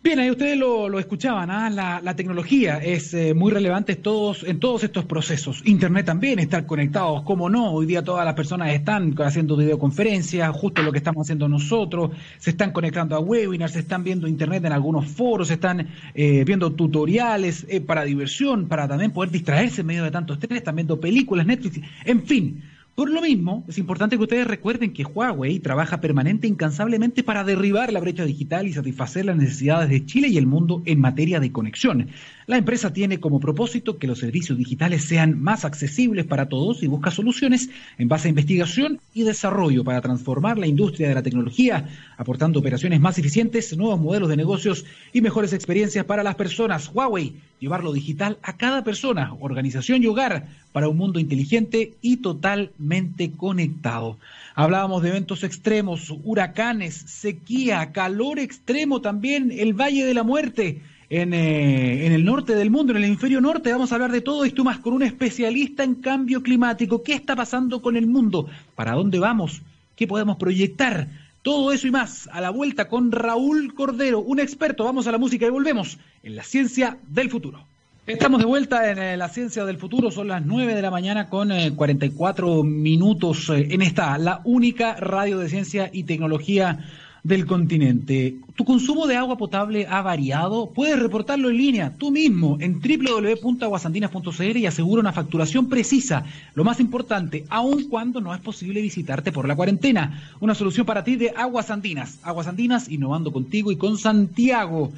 Bien, 0.05 0.19
ahí 0.19 0.29
ustedes 0.29 0.55
lo, 0.55 0.99
escuchaban, 0.99 1.49
¿ah? 1.49 1.67
la, 1.71 2.15
tecnología 2.15 2.77
es 2.77 3.11
eh, 3.15 3.33
muy 3.33 3.51
relevante 3.51 3.95
todos, 3.95 4.43
en 4.43 4.59
todos 4.59 4.83
estos 4.83 5.03
procesos. 5.05 5.63
Internet 5.65 6.05
también, 6.05 6.37
estar 6.37 6.67
conectados, 6.67 7.23
como 7.23 7.49
no, 7.49 7.71
hoy 7.71 7.87
día 7.87 8.03
todas 8.03 8.23
las 8.23 8.35
personas 8.35 8.71
están 8.71 9.15
haciendo 9.19 9.57
videoconferencias, 9.57 10.55
justo 10.55 10.83
lo 10.83 10.91
que 10.91 10.99
estamos 10.99 11.25
haciendo 11.25 11.49
nosotros, 11.49 12.11
se 12.37 12.51
están 12.51 12.71
conectando 12.71 13.15
a 13.15 13.19
webinars, 13.19 13.73
se 13.73 13.79
están 13.79 14.03
viendo 14.03 14.27
Internet 14.27 14.63
en 14.65 14.73
algunos 14.73 15.07
foros, 15.07 15.47
se 15.47 15.55
están 15.55 15.87
eh, 16.13 16.43
viendo 16.45 16.73
tutoriales 16.73 17.65
eh, 17.67 17.81
para 17.81 18.03
diversión, 18.03 18.67
para 18.67 18.87
también 18.87 19.09
poder 19.09 19.31
distraerse 19.31 19.81
en 19.81 19.87
medio 19.87 20.03
de 20.03 20.11
tanto 20.11 20.33
estrés, 20.33 20.57
están 20.57 20.75
viendo 20.75 20.99
películas, 20.99 21.47
Netflix, 21.47 21.79
en 22.05 22.21
fin 22.27 22.61
por 22.95 23.09
lo 23.09 23.21
mismo, 23.21 23.65
es 23.67 23.77
importante 23.77 24.15
que 24.15 24.23
ustedes 24.23 24.47
recuerden 24.47 24.93
que 24.93 25.03
Huawei 25.03 25.59
trabaja 25.59 25.99
permanente 25.99 26.47
e 26.47 26.49
incansablemente 26.49 27.23
para 27.23 27.43
derribar 27.43 27.91
la 27.91 27.99
brecha 27.99 28.23
digital 28.23 28.67
y 28.67 28.73
satisfacer 28.73 29.25
las 29.25 29.35
necesidades 29.35 29.89
de 29.89 30.05
Chile 30.05 30.29
y 30.29 30.37
el 30.37 30.47
mundo 30.47 30.81
en 30.85 31.01
materia 31.01 31.41
de 31.41 31.51
conexión. 31.51 32.07
La 32.47 32.57
empresa 32.57 32.93
tiene 32.93 33.19
como 33.19 33.39
propósito 33.39 33.97
que 33.97 34.05
los 34.05 34.19
servicios 34.19 34.55
digitales 34.55 35.03
sean 35.05 35.41
más 35.41 35.65
accesibles 35.65 36.27
para 36.27 36.47
todos 36.47 36.83
y 36.83 36.87
busca 36.87 37.09
soluciones 37.09 37.71
en 37.97 38.07
base 38.07 38.27
a 38.27 38.29
investigación 38.29 38.99
y 39.15 39.23
desarrollo 39.23 39.83
para 39.83 39.99
transformar 39.99 40.59
la 40.59 40.67
industria 40.67 41.07
de 41.09 41.15
la 41.15 41.23
tecnología, 41.23 41.89
aportando 42.17 42.59
operaciones 42.59 43.01
más 43.01 43.17
eficientes, 43.17 43.75
nuevos 43.75 43.99
modelos 43.99 44.29
de 44.29 44.37
negocios 44.37 44.85
y 45.11 45.21
mejores 45.21 45.53
experiencias 45.53 46.05
para 46.05 46.21
las 46.21 46.35
personas. 46.35 46.91
Huawei, 46.93 47.33
llevar 47.59 47.83
lo 47.83 47.93
digital 47.93 48.37
a 48.43 48.57
cada 48.57 48.83
persona, 48.83 49.33
organización 49.39 50.03
y 50.03 50.05
hogar 50.05 50.47
para 50.71 50.87
un 50.87 50.97
mundo 50.97 51.19
inteligente 51.19 51.93
y 52.03 52.17
totalmente 52.17 53.31
conectado. 53.31 54.19
Hablábamos 54.53 55.01
de 55.01 55.09
eventos 55.09 55.43
extremos, 55.43 56.13
huracanes, 56.23 56.93
sequía, 56.93 57.91
calor 57.91 58.37
extremo 58.37 59.01
también, 59.01 59.51
el 59.51 59.73
Valle 59.73 60.05
de 60.05 60.13
la 60.13 60.21
Muerte 60.21 60.81
eh, 61.09 62.05
en, 62.05 62.13
el 62.13 62.25
norte 62.25 62.55
del 62.55 62.71
mundo, 62.71 62.91
en 62.91 62.97
el 62.97 63.03
hemisferio 63.05 63.41
norte. 63.41 63.71
Vamos 63.71 63.91
a 63.91 63.95
hablar 63.95 64.11
de 64.11 64.21
todo 64.21 64.45
esto 64.45 64.63
más 64.63 64.79
con 64.79 64.93
un 64.93 65.03
especialista 65.03 65.83
en 65.83 65.95
cambio 65.95 66.41
climático. 66.41 67.03
¿Qué 67.03 67.13
está 67.13 67.35
pasando 67.35 67.81
con 67.81 67.95
el 67.95 68.07
mundo? 68.07 68.47
¿Para 68.75 68.93
dónde 68.93 69.19
vamos? 69.19 69.61
¿Qué 69.95 70.07
podemos 70.07 70.37
proyectar? 70.37 71.07
Todo 71.41 71.71
eso 71.71 71.87
y 71.87 71.91
más 71.91 72.27
a 72.31 72.41
la 72.41 72.49
vuelta 72.49 72.87
con 72.87 73.11
Raúl 73.11 73.75
Cordero, 73.75 74.19
un 74.19 74.39
experto. 74.39 74.83
Vamos 74.83 75.05
a 75.05 75.11
la 75.11 75.19
música 75.19 75.45
y 75.45 75.49
volvemos 75.49 75.99
en 76.23 76.35
la 76.35 76.43
ciencia 76.43 76.97
del 77.07 77.29
futuro. 77.29 77.65
Estamos 78.07 78.39
de 78.39 78.45
vuelta 78.45 78.91
en 78.91 78.99
eh, 78.99 79.17
la 79.17 79.29
ciencia 79.29 79.65
del 79.65 79.77
futuro, 79.77 80.11
son 80.11 80.27
las 80.27 80.45
9 80.45 80.75
de 80.75 80.81
la 80.83 80.91
mañana 80.91 81.27
con 81.27 81.49
44 81.75 82.59
eh, 82.59 82.63
minutos 82.63 83.49
en 83.49 83.81
esta, 83.81 84.15
la 84.19 84.41
única 84.43 84.95
radio 84.95 85.39
de 85.39 85.49
ciencia 85.49 85.89
y 85.91 86.03
tecnología 86.03 86.85
del 87.25 87.47
continente. 87.47 88.35
¿Tu 88.55 88.63
consumo 88.63 89.07
de 89.07 89.15
agua 89.15 89.35
potable 89.35 89.87
ha 89.89 90.03
variado? 90.03 90.69
Puedes 90.69 90.99
reportarlo 90.99 91.49
en 91.49 91.57
línea 91.57 91.93
tú 91.97 92.11
mismo 92.11 92.57
en 92.61 92.79
www.aguasandinas.cl 92.79 94.57
y 94.57 94.67
asegura 94.67 95.01
una 95.01 95.11
facturación 95.11 95.67
precisa. 95.67 96.23
Lo 96.53 96.63
más 96.63 96.79
importante, 96.79 97.43
aun 97.49 97.89
cuando 97.89 98.21
no 98.21 98.31
es 98.35 98.41
posible 98.41 98.79
visitarte 98.79 99.31
por 99.31 99.47
la 99.47 99.55
cuarentena. 99.55 100.21
Una 100.39 100.53
solución 100.53 100.85
para 100.85 101.03
ti 101.03 101.15
de 101.15 101.33
Aguas 101.35 101.71
Andinas. 101.71 102.19
Aguas 102.21 102.45
Andinas 102.45 102.91
innovando 102.91 103.31
contigo 103.31 103.71
y 103.71 103.75
con 103.75 103.97
Santiago. 103.97 104.93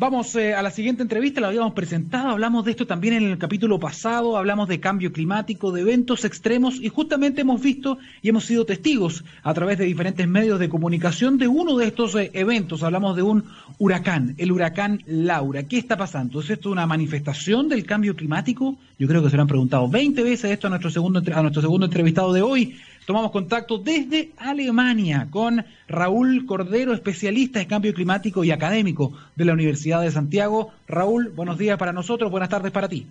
Vamos 0.00 0.34
eh, 0.34 0.54
a 0.54 0.62
la 0.62 0.70
siguiente 0.70 1.02
entrevista, 1.02 1.42
la 1.42 1.48
habíamos 1.48 1.74
presentado, 1.74 2.30
hablamos 2.30 2.64
de 2.64 2.70
esto 2.70 2.86
también 2.86 3.12
en 3.12 3.24
el 3.24 3.36
capítulo 3.36 3.78
pasado, 3.78 4.38
hablamos 4.38 4.66
de 4.66 4.80
cambio 4.80 5.12
climático, 5.12 5.72
de 5.72 5.82
eventos 5.82 6.24
extremos 6.24 6.80
y 6.80 6.88
justamente 6.88 7.42
hemos 7.42 7.60
visto 7.60 7.98
y 8.22 8.30
hemos 8.30 8.46
sido 8.46 8.64
testigos 8.64 9.24
a 9.42 9.52
través 9.52 9.76
de 9.76 9.84
diferentes 9.84 10.26
medios 10.26 10.58
de 10.58 10.70
comunicación 10.70 11.36
de 11.36 11.48
uno 11.48 11.76
de 11.76 11.88
estos 11.88 12.14
eh, 12.14 12.30
eventos. 12.32 12.82
Hablamos 12.82 13.14
de 13.14 13.20
un 13.20 13.44
huracán, 13.76 14.36
el 14.38 14.52
huracán 14.52 15.02
Laura. 15.04 15.64
¿Qué 15.64 15.76
está 15.76 15.98
pasando? 15.98 16.40
¿Es 16.40 16.48
esto 16.48 16.70
una 16.70 16.86
manifestación 16.86 17.68
del 17.68 17.84
cambio 17.84 18.16
climático? 18.16 18.78
Yo 18.98 19.06
creo 19.06 19.22
que 19.22 19.28
se 19.28 19.36
lo 19.36 19.42
han 19.42 19.48
preguntado 19.48 19.86
20 19.86 20.22
veces 20.22 20.50
esto 20.50 20.68
a 20.68 20.70
nuestro 20.70 20.90
segundo, 20.90 21.20
a 21.30 21.42
nuestro 21.42 21.60
segundo 21.60 21.84
entrevistado 21.84 22.32
de 22.32 22.40
hoy. 22.40 22.74
Tomamos 23.10 23.32
contacto 23.32 23.76
desde 23.76 24.30
Alemania 24.36 25.26
con 25.32 25.64
Raúl 25.88 26.46
Cordero, 26.46 26.94
especialista 26.94 27.60
en 27.60 27.66
cambio 27.66 27.92
climático 27.92 28.44
y 28.44 28.52
académico 28.52 29.12
de 29.34 29.44
la 29.46 29.52
Universidad 29.52 30.00
de 30.00 30.12
Santiago. 30.12 30.70
Raúl, 30.86 31.30
buenos 31.30 31.58
días 31.58 31.76
para 31.76 31.92
nosotros, 31.92 32.30
buenas 32.30 32.50
tardes 32.50 32.70
para 32.70 32.88
ti. 32.88 33.08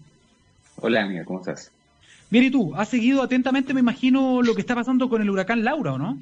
Hola, 0.77 1.03
amiga, 1.03 1.25
¿cómo 1.25 1.39
estás? 1.39 1.73
Bien, 2.29 2.45
¿y 2.45 2.49
tú? 2.49 2.73
¿Has 2.75 2.87
seguido 2.87 3.21
atentamente, 3.21 3.73
me 3.73 3.81
imagino, 3.81 4.41
lo 4.41 4.55
que 4.55 4.61
está 4.61 4.73
pasando 4.73 5.09
con 5.09 5.21
el 5.21 5.29
huracán 5.29 5.65
Laura, 5.65 5.91
o 5.91 5.97
no? 5.97 6.17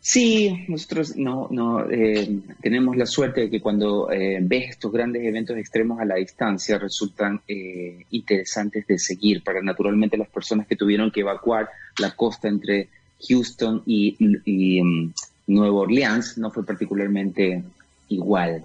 Sí, 0.00 0.64
nosotros 0.68 1.14
no, 1.14 1.46
no 1.50 1.90
eh, 1.90 2.40
tenemos 2.62 2.96
la 2.96 3.04
suerte 3.04 3.42
de 3.42 3.50
que 3.50 3.60
cuando 3.60 4.10
eh, 4.10 4.38
ves 4.40 4.70
estos 4.70 4.90
grandes 4.90 5.22
eventos 5.24 5.58
extremos 5.58 6.00
a 6.00 6.06
la 6.06 6.14
distancia 6.14 6.78
resultan 6.78 7.42
eh, 7.46 8.06
interesantes 8.12 8.86
de 8.86 8.98
seguir 8.98 9.44
para 9.44 9.60
naturalmente 9.60 10.16
las 10.16 10.30
personas 10.30 10.66
que 10.66 10.76
tuvieron 10.76 11.10
que 11.10 11.20
evacuar 11.20 11.68
la 11.98 12.12
costa 12.12 12.48
entre 12.48 12.88
Houston 13.28 13.82
y, 13.86 14.16
y 14.44 14.80
um, 14.80 15.12
Nueva 15.46 15.80
Orleans 15.80 16.38
no 16.38 16.50
fue 16.50 16.64
particularmente 16.64 17.62
igual 18.08 18.64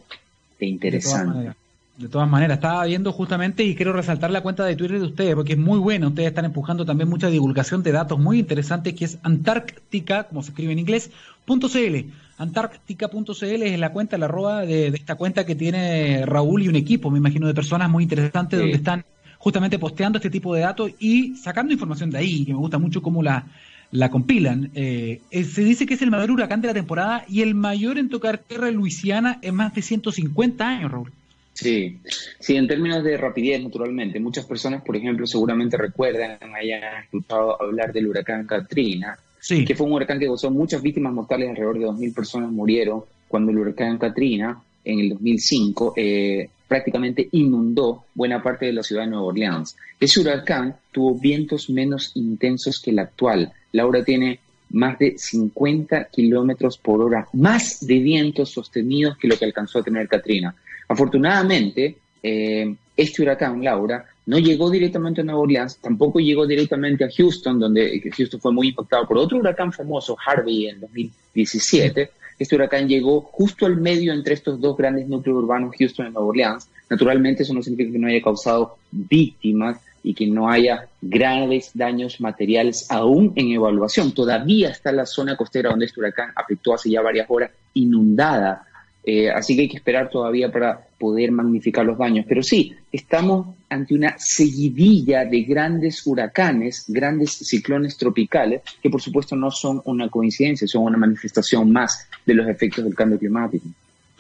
de 0.60 0.66
interesante. 0.66 1.54
De 1.98 2.10
todas 2.10 2.30
maneras, 2.30 2.58
estaba 2.58 2.84
viendo 2.84 3.14
justamente 3.14 3.64
y 3.64 3.74
quiero 3.74 3.94
resaltar 3.94 4.30
la 4.30 4.42
cuenta 4.42 4.66
de 4.66 4.76
Twitter 4.76 5.00
de 5.00 5.06
ustedes 5.06 5.34
porque 5.34 5.54
es 5.54 5.60
muy 5.60 5.80
buena. 5.80 6.10
Ustedes 6.10 6.28
están 6.28 6.44
empujando 6.44 6.86
también 6.86 7.10
mucha 7.10 7.30
divulgación 7.30 7.84
de 7.84 7.94
datos 7.94 8.20
muy 8.20 8.40
interesantes 8.40 8.94
que 8.94 9.06
es 9.06 9.18
Antártica, 9.24 10.26
como 10.26 10.44
se 10.44 10.50
escribe 10.50 10.74
en 10.74 10.80
inglés, 10.80 11.10
.cl. 11.48 12.12
Antártica.cl 12.38 13.64
es 13.64 13.80
la 13.80 13.94
cuenta, 13.94 14.18
la 14.18 14.26
arroba 14.26 14.66
de, 14.66 14.88
esta 14.88 15.16
cuenta 15.16 15.46
que 15.46 15.56
tiene 15.56 16.26
Raúl 16.26 16.64
y 16.64 16.68
un 16.68 16.76
equipo, 16.76 17.10
me 17.10 17.20
imagino, 17.20 17.48
de 17.48 17.54
personas 17.54 17.90
muy 17.90 18.04
interesantes 18.04 18.60
donde 18.60 18.76
están 18.76 19.06
justamente 19.38 19.80
posteando 19.80 20.18
este 20.18 20.30
tipo 20.30 20.54
de 20.54 20.62
datos 20.62 20.92
y 21.00 21.36
sacando 21.38 21.72
información 21.72 22.10
de 22.10 22.18
ahí, 22.18 22.44
que 22.44 22.52
me 22.52 22.60
gusta 22.60 22.78
mucho 22.78 23.02
cómo 23.02 23.24
la, 23.24 23.46
la 23.92 24.10
compilan. 24.10 24.72
Eh, 24.76 25.22
se 25.32 25.64
dice 25.64 25.86
que 25.86 25.94
es 25.96 26.02
el 26.02 26.12
mayor 26.12 26.32
huracán 26.32 26.62
de 26.62 26.68
la 26.68 26.74
temporada 26.74 27.26
y 27.28 27.42
el 27.42 27.56
mayor 27.56 27.98
en 27.98 28.10
tocar 28.10 28.38
tierra 28.38 28.70
en 28.70 28.76
Luisiana 28.76 29.40
en 29.42 29.56
más 29.56 29.74
de 29.74 29.82
150 29.82 30.68
años, 30.68 30.92
Raúl. 30.92 31.12
Sí, 31.54 32.00
sí, 32.40 32.58
en 32.58 32.68
términos 32.68 33.02
de 33.04 33.16
rapidez, 33.16 33.64
naturalmente. 33.64 34.20
Muchas 34.20 34.46
personas, 34.46 34.84
por 34.84 34.98
ejemplo, 34.98 35.26
seguramente 35.26 35.78
recuerdan, 35.78 36.38
hayan 36.54 37.04
escuchado 37.04 37.62
hablar 37.62 37.94
del 37.94 38.08
huracán 38.08 38.46
Katrina, 38.46 39.18
que 39.48 39.76
fue 39.76 39.88
un 39.88 39.94
huracán 39.94 40.20
que 40.20 40.26
causó 40.26 40.52
muchas 40.52 40.82
víctimas 40.82 41.14
mortales, 41.14 41.50
alrededor 41.50 41.80
de 41.80 41.86
2.000 41.86 42.14
personas 42.14 42.52
murieron 42.52 43.04
cuando 43.30 43.52
el 43.52 43.60
huracán 43.60 43.98
Katrina, 43.98 44.62
en 44.84 45.00
el 45.00 45.10
2005, 45.10 45.94
eh, 45.96 46.50
prácticamente 46.68 47.30
inundó 47.32 48.04
buena 48.14 48.44
parte 48.44 48.66
de 48.66 48.74
la 48.74 48.84
ciudad 48.84 49.04
de 49.04 49.12
Nueva 49.12 49.28
Orleans. 49.28 49.78
Ese 50.00 50.20
huracán 50.20 50.76
tuvo 50.92 51.16
vientos 51.18 51.70
menos 51.70 52.12
intensos 52.16 52.82
que 52.82 52.92
el 52.92 53.00
actual. 53.00 53.54
Laura 53.76 54.04
tiene 54.04 54.40
más 54.72 54.98
de 54.98 55.18
50 55.18 56.06
kilómetros 56.06 56.78
por 56.78 57.02
hora, 57.02 57.28
más 57.34 57.86
de 57.86 58.00
vientos 58.00 58.50
sostenidos 58.50 59.18
que 59.18 59.28
lo 59.28 59.38
que 59.38 59.46
alcanzó 59.46 59.80
a 59.80 59.84
tener 59.84 60.08
Katrina. 60.08 60.56
Afortunadamente, 60.88 61.98
eh, 62.24 62.76
este 62.96 63.22
huracán, 63.22 63.64
Laura, 63.64 64.06
no 64.26 64.40
llegó 64.40 64.70
directamente 64.72 65.22
a 65.22 65.24
Nueva 65.24 65.42
Orleans, 65.42 65.78
tampoco 65.78 66.20
llegó 66.20 66.48
directamente 66.48 67.04
a 67.04 67.10
Houston, 67.16 67.60
donde 67.60 68.02
Houston 68.16 68.40
fue 68.40 68.52
muy 68.52 68.70
impactado 68.70 69.08
por 69.08 69.18
otro 69.18 69.38
huracán 69.38 69.72
famoso, 69.72 70.18
Harvey, 70.26 70.68
en 70.68 70.80
2017. 70.80 72.10
Este 72.40 72.56
huracán 72.56 72.88
llegó 72.88 73.22
justo 73.22 73.66
al 73.66 73.78
medio 73.78 74.14
entre 74.14 74.34
estos 74.34 74.60
dos 74.60 74.76
grandes 74.76 75.08
núcleos 75.08 75.38
urbanos, 75.44 75.76
Houston 75.78 76.08
y 76.08 76.10
Nueva 76.10 76.28
Orleans. 76.28 76.68
Naturalmente, 76.90 77.44
eso 77.44 77.54
no 77.54 77.62
significa 77.62 77.92
que 77.92 78.00
no 78.00 78.08
haya 78.08 78.22
causado 78.22 78.78
víctimas 78.92 79.78
y 80.06 80.14
que 80.14 80.28
no 80.28 80.50
haya 80.50 80.88
graves 81.02 81.72
daños 81.74 82.22
materiales 82.22 82.90
aún 82.92 83.34
en 83.36 83.52
evaluación. 83.52 84.14
Todavía 84.14 84.70
está 84.70 84.92
la 84.92 85.06
zona 85.06 85.36
costera 85.36 85.72
donde 85.72 85.88
este 85.88 86.00
huracán 86.00 86.32
afectó 86.36 86.76
hace 86.76 86.92
ya 86.92 87.02
varias 87.02 87.26
horas 87.30 87.52
inundada 87.74 88.66
eh, 89.08 89.30
así 89.30 89.56
que 89.56 89.62
hay 89.64 89.70
que 89.70 89.78
esperar 89.78 90.10
todavía 90.10 90.52
para 90.52 90.88
poder 90.98 91.32
magnificar 91.32 91.86
los 91.86 91.98
daños. 91.98 92.26
Pero 92.28 92.42
sí, 92.42 92.74
estamos 92.92 93.56
ante 93.70 93.94
una 93.94 94.16
seguidilla 94.18 95.26
de 95.26 95.42
grandes 95.44 96.06
huracanes, 96.08 96.86
grandes 96.88 97.34
ciclones 97.34 97.98
tropicales, 97.98 98.64
que 98.82 98.90
por 98.90 99.02
supuesto 99.02 99.36
no 99.36 99.52
son 99.52 99.80
una 99.86 100.10
coincidencia, 100.10 100.68
son 100.68 100.84
una 100.84 100.98
manifestación 100.98 101.72
más 101.72 102.08
de 102.26 102.34
los 102.34 102.48
efectos 102.48 102.84
del 102.84 102.96
cambio 102.96 103.20
climático. 103.20 103.68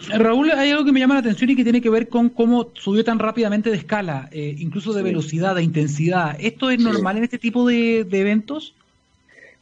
Raúl, 0.09 0.51
hay 0.51 0.71
algo 0.71 0.83
que 0.83 0.91
me 0.91 0.99
llama 0.99 1.13
la 1.15 1.21
atención 1.21 1.49
y 1.49 1.55
que 1.55 1.63
tiene 1.63 1.81
que 1.81 1.89
ver 1.89 2.09
con 2.09 2.29
cómo 2.29 2.71
subió 2.73 3.03
tan 3.03 3.17
rápidamente 3.17 3.69
de 3.69 3.77
escala, 3.77 4.27
eh, 4.31 4.55
incluso 4.57 4.93
de 4.93 5.01
velocidad, 5.01 5.55
de 5.55 5.63
intensidad. 5.63 6.35
¿Esto 6.39 6.69
es 6.69 6.79
normal 6.79 7.17
en 7.17 7.23
este 7.23 7.39
tipo 7.39 7.65
de, 7.65 8.03
de, 8.03 8.21
eventos? 8.21 8.73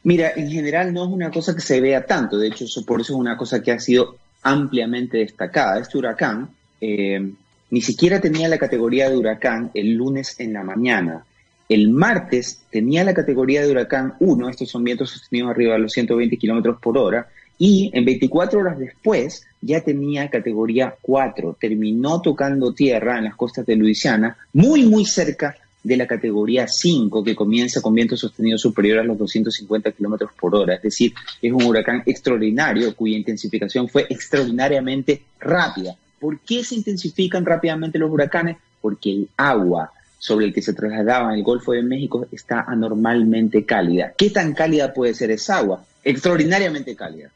Mira, 0.02 0.32
en 0.34 0.50
general 0.50 0.92
no 0.92 1.04
es 1.04 1.10
una 1.10 1.30
cosa 1.30 1.54
que 1.54 1.60
se 1.60 1.80
vea 1.80 2.04
tanto, 2.04 2.36
de 2.36 2.48
hecho, 2.48 2.64
eso, 2.64 2.84
por 2.84 3.00
eso 3.00 3.14
es 3.14 3.18
una 3.18 3.36
cosa 3.36 3.62
que 3.62 3.72
ha 3.72 3.78
sido 3.78 4.16
ampliamente 4.42 5.18
destacada. 5.18 5.80
Este 5.80 5.98
huracán 5.98 6.50
eh, 6.80 7.32
ni 7.70 7.80
siquiera 7.80 8.20
tenía 8.20 8.48
la 8.48 8.58
categoría 8.58 9.10
de 9.10 9.16
huracán 9.16 9.70
el 9.74 9.94
lunes 9.94 10.38
en 10.38 10.52
la 10.52 10.62
mañana. 10.62 11.24
El 11.68 11.88
martes 11.88 12.62
tenía 12.70 13.04
la 13.04 13.14
categoría 13.14 13.62
de 13.62 13.70
huracán 13.70 14.14
1, 14.20 14.48
estos 14.48 14.68
son 14.68 14.84
vientos 14.84 15.10
sostenidos 15.10 15.50
arriba 15.50 15.72
de 15.72 15.80
los 15.80 15.92
120 15.92 16.36
kilómetros 16.36 16.78
por 16.80 16.98
hora, 16.98 17.26
y 17.58 17.90
en 17.92 18.04
24 18.04 18.60
horas 18.60 18.78
después 18.78 19.44
ya 19.60 19.80
tenía 19.80 20.28
categoría 20.28 20.94
4. 21.00 21.56
Terminó 21.60 22.20
tocando 22.20 22.72
tierra 22.72 23.18
en 23.18 23.24
las 23.24 23.36
costas 23.36 23.66
de 23.66 23.76
Luisiana, 23.76 24.36
muy, 24.52 24.84
muy 24.84 25.04
cerca 25.04 25.56
de 25.82 25.96
la 25.96 26.06
categoría 26.06 26.66
5, 26.66 27.22
que 27.22 27.36
comienza 27.36 27.80
con 27.80 27.94
vientos 27.94 28.20
sostenidos 28.20 28.62
superiores 28.62 29.04
a 29.04 29.06
los 29.06 29.18
250 29.18 29.92
kilómetros 29.92 30.30
por 30.38 30.54
hora. 30.54 30.74
Es 30.74 30.82
decir, 30.82 31.12
es 31.40 31.52
un 31.52 31.62
huracán 31.62 32.02
extraordinario 32.06 32.96
cuya 32.96 33.18
intensificación 33.18 33.88
fue 33.88 34.06
extraordinariamente 34.08 35.22
rápida. 35.38 35.94
¿Por 36.18 36.40
qué 36.40 36.64
se 36.64 36.74
intensifican 36.74 37.44
rápidamente 37.44 37.98
los 37.98 38.10
huracanes? 38.10 38.56
Porque 38.80 39.10
el 39.10 39.28
agua 39.36 39.92
sobre 40.18 40.46
el 40.46 40.54
que 40.54 40.62
se 40.62 40.72
trasladaba 40.72 41.32
en 41.32 41.38
el 41.38 41.44
Golfo 41.44 41.72
de 41.72 41.82
México 41.82 42.26
está 42.32 42.62
anormalmente 42.62 43.66
cálida. 43.66 44.14
¿Qué 44.16 44.30
tan 44.30 44.54
cálida 44.54 44.94
puede 44.94 45.12
ser 45.12 45.30
esa 45.30 45.58
agua? 45.58 45.84
Extraordinariamente 46.02 46.96
cálida. 46.96 47.30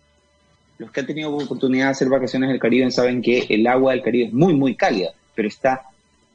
Los 0.78 0.92
que 0.92 1.00
han 1.00 1.06
tenido 1.06 1.34
oportunidad 1.34 1.86
de 1.86 1.90
hacer 1.90 2.08
vacaciones 2.08 2.48
en 2.48 2.54
el 2.54 2.60
Caribe 2.60 2.90
saben 2.90 3.20
que 3.20 3.46
el 3.48 3.66
agua 3.66 3.92
del 3.92 4.02
Caribe 4.02 4.26
es 4.26 4.32
muy, 4.32 4.54
muy 4.54 4.76
cálida, 4.76 5.10
pero 5.34 5.48
está 5.48 5.82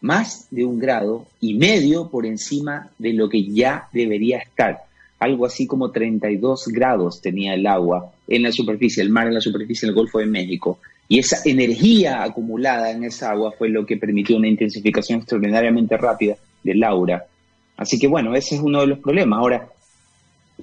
más 0.01 0.47
de 0.51 0.65
un 0.65 0.79
grado 0.79 1.25
y 1.39 1.53
medio 1.53 2.09
por 2.09 2.25
encima 2.25 2.89
de 2.99 3.13
lo 3.13 3.29
que 3.29 3.45
ya 3.45 3.87
debería 3.93 4.39
estar. 4.39 4.83
Algo 5.17 5.45
así 5.45 5.65
como 5.65 5.91
32 5.91 6.67
grados 6.67 7.21
tenía 7.21 7.53
el 7.53 7.65
agua 7.65 8.11
en 8.27 8.43
la 8.43 8.51
superficie, 8.51 9.01
el 9.01 9.09
mar 9.09 9.27
en 9.27 9.35
la 9.35 9.39
superficie 9.39 9.87
del 9.87 9.95
Golfo 9.95 10.19
de 10.19 10.25
México. 10.25 10.79
Y 11.07 11.19
esa 11.19 11.37
energía 11.45 12.21
acumulada 12.21 12.91
en 12.91 13.05
esa 13.05 13.31
agua 13.31 13.53
fue 13.57 13.69
lo 13.69 13.85
que 13.85 13.95
permitió 13.95 14.35
una 14.35 14.49
intensificación 14.49 15.19
extraordinariamente 15.19 15.95
rápida 15.95 16.35
de 16.63 16.75
Laura. 16.75 17.25
Así 17.77 17.97
que 17.97 18.07
bueno, 18.07 18.35
ese 18.35 18.55
es 18.55 18.61
uno 18.61 18.81
de 18.81 18.87
los 18.87 18.99
problemas. 18.99 19.39
Ahora, 19.39 19.69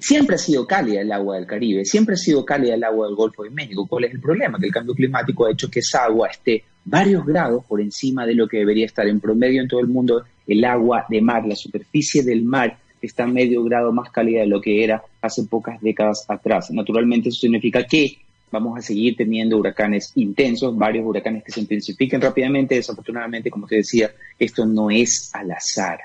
siempre 0.01 0.35
ha 0.35 0.39
sido 0.39 0.65
cálida 0.65 1.01
el 1.01 1.11
agua 1.11 1.35
del 1.35 1.45
Caribe, 1.45 1.85
siempre 1.85 2.15
ha 2.15 2.17
sido 2.17 2.43
cálida 2.43 2.73
el 2.73 2.83
agua 2.83 3.05
del 3.05 3.15
Golfo 3.15 3.43
de 3.43 3.51
México. 3.51 3.85
¿Cuál 3.87 4.05
es 4.05 4.13
el 4.13 4.19
problema? 4.19 4.57
Que 4.59 4.65
el 4.65 4.73
cambio 4.73 4.95
climático 4.95 5.45
ha 5.45 5.51
hecho 5.51 5.69
que 5.69 5.79
esa 5.79 6.05
agua 6.05 6.27
esté 6.27 6.63
varios 6.83 7.25
grados 7.25 7.63
por 7.65 7.79
encima 7.79 8.25
de 8.25 8.33
lo 8.33 8.47
que 8.47 8.57
debería 8.57 8.87
estar. 8.87 9.07
En 9.07 9.19
promedio 9.19 9.61
en 9.61 9.67
todo 9.67 9.79
el 9.79 9.87
mundo, 9.87 10.23
el 10.47 10.65
agua 10.65 11.05
de 11.07 11.21
mar, 11.21 11.45
la 11.45 11.55
superficie 11.55 12.23
del 12.23 12.43
mar, 12.43 12.77
está 13.01 13.25
medio 13.27 13.63
grado 13.63 13.91
más 13.91 14.11
cálida 14.11 14.41
de 14.41 14.47
lo 14.47 14.59
que 14.59 14.83
era 14.83 15.03
hace 15.21 15.43
pocas 15.43 15.79
décadas 15.81 16.25
atrás. 16.27 16.71
Naturalmente 16.71 17.29
eso 17.29 17.41
significa 17.41 17.83
que 17.83 18.17
vamos 18.51 18.77
a 18.77 18.81
seguir 18.81 19.15
teniendo 19.15 19.57
huracanes 19.57 20.11
intensos, 20.15 20.75
varios 20.77 21.05
huracanes 21.05 21.43
que 21.43 21.51
se 21.51 21.61
intensifiquen 21.61 22.21
rápidamente. 22.21 22.75
Desafortunadamente, 22.75 23.51
como 23.51 23.67
te 23.67 23.77
decía, 23.77 24.11
esto 24.37 24.65
no 24.65 24.89
es 24.89 25.29
al 25.33 25.51
azar. 25.51 25.99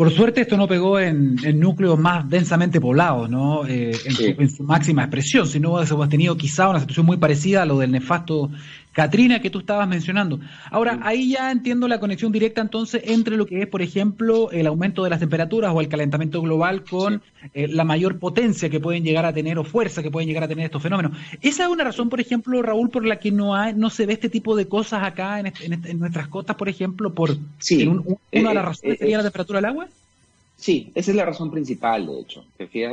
Por 0.00 0.10
suerte 0.10 0.40
esto 0.40 0.56
no 0.56 0.66
pegó 0.66 0.98
en, 0.98 1.36
núcleos 1.60 1.98
más 1.98 2.26
densamente 2.26 2.80
poblados, 2.80 3.28
¿no? 3.28 3.66
Eh, 3.66 3.92
en, 4.06 4.48
su, 4.48 4.62
máxima 4.62 5.02
expresión, 5.02 5.46
sino 5.46 5.78
hemos 5.78 6.08
tenido 6.08 6.38
quizá 6.38 6.70
una 6.70 6.80
situación 6.80 7.04
muy 7.04 7.18
parecida 7.18 7.60
a 7.60 7.66
lo 7.66 7.78
del 7.78 7.90
nefasto 7.90 8.50
Katrina 8.92 9.40
que 9.40 9.50
tú 9.50 9.60
estabas 9.60 9.88
mencionando. 9.88 10.40
Ahora, 10.70 10.98
ahí 11.02 11.30
ya 11.30 11.50
entiendo 11.50 11.86
la 11.86 12.00
conexión 12.00 12.32
directa 12.32 12.60
entonces 12.60 13.02
entre 13.06 13.36
lo 13.36 13.46
que 13.46 13.62
es, 13.62 13.68
por 13.68 13.82
ejemplo, 13.82 14.50
el 14.50 14.66
aumento 14.66 15.04
de 15.04 15.10
las 15.10 15.20
temperaturas 15.20 15.72
o 15.74 15.80
el 15.80 15.88
calentamiento 15.88 16.42
global 16.42 16.82
con 16.84 17.22
eh, 17.54 17.68
la 17.68 17.84
mayor 17.84 18.18
potencia 18.18 18.68
que 18.68 18.80
pueden 18.80 19.04
llegar 19.04 19.24
a 19.26 19.32
tener 19.32 19.58
o 19.58 19.64
fuerza 19.64 20.02
que 20.02 20.10
pueden 20.10 20.28
llegar 20.28 20.44
a 20.44 20.48
tener 20.48 20.66
estos 20.66 20.82
fenómenos. 20.82 21.16
Esa 21.40 21.64
es 21.64 21.68
una 21.68 21.84
razón, 21.84 22.08
por 22.08 22.20
ejemplo, 22.20 22.60
Raúl, 22.62 22.90
por 22.90 23.06
la 23.06 23.18
que 23.18 23.30
no 23.30 23.54
hay, 23.54 23.74
no 23.74 23.90
se 23.90 24.06
ve 24.06 24.14
este 24.14 24.28
tipo 24.28 24.56
de 24.56 24.66
cosas 24.66 25.04
acá 25.04 25.40
en, 25.40 25.52
en, 25.62 25.98
nuestras 25.98 26.28
costas, 26.28 26.56
por 26.56 26.68
ejemplo, 26.68 27.14
por 27.14 27.36
sí. 27.58 27.86
una 27.86 28.08
de 28.30 28.42
las 28.42 28.54
eh, 28.54 28.62
razones 28.62 28.98
sería 28.98 29.16
la 29.18 29.22
temperatura 29.22 29.58
del 29.58 29.66
agua. 29.66 29.88
Sí, 30.60 30.92
esa 30.94 31.10
es 31.10 31.16
la 31.16 31.24
razón 31.24 31.50
principal, 31.50 32.06
de 32.06 32.20
hecho. 32.20 32.44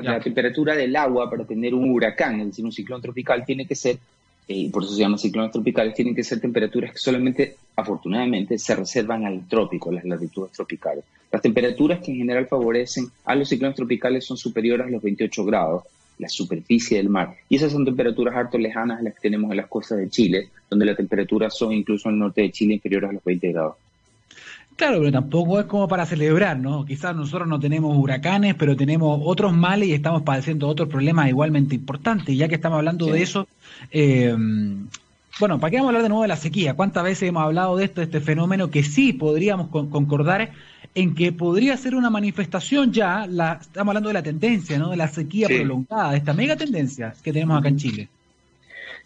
la 0.01 0.21
temperatura 0.21 0.73
del 0.73 0.95
agua 0.95 1.29
para 1.29 1.43
tener 1.43 1.73
un 1.73 1.91
huracán, 1.91 2.39
es 2.39 2.47
decir, 2.47 2.63
un 2.63 2.71
ciclón 2.71 3.01
tropical, 3.01 3.43
tiene 3.45 3.67
que 3.67 3.75
ser, 3.75 3.95
eh, 3.95 3.99
y 4.47 4.69
por 4.69 4.83
eso 4.83 4.93
se 4.93 5.01
llama 5.01 5.17
ciclones 5.17 5.51
tropicales, 5.51 5.93
tienen 5.93 6.15
que 6.15 6.23
ser 6.23 6.39
temperaturas 6.39 6.91
que 6.93 6.97
solamente, 6.97 7.57
afortunadamente, 7.75 8.57
se 8.57 8.75
reservan 8.75 9.25
al 9.25 9.45
trópico, 9.47 9.91
las 9.91 10.05
latitudes 10.05 10.53
tropicales. 10.53 11.03
Las 11.31 11.41
temperaturas 11.41 11.99
que 11.99 12.11
en 12.11 12.19
general 12.19 12.47
favorecen 12.47 13.07
a 13.25 13.35
los 13.35 13.49
ciclones 13.49 13.75
tropicales 13.75 14.25
son 14.25 14.37
superiores 14.37 14.87
a 14.87 14.89
los 14.89 15.01
28 15.01 15.45
grados. 15.45 15.83
la 16.19 16.29
superficie 16.29 16.97
del 16.97 17.09
mar. 17.09 17.35
Y 17.47 17.57
esas 17.57 17.71
son 17.71 17.85
temperaturas 17.85 18.35
harto 18.35 18.57
lejanas 18.57 18.99
a 18.99 19.03
las 19.03 19.13
que 19.13 19.21
tenemos 19.21 19.51
en 19.51 19.57
las 19.57 19.67
costas 19.67 19.99
de 19.99 20.09
Chile, 20.09 20.49
donde 20.67 20.83
las 20.83 20.97
temperaturas 20.97 21.55
son 21.55 21.73
incluso 21.73 22.09
en 22.09 22.15
el 22.15 22.19
norte 22.19 22.41
de 22.41 22.51
Chile 22.51 22.73
inferiores 22.73 23.11
a 23.11 23.13
los 23.13 23.23
20 23.23 23.51
grados. 23.51 23.75
Claro, 24.77 24.99
pero 24.99 25.11
tampoco 25.11 25.59
es 25.59 25.65
como 25.65 25.87
para 25.87 26.05
celebrar, 26.05 26.59
¿no? 26.59 26.85
Quizás 26.85 27.15
nosotros 27.15 27.47
no 27.47 27.59
tenemos 27.59 27.97
huracanes, 27.97 28.53
pero 28.53 28.75
tenemos 28.75 29.19
otros 29.23 29.51
males 29.51 29.89
y 29.89 29.93
estamos 29.93 30.21
padeciendo 30.21 30.67
otros 30.67 30.87
problemas 30.87 31.27
igualmente 31.27 31.73
importantes. 31.73 32.29
Y 32.29 32.37
ya 32.37 32.47
que 32.47 32.55
estamos 32.55 32.77
hablando 32.77 33.07
de 33.07 33.23
eso, 33.23 33.47
eh, 33.89 34.35
bueno, 35.39 35.59
¿para 35.59 35.71
qué 35.71 35.77
vamos 35.77 35.87
a 35.87 35.89
hablar 35.89 36.03
de 36.03 36.09
nuevo 36.09 36.21
de 36.21 36.27
la 36.27 36.35
sequía? 36.35 36.75
¿Cuántas 36.75 37.03
veces 37.03 37.27
hemos 37.27 37.41
hablado 37.41 37.75
de 37.75 37.85
esto, 37.85 38.01
de 38.01 38.05
este 38.05 38.21
fenómeno 38.21 38.69
que 38.69 38.83
sí 38.83 39.13
podríamos 39.13 39.69
concordar 39.69 40.51
en 40.93 41.15
que 41.15 41.31
podría 41.31 41.75
ser 41.75 41.95
una 41.95 42.11
manifestación 42.11 42.93
ya, 42.93 43.25
la, 43.25 43.57
estamos 43.59 43.89
hablando 43.89 44.09
de 44.09 44.13
la 44.13 44.23
tendencia, 44.23 44.77
¿no? 44.77 44.91
De 44.91 44.97
la 44.97 45.07
sequía 45.07 45.47
prolongada, 45.47 46.11
de 46.11 46.17
esta 46.17 46.33
mega 46.33 46.55
tendencia 46.55 47.15
que 47.23 47.33
tenemos 47.33 47.57
acá 47.57 47.69
en 47.69 47.77
Chile. 47.77 48.09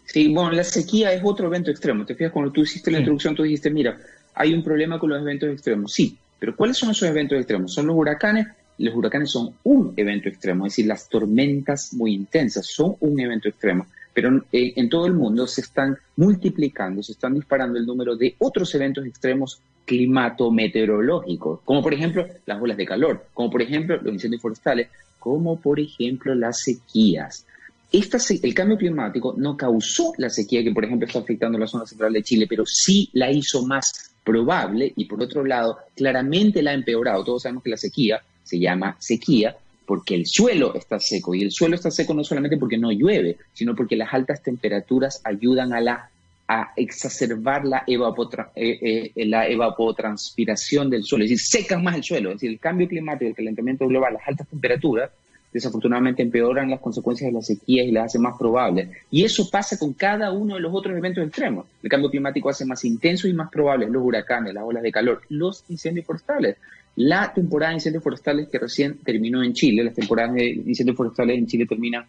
Sí, 0.04 0.28
bueno, 0.28 0.52
la 0.52 0.64
sequía 0.64 1.14
es 1.14 1.22
otro 1.24 1.46
evento 1.46 1.70
extremo. 1.70 2.04
Te 2.04 2.14
fijas, 2.14 2.32
cuando 2.32 2.52
tú 2.52 2.62
hiciste 2.62 2.90
la 2.90 2.98
introducción, 2.98 3.34
tú 3.34 3.42
dijiste, 3.42 3.70
mira, 3.70 3.98
hay 4.34 4.54
un 4.54 4.62
problema 4.62 4.98
con 4.98 5.10
los 5.10 5.20
eventos 5.20 5.50
extremos. 5.50 5.92
Sí, 5.92 6.16
pero 6.38 6.56
¿cuáles 6.56 6.76
son 6.76 6.90
esos 6.90 7.08
eventos 7.08 7.38
extremos? 7.38 7.72
Son 7.72 7.86
los 7.86 7.96
huracanes. 7.96 8.46
Los 8.78 8.94
huracanes 8.94 9.30
son 9.30 9.54
un 9.64 9.92
evento 9.96 10.28
extremo, 10.28 10.66
es 10.66 10.72
decir, 10.72 10.86
las 10.86 11.08
tormentas 11.08 11.92
muy 11.92 12.14
intensas 12.14 12.66
son 12.66 12.96
un 13.00 13.20
evento 13.20 13.48
extremo. 13.48 13.86
Pero 14.14 14.44
eh, 14.50 14.72
en 14.76 14.88
todo 14.88 15.06
el 15.06 15.12
mundo 15.12 15.46
se 15.46 15.60
están 15.60 15.96
multiplicando, 16.16 17.02
se 17.02 17.12
están 17.12 17.34
disparando 17.34 17.78
el 17.78 17.86
número 17.86 18.16
de 18.16 18.34
otros 18.38 18.74
eventos 18.74 19.06
extremos 19.06 19.60
climato-meteorológicos, 19.84 21.60
como 21.64 21.82
por 21.82 21.94
ejemplo 21.94 22.26
las 22.46 22.60
olas 22.60 22.76
de 22.76 22.86
calor, 22.86 23.26
como 23.34 23.50
por 23.50 23.62
ejemplo 23.62 24.00
los 24.02 24.12
incendios 24.12 24.42
forestales, 24.42 24.88
como 25.18 25.60
por 25.60 25.78
ejemplo 25.78 26.34
las 26.34 26.60
sequías. 26.62 27.46
Esta, 27.92 28.18
el 28.42 28.54
cambio 28.54 28.78
climático 28.78 29.34
no 29.36 29.54
causó 29.54 30.14
la 30.16 30.30
sequía 30.30 30.64
que, 30.64 30.72
por 30.72 30.84
ejemplo, 30.84 31.06
está 31.06 31.18
afectando 31.18 31.58
la 31.58 31.66
zona 31.66 31.84
central 31.84 32.14
de 32.14 32.22
Chile, 32.22 32.46
pero 32.48 32.64
sí 32.66 33.10
la 33.12 33.30
hizo 33.30 33.66
más 33.66 34.14
probable 34.24 34.92
y 34.96 35.04
por 35.04 35.22
otro 35.22 35.44
lado 35.44 35.78
claramente 35.94 36.62
la 36.62 36.70
ha 36.70 36.74
empeorado. 36.74 37.22
Todos 37.24 37.42
sabemos 37.42 37.62
que 37.62 37.70
la 37.70 37.76
sequía 37.76 38.22
se 38.44 38.58
llama 38.58 38.96
sequía 38.98 39.56
porque 39.84 40.14
el 40.14 40.26
suelo 40.26 40.74
está 40.74 40.98
seco 40.98 41.34
y 41.34 41.42
el 41.42 41.50
suelo 41.50 41.74
está 41.74 41.90
seco 41.90 42.14
no 42.14 42.24
solamente 42.24 42.56
porque 42.56 42.78
no 42.78 42.90
llueve, 42.90 43.36
sino 43.52 43.74
porque 43.74 43.96
las 43.96 44.14
altas 44.14 44.42
temperaturas 44.42 45.20
ayudan 45.24 45.72
a 45.72 45.80
la 45.80 46.08
a 46.48 46.72
exacerbar 46.76 47.64
la, 47.64 47.84
eh, 47.86 49.10
eh, 49.14 49.26
la 49.26 49.46
evapotranspiración 49.48 50.90
del 50.90 51.02
suelo, 51.04 51.24
es 51.24 51.30
decir, 51.30 51.62
secan 51.62 51.82
más 51.82 51.94
el 51.94 52.02
suelo, 52.02 52.30
es 52.30 52.36
decir, 52.36 52.50
el 52.50 52.58
cambio 52.58 52.88
climático, 52.88 53.28
el 53.28 53.34
calentamiento 53.34 53.86
global, 53.86 54.14
las 54.14 54.28
altas 54.28 54.48
temperaturas 54.48 55.10
desafortunadamente 55.52 56.22
empeoran 56.22 56.70
las 56.70 56.80
consecuencias 56.80 57.28
de 57.28 57.34
la 57.34 57.42
sequía 57.42 57.84
y 57.84 57.90
las 57.90 58.06
hace 58.06 58.18
más 58.18 58.36
probables. 58.38 58.88
Y 59.10 59.24
eso 59.24 59.48
pasa 59.50 59.78
con 59.78 59.92
cada 59.92 60.32
uno 60.32 60.54
de 60.54 60.60
los 60.60 60.72
otros 60.74 60.96
eventos 60.96 61.24
extremos. 61.24 61.66
El 61.82 61.90
cambio 61.90 62.10
climático 62.10 62.48
hace 62.48 62.64
más 62.64 62.84
intensos 62.84 63.30
y 63.30 63.34
más 63.34 63.50
probables 63.50 63.90
los 63.90 64.02
huracanes, 64.02 64.54
las 64.54 64.64
olas 64.64 64.82
de 64.82 64.92
calor, 64.92 65.22
los 65.28 65.64
incendios 65.68 66.06
forestales. 66.06 66.56
La 66.96 67.32
temporada 67.32 67.70
de 67.70 67.76
incendios 67.76 68.02
forestales 68.02 68.48
que 68.48 68.58
recién 68.58 68.98
terminó 68.98 69.42
en 69.42 69.52
Chile, 69.52 69.84
las 69.84 69.94
temporadas 69.94 70.34
de 70.34 70.46
incendios 70.50 70.96
forestales 70.96 71.38
en 71.38 71.46
Chile 71.46 71.66
terminan 71.66 72.04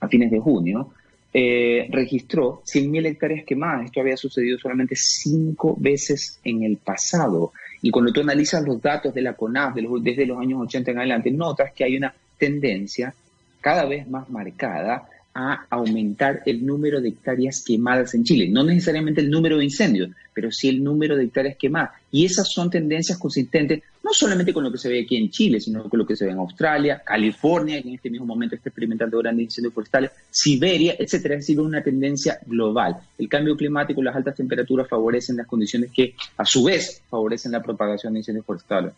a 0.00 0.08
fines 0.08 0.30
de 0.30 0.38
junio, 0.38 0.92
eh, 1.32 1.88
registró 1.90 2.62
100.000 2.64 3.06
hectáreas 3.06 3.44
quemadas. 3.44 3.86
Esto 3.86 4.00
había 4.00 4.16
sucedido 4.16 4.58
solamente 4.58 4.94
cinco 4.96 5.76
veces 5.78 6.38
en 6.44 6.62
el 6.62 6.76
pasado. 6.76 7.52
Y 7.82 7.90
cuando 7.90 8.12
tú 8.12 8.20
analizas 8.20 8.64
los 8.64 8.80
datos 8.80 9.12
de 9.12 9.20
la 9.20 9.34
CONAF 9.34 9.74
desde 10.00 10.26
los 10.26 10.38
años 10.38 10.60
80 10.62 10.92
en 10.92 10.98
adelante, 10.98 11.30
notas 11.30 11.72
que 11.72 11.84
hay 11.84 11.96
una 11.96 12.14
tendencia 12.38 13.14
cada 13.60 13.84
vez 13.86 14.08
más 14.08 14.28
marcada 14.30 15.08
a 15.34 15.66
aumentar 15.68 16.42
el 16.46 16.64
número 16.64 17.00
de 17.00 17.08
hectáreas 17.08 17.64
quemadas 17.66 18.14
en 18.14 18.22
Chile. 18.22 18.48
No 18.48 18.62
necesariamente 18.62 19.20
el 19.20 19.30
número 19.30 19.58
de 19.58 19.64
incendios, 19.64 20.10
pero 20.32 20.52
sí 20.52 20.68
el 20.68 20.82
número 20.82 21.16
de 21.16 21.24
hectáreas 21.24 21.56
quemadas. 21.56 21.90
Y 22.12 22.24
esas 22.24 22.52
son 22.52 22.70
tendencias 22.70 23.18
consistentes 23.18 23.82
no 24.04 24.12
solamente 24.12 24.52
con 24.52 24.62
lo 24.62 24.70
que 24.70 24.78
se 24.78 24.90
ve 24.90 25.00
aquí 25.00 25.16
en 25.16 25.30
Chile, 25.30 25.60
sino 25.60 25.88
con 25.88 25.98
lo 25.98 26.06
que 26.06 26.14
se 26.14 26.26
ve 26.26 26.32
en 26.32 26.38
Australia, 26.38 27.02
California, 27.04 27.80
que 27.80 27.88
en 27.88 27.94
este 27.94 28.10
mismo 28.10 28.26
momento 28.26 28.54
está 28.54 28.68
experimentando 28.68 29.18
grandes 29.18 29.44
incendios 29.44 29.72
forestales, 29.72 30.10
Siberia, 30.30 30.94
etcétera. 30.98 31.36
Es 31.36 31.40
decir, 31.40 31.58
una 31.58 31.82
tendencia 31.82 32.38
global. 32.44 32.98
El 33.18 33.28
cambio 33.30 33.56
climático 33.56 34.02
y 34.02 34.04
las 34.04 34.14
altas 34.14 34.36
temperaturas 34.36 34.88
favorecen 34.88 35.38
las 35.38 35.46
condiciones 35.46 35.90
que, 35.90 36.14
a 36.36 36.44
su 36.44 36.64
vez, 36.64 37.02
favorecen 37.08 37.52
la 37.52 37.62
propagación 37.62 38.12
de 38.12 38.20
incendios 38.20 38.44
forestales. 38.44 38.92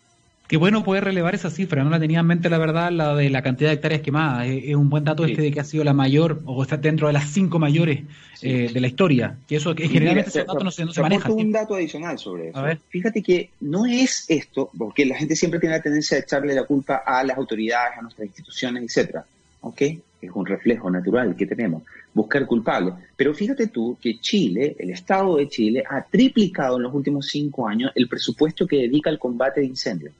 Qué 0.47 0.55
bueno 0.55 0.81
poder 0.81 1.03
relevar 1.03 1.35
esa 1.35 1.49
cifra, 1.49 1.83
no 1.83 1.89
la 1.89 1.99
tenía 1.99 2.21
en 2.21 2.25
mente 2.25 2.49
la 2.49 2.57
verdad, 2.57 2.89
la 2.89 3.13
de 3.13 3.29
la 3.29 3.41
cantidad 3.41 3.69
de 3.69 3.75
hectáreas 3.75 4.01
quemadas. 4.01 4.47
Es, 4.47 4.75
un 4.75 4.89
buen 4.89 5.03
dato 5.03 5.25
este 5.25 5.41
de 5.41 5.51
que 5.51 5.59
ha 5.59 5.65
sido 5.65 5.83
la 5.83 5.93
mayor, 5.93 6.41
o 6.45 6.63
está 6.63 6.77
dentro 6.77 7.07
de 7.07 7.13
las 7.13 7.29
cinco 7.31 7.59
mayores 7.59 8.03
eh, 8.41 8.71
de 8.71 8.79
la 8.79 8.87
historia. 8.87 9.37
Que 9.45 9.57
eso, 9.57 9.75
que 9.75 9.89
generalmente 9.89 10.45
dato 10.45 10.63
no 10.63 10.71
se, 10.71 10.85
no 10.85 10.93
se 10.93 11.01
un 11.01 11.51
dato 11.51 11.75
adicional 11.75 12.17
sobre 12.17 12.49
eso. 12.49 12.63
Fíjate 12.87 13.21
que 13.21 13.49
no 13.59 13.85
es 13.85 14.25
esto, 14.29 14.71
porque 14.77 15.05
la 15.05 15.17
gente 15.17 15.35
siempre 15.35 15.59
tiene 15.59 15.75
la 15.75 15.81
tendencia 15.81 16.15
de 16.15 16.23
echarle 16.23 16.55
la 16.55 16.63
culpa 16.63 17.03
a 17.05 17.25
las 17.25 17.37
autoridades, 17.37 17.97
a 17.97 18.01
nuestras 18.01 18.27
instituciones, 18.27 18.83
etcétera. 18.83 19.25
¿Ok? 19.61 19.81
Es 20.21 20.31
un 20.33 20.45
reflejo 20.45 20.89
natural 20.89 21.35
que 21.35 21.45
tenemos, 21.45 21.83
buscar 22.13 22.45
culpables. 22.45 22.93
Pero 23.17 23.33
fíjate 23.33 23.67
tú 23.67 23.97
que 24.01 24.17
Chile, 24.21 24.77
el 24.79 24.91
Estado 24.91 25.35
de 25.35 25.49
Chile, 25.49 25.83
ha 25.89 26.03
triplicado 26.03 26.77
en 26.77 26.83
los 26.83 26.93
últimos 26.93 27.27
cinco 27.27 27.67
años 27.67 27.91
el 27.95 28.07
presupuesto 28.07 28.65
que 28.65 28.77
dedica 28.77 29.09
al 29.09 29.19
combate 29.19 29.59
de 29.59 29.67
incendios. 29.67 30.13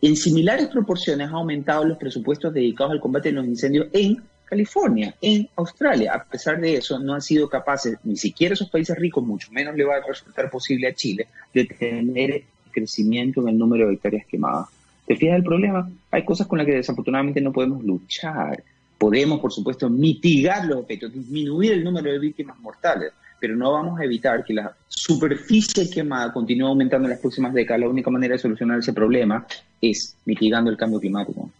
En 0.00 0.14
similares 0.14 0.68
proporciones 0.68 1.28
ha 1.28 1.32
aumentado 1.32 1.84
los 1.84 1.98
presupuestos 1.98 2.54
dedicados 2.54 2.92
al 2.92 3.00
combate 3.00 3.30
de 3.30 3.34
los 3.34 3.46
incendios 3.46 3.88
en 3.92 4.22
California, 4.44 5.14
en 5.20 5.48
Australia. 5.56 6.14
A 6.14 6.24
pesar 6.24 6.60
de 6.60 6.76
eso, 6.76 6.98
no 6.98 7.14
han 7.14 7.20
sido 7.20 7.48
capaces, 7.48 7.98
ni 8.04 8.16
siquiera 8.16 8.54
esos 8.54 8.70
países 8.70 8.96
ricos, 8.96 9.24
mucho 9.24 9.50
menos 9.52 9.74
le 9.76 9.84
va 9.84 9.96
a 9.96 10.06
resultar 10.06 10.50
posible 10.50 10.88
a 10.88 10.94
Chile, 10.94 11.26
de 11.52 11.64
tener 11.64 12.44
crecimiento 12.70 13.40
en 13.42 13.48
el 13.48 13.58
número 13.58 13.88
de 13.88 13.94
hectáreas 13.94 14.26
quemadas. 14.26 14.68
¿Te 15.06 15.16
fijas 15.16 15.36
el 15.36 15.42
problema? 15.42 15.90
Hay 16.10 16.24
cosas 16.24 16.46
con 16.46 16.58
las 16.58 16.66
que 16.66 16.74
desafortunadamente 16.74 17.40
no 17.40 17.52
podemos 17.52 17.82
luchar. 17.82 18.62
Podemos, 18.98 19.40
por 19.40 19.52
supuesto, 19.52 19.88
mitigar 19.90 20.64
los 20.64 20.82
efectos, 20.82 21.12
disminuir 21.12 21.72
el 21.72 21.84
número 21.84 22.10
de 22.10 22.18
víctimas 22.18 22.58
mortales, 22.60 23.12
pero 23.40 23.56
no 23.56 23.72
vamos 23.72 24.00
a 24.00 24.04
evitar 24.04 24.44
que 24.44 24.54
la 24.54 24.72
superficie 24.88 25.88
quemada 25.90 26.32
continúe 26.32 26.66
aumentando 26.66 27.06
en 27.06 27.10
las 27.10 27.20
próximas 27.20 27.54
décadas. 27.54 27.80
La 27.80 27.88
única 27.88 28.10
manera 28.10 28.34
de 28.34 28.38
solucionar 28.38 28.78
ese 28.78 28.92
problema 28.92 29.46
es 29.80 30.16
mitigando 30.24 30.70
el 30.70 30.76
cambio 30.76 31.00
climático. 31.00 31.50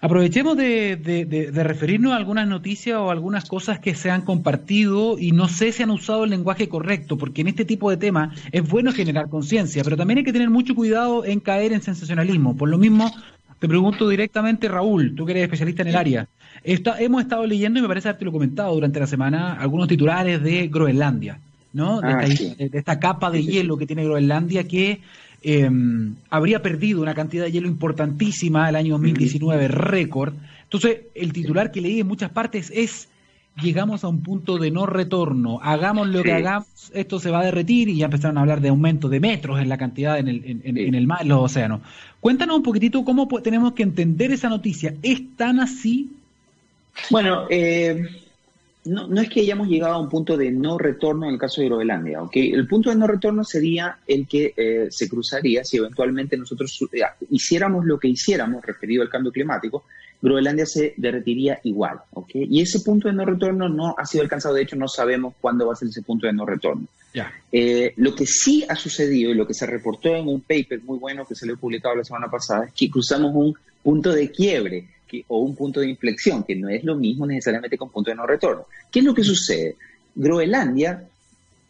Aprovechemos 0.00 0.56
de, 0.56 1.50
referirnos 1.52 2.12
a 2.12 2.16
algunas 2.16 2.46
noticias 2.46 2.96
o 2.98 3.10
algunas 3.10 3.46
cosas 3.46 3.80
que 3.80 3.96
se 3.96 4.12
han 4.12 4.22
compartido 4.22 5.18
y 5.18 5.32
no 5.32 5.48
sé 5.48 5.72
si 5.72 5.82
han 5.82 5.90
usado 5.90 6.22
el 6.22 6.30
lenguaje 6.30 6.68
correcto, 6.68 7.18
porque 7.18 7.40
en 7.40 7.48
este 7.48 7.64
tipo 7.64 7.90
de 7.90 7.96
temas 7.96 8.38
es 8.52 8.68
bueno 8.68 8.92
generar 8.92 9.28
conciencia, 9.28 9.82
pero 9.82 9.96
también 9.96 10.18
hay 10.18 10.24
que 10.24 10.32
tener 10.32 10.50
mucho 10.50 10.76
cuidado 10.76 11.24
en 11.24 11.40
caer 11.40 11.72
en 11.72 11.82
sensacionalismo. 11.82 12.56
Por 12.56 12.68
lo 12.68 12.78
mismo, 12.78 13.10
te 13.58 13.68
pregunto 13.68 14.08
directamente, 14.08 14.68
Raúl, 14.68 15.14
tú 15.14 15.26
que 15.26 15.32
eres 15.32 15.44
especialista 15.44 15.82
en 15.82 15.88
el 15.88 15.96
área. 15.96 16.28
hemos 16.64 17.22
estado 17.22 17.46
leyendo, 17.46 17.78
y 17.78 17.82
me 17.82 17.88
parece 17.88 18.08
haberte 18.08 18.24
lo 18.24 18.32
comentado 18.32 18.74
durante 18.74 19.00
la 19.00 19.06
semana, 19.06 19.54
algunos 19.54 19.88
titulares 19.88 20.42
de 20.42 20.68
Groenlandia, 20.68 21.38
¿no? 21.72 22.00
De, 22.00 22.12
ah, 22.12 22.24
esta, 22.58 22.98
capa 22.98 23.30
de 23.30 23.42
hielo 23.42 23.76
que 23.76 23.86
tiene 23.86 24.04
Groenlandia 24.04 24.64
que 24.64 25.00
Em, 25.42 26.16
habría 26.30 26.62
perdido 26.62 27.00
una 27.00 27.14
cantidad 27.14 27.44
de 27.44 27.52
hielo 27.52 27.68
importantísima 27.68 28.68
el 28.68 28.76
año 28.76 28.94
2019, 28.94 29.68
récord. 29.68 30.34
Entonces, 30.64 31.02
el 31.14 31.32
titular 31.32 31.70
que 31.70 31.80
leí 31.80 32.00
en 32.00 32.06
muchas 32.06 32.30
partes 32.30 32.72
es 32.74 33.08
llegamos 33.60 34.04
a 34.04 34.08
un 34.08 34.22
punto 34.22 34.58
de 34.58 34.70
no 34.70 34.86
retorno, 34.86 35.60
hagamos 35.62 36.08
lo 36.08 36.22
que 36.22 36.32
hagamos, 36.32 36.90
esto 36.94 37.18
se 37.18 37.30
va 37.30 37.40
a 37.40 37.44
derretir 37.44 37.88
y 37.88 37.96
ya 37.96 38.06
empezaron 38.06 38.38
a 38.38 38.42
hablar 38.42 38.60
de 38.60 38.68
aumento 38.68 39.08
de 39.08 39.20
metros 39.20 39.60
en 39.60 39.68
la 39.68 39.78
cantidad 39.78 40.18
en 40.18 40.28
el, 40.28 40.60
en, 40.64 40.94
el 40.94 41.06
mar, 41.06 41.22
en 41.22 41.28
los 41.28 41.44
océanos. 41.44 41.80
Cuéntanos 42.20 42.56
un 42.56 42.62
poquitito 42.62 43.04
cómo 43.04 43.26
tenemos 43.42 43.72
que 43.72 43.82
entender 43.82 44.32
esa 44.32 44.48
noticia. 44.48 44.94
¿Es 45.02 45.36
tan 45.36 45.60
así? 45.60 46.10
Bueno, 47.10 47.46
eh, 47.50 48.02
no, 48.84 49.06
no, 49.06 49.20
es 49.20 49.28
que 49.28 49.40
hayamos 49.40 49.68
llegado 49.68 49.94
a 49.94 50.00
un 50.00 50.08
punto 50.08 50.36
de 50.36 50.50
no 50.50 50.78
retorno 50.78 51.26
en 51.26 51.34
el 51.34 51.38
caso 51.38 51.60
de 51.60 51.68
Groenlandia. 51.68 52.22
¿okay? 52.22 52.52
El 52.52 52.66
punto 52.66 52.90
de 52.90 52.96
no 52.96 53.06
retorno 53.06 53.44
sería 53.44 53.98
el 54.06 54.26
que 54.26 54.54
eh, 54.56 54.88
se 54.90 55.08
cruzaría 55.08 55.64
si 55.64 55.76
eventualmente 55.76 56.36
nosotros 56.36 56.78
eh, 56.92 57.02
hiciéramos 57.30 57.84
lo 57.84 57.98
que 57.98 58.08
hiciéramos 58.08 58.64
referido 58.64 59.02
al 59.02 59.10
cambio 59.10 59.32
climático, 59.32 59.84
Groenlandia 60.22 60.66
se 60.66 60.94
derretiría 60.96 61.60
igual. 61.64 61.98
¿okay? 62.12 62.46
Y 62.50 62.62
ese 62.62 62.80
punto 62.80 63.08
de 63.08 63.14
no 63.14 63.24
retorno 63.24 63.68
no 63.68 63.94
ha 63.96 64.06
sido 64.06 64.22
alcanzado. 64.22 64.54
De 64.54 64.62
hecho, 64.62 64.76
no 64.76 64.88
sabemos 64.88 65.34
cuándo 65.40 65.66
va 65.66 65.74
a 65.74 65.76
ser 65.76 65.88
ese 65.88 66.02
punto 66.02 66.26
de 66.26 66.32
no 66.32 66.46
retorno. 66.46 66.86
Eh, 67.50 67.94
lo 67.96 68.14
que 68.14 68.26
sí 68.26 68.64
ha 68.68 68.76
sucedido 68.76 69.30
y 69.30 69.34
lo 69.34 69.46
que 69.46 69.54
se 69.54 69.66
reportó 69.66 70.14
en 70.14 70.28
un 70.28 70.40
paper 70.42 70.82
muy 70.82 70.98
bueno 70.98 71.26
que 71.26 71.34
se 71.34 71.46
le 71.46 71.56
publicado 71.56 71.96
la 71.96 72.04
semana 72.04 72.30
pasada 72.30 72.66
es 72.66 72.72
que 72.72 72.90
cruzamos 72.90 73.32
un 73.34 73.54
punto 73.82 74.12
de 74.12 74.30
quiebre 74.30 74.86
o 75.28 75.38
un 75.38 75.54
punto 75.54 75.80
de 75.80 75.88
inflexión, 75.88 76.44
que 76.44 76.56
no 76.56 76.68
es 76.68 76.84
lo 76.84 76.96
mismo 76.96 77.26
necesariamente 77.26 77.76
con 77.76 77.90
punto 77.90 78.10
de 78.10 78.16
no 78.16 78.26
retorno. 78.26 78.66
¿Qué 78.90 79.00
es 79.00 79.04
lo 79.04 79.14
que 79.14 79.24
sucede? 79.24 79.76
Groenlandia 80.14 81.04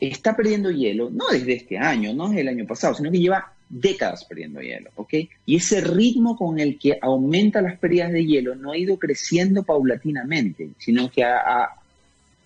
está 0.00 0.36
perdiendo 0.36 0.70
hielo, 0.70 1.10
no 1.10 1.28
desde 1.30 1.54
este 1.54 1.78
año, 1.78 2.14
no 2.14 2.28
desde 2.28 2.42
el 2.42 2.48
año 2.48 2.66
pasado, 2.66 2.94
sino 2.94 3.10
que 3.10 3.18
lleva 3.18 3.52
décadas 3.68 4.24
perdiendo 4.24 4.60
hielo, 4.60 4.90
¿ok? 4.96 5.14
Y 5.44 5.56
ese 5.56 5.80
ritmo 5.80 6.36
con 6.36 6.58
el 6.58 6.78
que 6.78 6.98
aumenta 7.00 7.60
las 7.60 7.78
pérdidas 7.78 8.12
de 8.12 8.24
hielo 8.24 8.54
no 8.54 8.72
ha 8.72 8.78
ido 8.78 8.98
creciendo 8.98 9.62
paulatinamente, 9.62 10.70
sino 10.78 11.10
que 11.10 11.24
ha, 11.24 11.68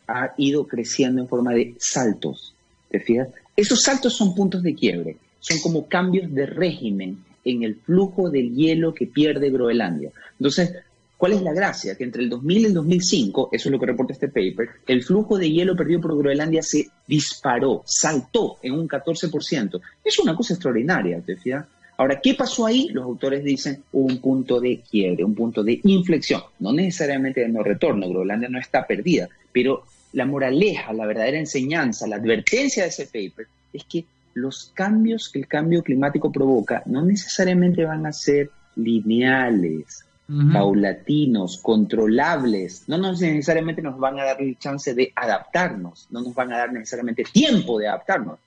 ha 0.09 0.35
ido 0.37 0.67
creciendo 0.67 1.23
en 1.23 1.29
forma 1.29 1.53
de 1.53 1.75
saltos, 1.79 2.55
¿te? 2.91 3.29
Esos 3.57 3.83
saltos 3.83 4.17
son 4.17 4.35
puntos 4.35 4.63
de 4.63 4.75
quiebre, 4.75 5.17
son 5.41 5.61
como 5.61 5.87
cambios 5.87 6.33
de 6.35 6.47
régimen 6.47 7.19
en 7.45 7.63
el 7.63 7.77
flujo 7.77 8.31
del 8.31 8.55
hielo 8.55 8.95
que 8.95 9.07
pierde 9.07 9.51
Groenlandia. 9.51 10.11
Entonces, 10.39 10.75
¿cuál 11.17 11.33
es 11.33 11.43
la 11.43 11.53
gracia? 11.53 11.97
Que 11.97 12.05
entre 12.05 12.23
el 12.23 12.29
2000 12.29 12.59
y 12.59 12.65
el 12.65 12.75
2005, 12.75 13.51
eso 13.53 13.69
es 13.69 13.73
lo 13.73 13.79
que 13.79 13.87
reporta 13.87 14.13
este 14.13 14.29
paper, 14.29 14.69
el 14.87 15.03
flujo 15.03 15.39
de 15.39 15.51
hielo 15.51 15.77
perdido 15.77 16.01
por 16.01 16.17
Groenlandia 16.17 16.63
se 16.63 16.89
disparó, 17.07 17.83
saltó 17.87 18.59
en 18.63 18.75
un 18.75 18.89
14%. 18.89 19.81
Es 20.05 20.19
una 20.19 20.35
cosa 20.35 20.55
extraordinaria, 20.55 21.21
¿te 21.21 21.37
fijas? 21.37 21.67
Ahora, 21.97 22.21
¿qué 22.21 22.35
pasó 22.35 22.67
ahí? 22.67 22.89
Los 22.89 23.05
autores 23.05 23.45
dicen 23.45 23.85
un 23.93 24.19
punto 24.19 24.61
de 24.61 24.81
quiebre, 24.81 25.25
un 25.25 25.35
punto 25.35 25.63
de 25.63 25.81
inflexión, 25.85 26.43
no 26.59 26.73
necesariamente 26.73 27.43
de 27.43 27.49
no 27.49 27.63
retorno, 27.63 28.09
Groenlandia 28.09 28.49
no 28.49 28.59
está 28.59 28.87
perdida, 28.87 29.29
pero 29.53 29.85
la 30.13 30.27
moraleja, 30.27 30.93
la 30.93 31.07
verdadera 31.07 31.39
enseñanza, 31.39 32.07
la 32.07 32.17
advertencia 32.17 32.83
de 32.83 32.89
ese 32.89 33.07
paper 33.07 33.47
es 33.73 33.85
que 33.85 34.05
los 34.35 34.73
cambios 34.75 35.29
que 35.29 35.41
el 35.41 35.49
cambio 35.49 35.83
climático 35.83 36.33
provoca 36.33 36.83
no 36.87 37.03
necesariamente 37.03 37.85
van 37.85 38.07
a 38.07 38.13
ser 38.13 38.51
lineales, 38.77 40.05
paulatinos, 40.53 41.61
controlables. 41.63 42.85
No 42.89 42.99
necesariamente 42.99 43.83
nos 43.83 43.99
van 43.99 44.19
a 44.19 44.25
dar 44.25 44.41
el 44.41 44.59
chance 44.59 44.95
de 44.95 45.13
adaptarnos, 45.15 46.07
no 46.11 46.23
nos 46.23 46.35
van 46.35 46.53
a 46.53 46.59
dar 46.59 46.73
necesariamente 46.73 47.25
tiempo 47.25 47.79
de 47.79 47.89
adaptarnos, 47.89 48.39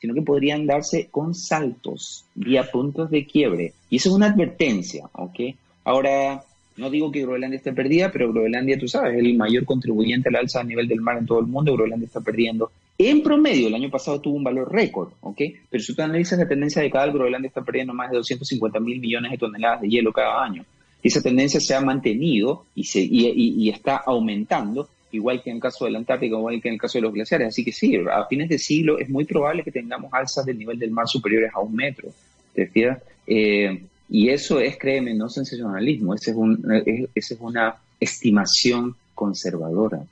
sino 0.00 0.14
que 0.14 0.22
podrían 0.22 0.66
darse 0.66 1.08
con 1.10 1.34
saltos, 1.34 2.24
vía 2.34 2.70
puntos 2.70 3.10
de 3.10 3.26
quiebre. 3.26 3.74
Y 3.90 3.96
eso 3.96 4.08
es 4.08 4.14
una 4.14 4.26
advertencia, 4.26 5.08
¿ok? 5.12 5.40
Ahora, 5.84 6.42
no 6.76 6.90
digo 6.90 7.10
que 7.10 7.22
Groenlandia 7.22 7.58
esté 7.58 7.72
perdida, 7.72 8.10
pero 8.12 8.32
Groenlandia, 8.32 8.78
tú 8.78 8.88
sabes, 8.88 9.14
es 9.14 9.20
el 9.20 9.36
mayor 9.36 9.64
contribuyente 9.64 10.28
al 10.28 10.36
alza 10.36 10.60
a 10.60 10.64
nivel 10.64 10.88
del 10.88 11.00
mar 11.00 11.18
en 11.18 11.26
todo 11.26 11.40
el 11.40 11.46
mundo. 11.46 11.72
Groenlandia 11.74 12.06
está 12.06 12.20
perdiendo. 12.20 12.70
En 12.98 13.22
promedio, 13.22 13.68
el 13.68 13.74
año 13.74 13.90
pasado 13.90 14.20
tuvo 14.20 14.36
un 14.36 14.44
valor 14.44 14.72
récord, 14.72 15.10
¿ok? 15.20 15.40
Pero 15.68 15.82
si 15.82 15.94
tú 15.94 16.02
analizas 16.02 16.38
la 16.38 16.48
tendencia 16.48 16.80
de 16.80 16.90
cada 16.90 17.06
Groenlandia 17.08 17.48
está 17.48 17.62
perdiendo 17.62 17.92
más 17.92 18.10
de 18.10 18.16
250 18.16 18.80
mil 18.80 19.00
millones 19.00 19.32
de 19.32 19.38
toneladas 19.38 19.82
de 19.82 19.88
hielo 19.88 20.12
cada 20.12 20.42
año. 20.42 20.64
Esa 21.02 21.20
tendencia 21.22 21.60
se 21.60 21.74
ha 21.74 21.80
mantenido 21.80 22.64
y, 22.74 22.84
se, 22.84 23.00
y, 23.00 23.68
está 23.68 23.96
aumentando, 23.98 24.88
igual 25.12 25.42
que 25.42 25.50
en 25.50 25.56
el 25.56 25.62
caso 25.62 25.84
de 25.84 25.90
la 25.90 25.98
Antártica, 25.98 26.36
igual 26.36 26.60
que 26.60 26.68
en 26.68 26.74
el 26.74 26.80
caso 26.80 26.98
de 26.98 27.02
los 27.02 27.12
glaciares. 27.12 27.48
Así 27.48 27.64
que 27.64 27.70
sí, 27.70 27.96
a 28.10 28.24
fines 28.26 28.48
de 28.48 28.58
siglo 28.58 28.98
es 28.98 29.08
muy 29.10 29.24
probable 29.24 29.62
que 29.62 29.70
tengamos 29.70 30.12
alzas 30.12 30.46
del 30.46 30.58
nivel 30.58 30.78
del 30.78 30.90
mar 30.90 31.06
superiores 31.06 31.50
a 31.54 31.60
un 31.60 31.76
metro. 31.76 32.08
¿Te 32.54 32.66
fijas? 32.66 33.02
Eh, 33.26 33.82
y 34.08 34.30
eso 34.30 34.58
es, 34.58 34.78
créeme, 34.78 35.14
no 35.14 35.28
sensacionalismo, 35.28 36.14
esa 36.14 36.30
es, 36.30 36.36
un, 36.36 36.82
es, 36.86 37.08
es 37.14 37.36
una 37.40 37.76
estimación 38.00 38.96
conservadora. 39.14 40.02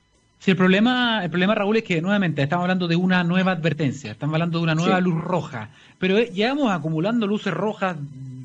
Sí, 0.45 0.51
el 0.51 0.57
problema, 0.57 1.23
el 1.23 1.31
problema, 1.31 1.55
Raúl, 1.55 1.77
es 1.77 1.83
que 1.83 1.99
nuevamente 2.03 2.43
estamos 2.43 2.65
hablando 2.65 2.87
de 2.87 2.95
una 2.95 3.23
nueva 3.23 3.53
advertencia, 3.53 4.11
estamos 4.11 4.35
hablando 4.35 4.59
de 4.59 4.63
una 4.65 4.75
nueva 4.75 5.01
luz 5.01 5.19
roja, 5.19 5.71
pero 5.97 6.19
eh, 6.19 6.29
llevamos 6.31 6.71
acumulando 6.71 7.25
luces 7.25 7.51
rojas 7.51 7.97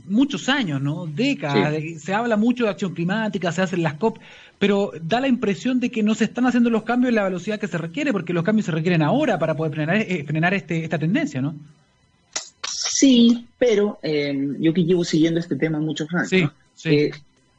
muchos 0.08 0.48
años, 0.48 0.80
¿no? 0.80 1.04
Décadas. 1.04 1.74
Se 1.98 2.14
habla 2.14 2.38
mucho 2.38 2.64
de 2.64 2.70
acción 2.70 2.94
climática, 2.94 3.52
se 3.52 3.60
hacen 3.60 3.82
las 3.82 3.98
COP, 3.98 4.16
pero 4.58 4.92
da 5.02 5.20
la 5.20 5.28
impresión 5.28 5.78
de 5.78 5.90
que 5.90 6.02
no 6.02 6.14
se 6.14 6.24
están 6.24 6.46
haciendo 6.46 6.70
los 6.70 6.84
cambios 6.84 7.10
en 7.10 7.16
la 7.16 7.24
velocidad 7.24 7.60
que 7.60 7.68
se 7.68 7.76
requiere, 7.76 8.12
porque 8.12 8.32
los 8.32 8.44
cambios 8.44 8.64
se 8.64 8.72
requieren 8.72 9.02
ahora 9.02 9.38
para 9.38 9.54
poder 9.54 9.74
frenar, 9.74 9.96
eh, 9.96 10.24
frenar 10.26 10.54
este, 10.54 10.82
esta 10.82 10.98
tendencia, 10.98 11.42
¿no? 11.42 11.54
Sí, 12.66 13.46
pero 13.58 13.98
eh, 14.02 14.56
yo 14.58 14.72
que 14.72 14.84
llevo 14.84 15.04
siguiendo 15.04 15.38
este 15.38 15.54
tema 15.54 15.78
muchos 15.78 16.08
años, 16.14 16.32
eh, 16.86 17.10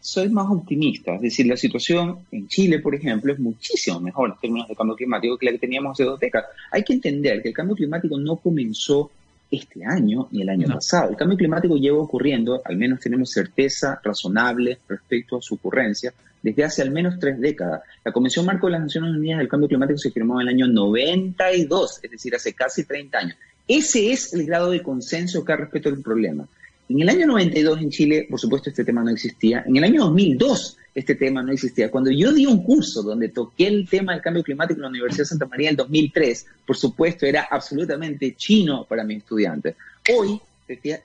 soy 0.01 0.29
más 0.29 0.49
optimista. 0.49 1.15
Es 1.15 1.21
decir, 1.21 1.45
la 1.45 1.55
situación 1.55 2.19
en 2.31 2.47
Chile, 2.47 2.79
por 2.79 2.95
ejemplo, 2.95 3.31
es 3.31 3.39
muchísimo 3.39 3.99
mejor 3.99 4.31
en 4.31 4.35
términos 4.41 4.67
de 4.67 4.75
cambio 4.75 4.95
climático 4.95 5.37
que 5.37 5.45
la 5.45 5.51
que 5.53 5.59
teníamos 5.59 5.91
hace 5.91 6.03
dos 6.03 6.19
décadas. 6.19 6.49
Hay 6.71 6.83
que 6.83 6.93
entender 6.93 7.41
que 7.41 7.49
el 7.49 7.55
cambio 7.55 7.75
climático 7.75 8.17
no 8.17 8.35
comenzó 8.37 9.11
este 9.51 9.85
año 9.85 10.27
ni 10.31 10.41
el 10.41 10.49
año 10.49 10.67
pasado. 10.67 11.11
El 11.11 11.17
cambio 11.17 11.37
climático 11.37 11.75
lleva 11.75 11.99
ocurriendo, 11.99 12.61
al 12.65 12.77
menos 12.77 12.99
tenemos 12.99 13.29
certeza 13.29 13.99
razonable 14.03 14.79
respecto 14.87 15.37
a 15.37 15.41
su 15.41 15.55
ocurrencia, 15.55 16.13
desde 16.41 16.63
hace 16.63 16.81
al 16.81 16.91
menos 16.91 17.19
tres 17.19 17.39
décadas. 17.39 17.81
La 18.03 18.11
Convención 18.11 18.45
Marco 18.45 18.67
de 18.67 18.73
las 18.73 18.81
Naciones 18.81 19.15
Unidas 19.15 19.39
del 19.39 19.49
Cambio 19.49 19.67
Climático 19.67 19.99
se 19.99 20.11
firmó 20.11 20.41
en 20.41 20.47
el 20.47 20.55
año 20.55 20.67
92, 20.67 21.99
es 22.01 22.11
decir, 22.11 22.33
hace 22.33 22.53
casi 22.53 22.85
30 22.85 23.17
años. 23.17 23.35
Ese 23.67 24.11
es 24.11 24.33
el 24.33 24.45
grado 24.45 24.71
de 24.71 24.81
consenso 24.81 25.45
que 25.45 25.51
hay 25.51 25.59
respecto 25.59 25.89
al 25.89 26.01
problema. 26.01 26.47
En 26.93 27.01
el 27.01 27.09
año 27.09 27.25
92 27.27 27.81
en 27.81 27.89
Chile, 27.89 28.27
por 28.29 28.37
supuesto, 28.37 28.69
este 28.69 28.83
tema 28.83 29.01
no 29.01 29.11
existía. 29.11 29.63
En 29.65 29.77
el 29.77 29.83
año 29.85 30.01
2002 30.01 30.77
este 30.93 31.15
tema 31.15 31.41
no 31.41 31.53
existía. 31.53 31.89
Cuando 31.89 32.11
yo 32.11 32.33
di 32.33 32.45
un 32.45 32.63
curso 32.63 33.01
donde 33.01 33.29
toqué 33.29 33.67
el 33.67 33.87
tema 33.87 34.11
del 34.11 34.21
cambio 34.21 34.43
climático 34.43 34.79
en 34.79 34.81
la 34.81 34.89
Universidad 34.89 35.23
de 35.23 35.29
Santa 35.29 35.45
María 35.45 35.69
en 35.69 35.77
2003, 35.77 36.45
por 36.67 36.75
supuesto, 36.75 37.25
era 37.25 37.47
absolutamente 37.49 38.35
chino 38.35 38.83
para 38.83 39.05
mis 39.05 39.19
estudiantes. 39.19 39.75
Hoy, 40.13 40.41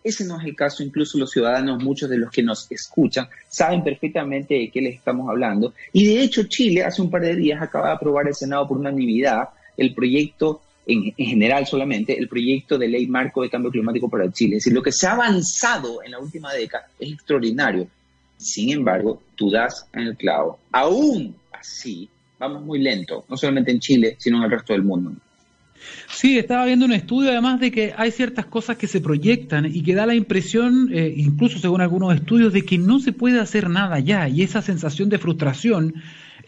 ese 0.02 0.24
no 0.24 0.40
es 0.40 0.46
el 0.46 0.56
caso. 0.56 0.82
Incluso 0.82 1.18
los 1.18 1.30
ciudadanos, 1.30 1.80
muchos 1.80 2.10
de 2.10 2.18
los 2.18 2.32
que 2.32 2.42
nos 2.42 2.66
escuchan, 2.72 3.28
saben 3.48 3.84
perfectamente 3.84 4.54
de 4.54 4.70
qué 4.72 4.80
les 4.80 4.96
estamos 4.96 5.28
hablando. 5.30 5.72
Y 5.92 6.06
de 6.06 6.20
hecho, 6.20 6.48
Chile 6.48 6.82
hace 6.82 7.00
un 7.00 7.10
par 7.10 7.22
de 7.22 7.36
días 7.36 7.62
acaba 7.62 7.88
de 7.88 7.94
aprobar 7.94 8.26
el 8.26 8.34
Senado 8.34 8.66
por 8.66 8.78
unanimidad 8.78 9.50
el 9.76 9.94
proyecto 9.94 10.62
en, 10.86 11.12
general 11.16 11.66
solamente, 11.66 12.16
el 12.16 12.28
proyecto 12.28 12.78
de 12.78 12.88
ley 12.88 13.06
marco 13.06 13.42
de 13.42 13.50
cambio 13.50 13.70
climático 13.70 14.08
para 14.08 14.30
Chile. 14.30 14.56
Es 14.56 14.64
decir, 14.64 14.72
lo 14.72 14.82
que 14.82 14.92
se 14.92 15.06
ha 15.06 15.12
avanzado 15.12 16.02
en 16.02 16.12
la 16.12 16.18
última 16.18 16.52
década 16.52 16.88
es 16.98 17.12
extraordinario. 17.12 17.88
Sin 18.36 18.70
embargo, 18.70 19.22
tú 19.34 19.50
das 19.50 19.86
en 19.92 20.02
el 20.02 20.16
clavo. 20.16 20.58
Aún 20.70 21.34
así, 21.52 22.08
vamos 22.38 22.62
muy 22.64 22.78
lento, 22.78 23.24
no 23.28 23.36
solamente 23.36 23.72
en 23.72 23.80
Chile, 23.80 24.16
sino 24.18 24.38
en 24.38 24.44
el 24.44 24.50
resto 24.50 24.72
del 24.72 24.82
mundo. 24.82 25.12
Sí, 26.08 26.38
estaba 26.38 26.64
viendo 26.64 26.84
un 26.84 26.92
estudio 26.92 27.30
además 27.30 27.60
de 27.60 27.70
que 27.70 27.94
hay 27.96 28.10
ciertas 28.10 28.46
cosas 28.46 28.76
que 28.76 28.86
se 28.86 29.00
proyectan 29.00 29.66
y 29.66 29.82
que 29.82 29.94
da 29.94 30.06
la 30.06 30.14
impresión, 30.14 30.90
eh, 30.92 31.12
incluso 31.16 31.58
según 31.58 31.80
algunos 31.80 32.14
estudios, 32.14 32.52
de 32.52 32.64
que 32.64 32.78
no 32.78 32.98
se 33.00 33.12
puede 33.12 33.40
hacer 33.40 33.68
nada 33.68 33.98
ya 34.00 34.28
y 34.28 34.42
esa 34.42 34.62
sensación 34.62 35.08
de 35.08 35.18
frustración 35.18 35.94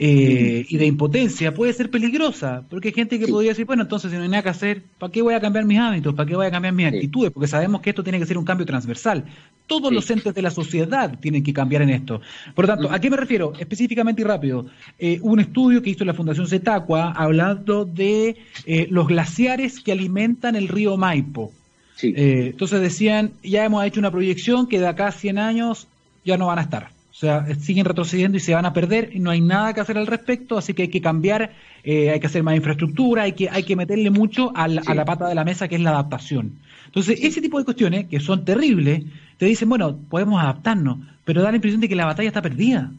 eh, 0.00 0.64
y 0.68 0.76
de 0.76 0.86
impotencia 0.86 1.52
puede 1.52 1.72
ser 1.72 1.90
peligrosa, 1.90 2.62
porque 2.70 2.88
hay 2.88 2.94
gente 2.94 3.18
que 3.18 3.26
podría 3.26 3.50
decir, 3.50 3.66
bueno, 3.66 3.82
entonces 3.82 4.12
si 4.12 4.16
no 4.16 4.22
hay 4.22 4.28
nada 4.28 4.44
que 4.44 4.48
hacer, 4.50 4.82
¿para 4.96 5.10
qué 5.10 5.22
voy 5.22 5.34
a 5.34 5.40
cambiar 5.40 5.64
mis 5.64 5.80
hábitos? 5.80 6.14
¿Para 6.14 6.28
qué 6.28 6.36
voy 6.36 6.46
a 6.46 6.52
cambiar 6.52 6.72
mis 6.72 6.86
actitudes? 6.86 7.32
Porque 7.32 7.48
sabemos 7.48 7.80
que 7.80 7.90
esto 7.90 8.04
tiene 8.04 8.20
que 8.20 8.26
ser 8.26 8.38
un 8.38 8.44
cambio 8.44 8.64
transversal. 8.64 9.24
Todos 9.66 9.92
los 9.92 10.08
entes 10.08 10.32
de 10.32 10.40
la 10.40 10.52
sociedad 10.52 11.18
tienen 11.18 11.42
que 11.42 11.52
cambiar 11.52 11.82
en 11.82 11.90
esto. 11.90 12.20
Por 12.54 12.66
lo 12.66 12.74
tanto, 12.74 12.92
¿a 12.92 13.00
qué 13.00 13.10
me 13.10 13.16
refiero? 13.16 13.52
Específicamente 13.58 14.22
y 14.22 14.24
rápido, 14.24 14.66
eh, 15.00 15.18
un 15.20 15.40
estudio 15.40 15.82
que 15.82 15.90
hizo 15.90 16.04
la 16.04 16.14
Fundación 16.14 16.46
Zetacua 16.46 17.10
hablando 17.10 17.84
de 17.84 18.36
eh, 18.66 18.86
los 18.90 19.08
glaciares 19.08 19.80
que 19.80 19.90
alimentan 19.90 20.54
el 20.54 20.68
río 20.68 20.96
Maipo. 20.96 21.52
entonces 22.00 22.80
decían, 22.80 23.32
ya 23.42 23.64
hemos 23.64 23.84
hecho 23.84 23.98
una 23.98 24.12
proyección 24.12 24.68
que 24.68 24.78
de 24.78 24.86
acá 24.86 25.08
a 25.08 25.12
100 25.12 25.38
años 25.38 25.88
ya 26.24 26.36
no 26.36 26.46
van 26.46 26.60
a 26.60 26.62
estar. 26.62 26.97
O 27.18 27.20
sea, 27.20 27.52
siguen 27.56 27.84
retrocediendo 27.84 28.36
y 28.36 28.40
se 28.40 28.54
van 28.54 28.64
a 28.64 28.72
perder 28.72 29.10
y 29.12 29.18
no 29.18 29.30
hay 29.30 29.40
nada 29.40 29.74
que 29.74 29.80
hacer 29.80 29.98
al 29.98 30.06
respecto, 30.06 30.56
así 30.56 30.72
que 30.72 30.82
hay 30.82 30.88
que 30.88 31.00
cambiar, 31.00 31.50
eh, 31.82 32.10
hay 32.10 32.20
que 32.20 32.28
hacer 32.28 32.44
más 32.44 32.54
infraestructura, 32.54 33.24
hay 33.24 33.32
que, 33.32 33.50
hay 33.50 33.64
que 33.64 33.74
meterle 33.74 34.10
mucho 34.10 34.52
a 34.54 34.68
la 34.68 35.04
pata 35.04 35.26
de 35.26 35.34
la 35.34 35.44
mesa 35.44 35.66
que 35.66 35.74
es 35.74 35.80
la 35.80 35.90
adaptación. 35.90 36.52
Entonces, 36.86 37.18
ese 37.20 37.40
tipo 37.40 37.58
de 37.58 37.64
cuestiones, 37.64 38.06
que 38.06 38.20
son 38.20 38.44
terribles, 38.44 39.02
te 39.36 39.46
dicen, 39.46 39.68
bueno, 39.68 39.98
podemos 40.08 40.40
adaptarnos, 40.40 40.98
pero 41.24 41.42
da 41.42 41.50
la 41.50 41.56
impresión 41.56 41.80
de 41.80 41.88
que 41.88 41.96
la 41.96 42.06
batalla 42.06 42.28
está 42.28 42.40
perdida. 42.40 42.92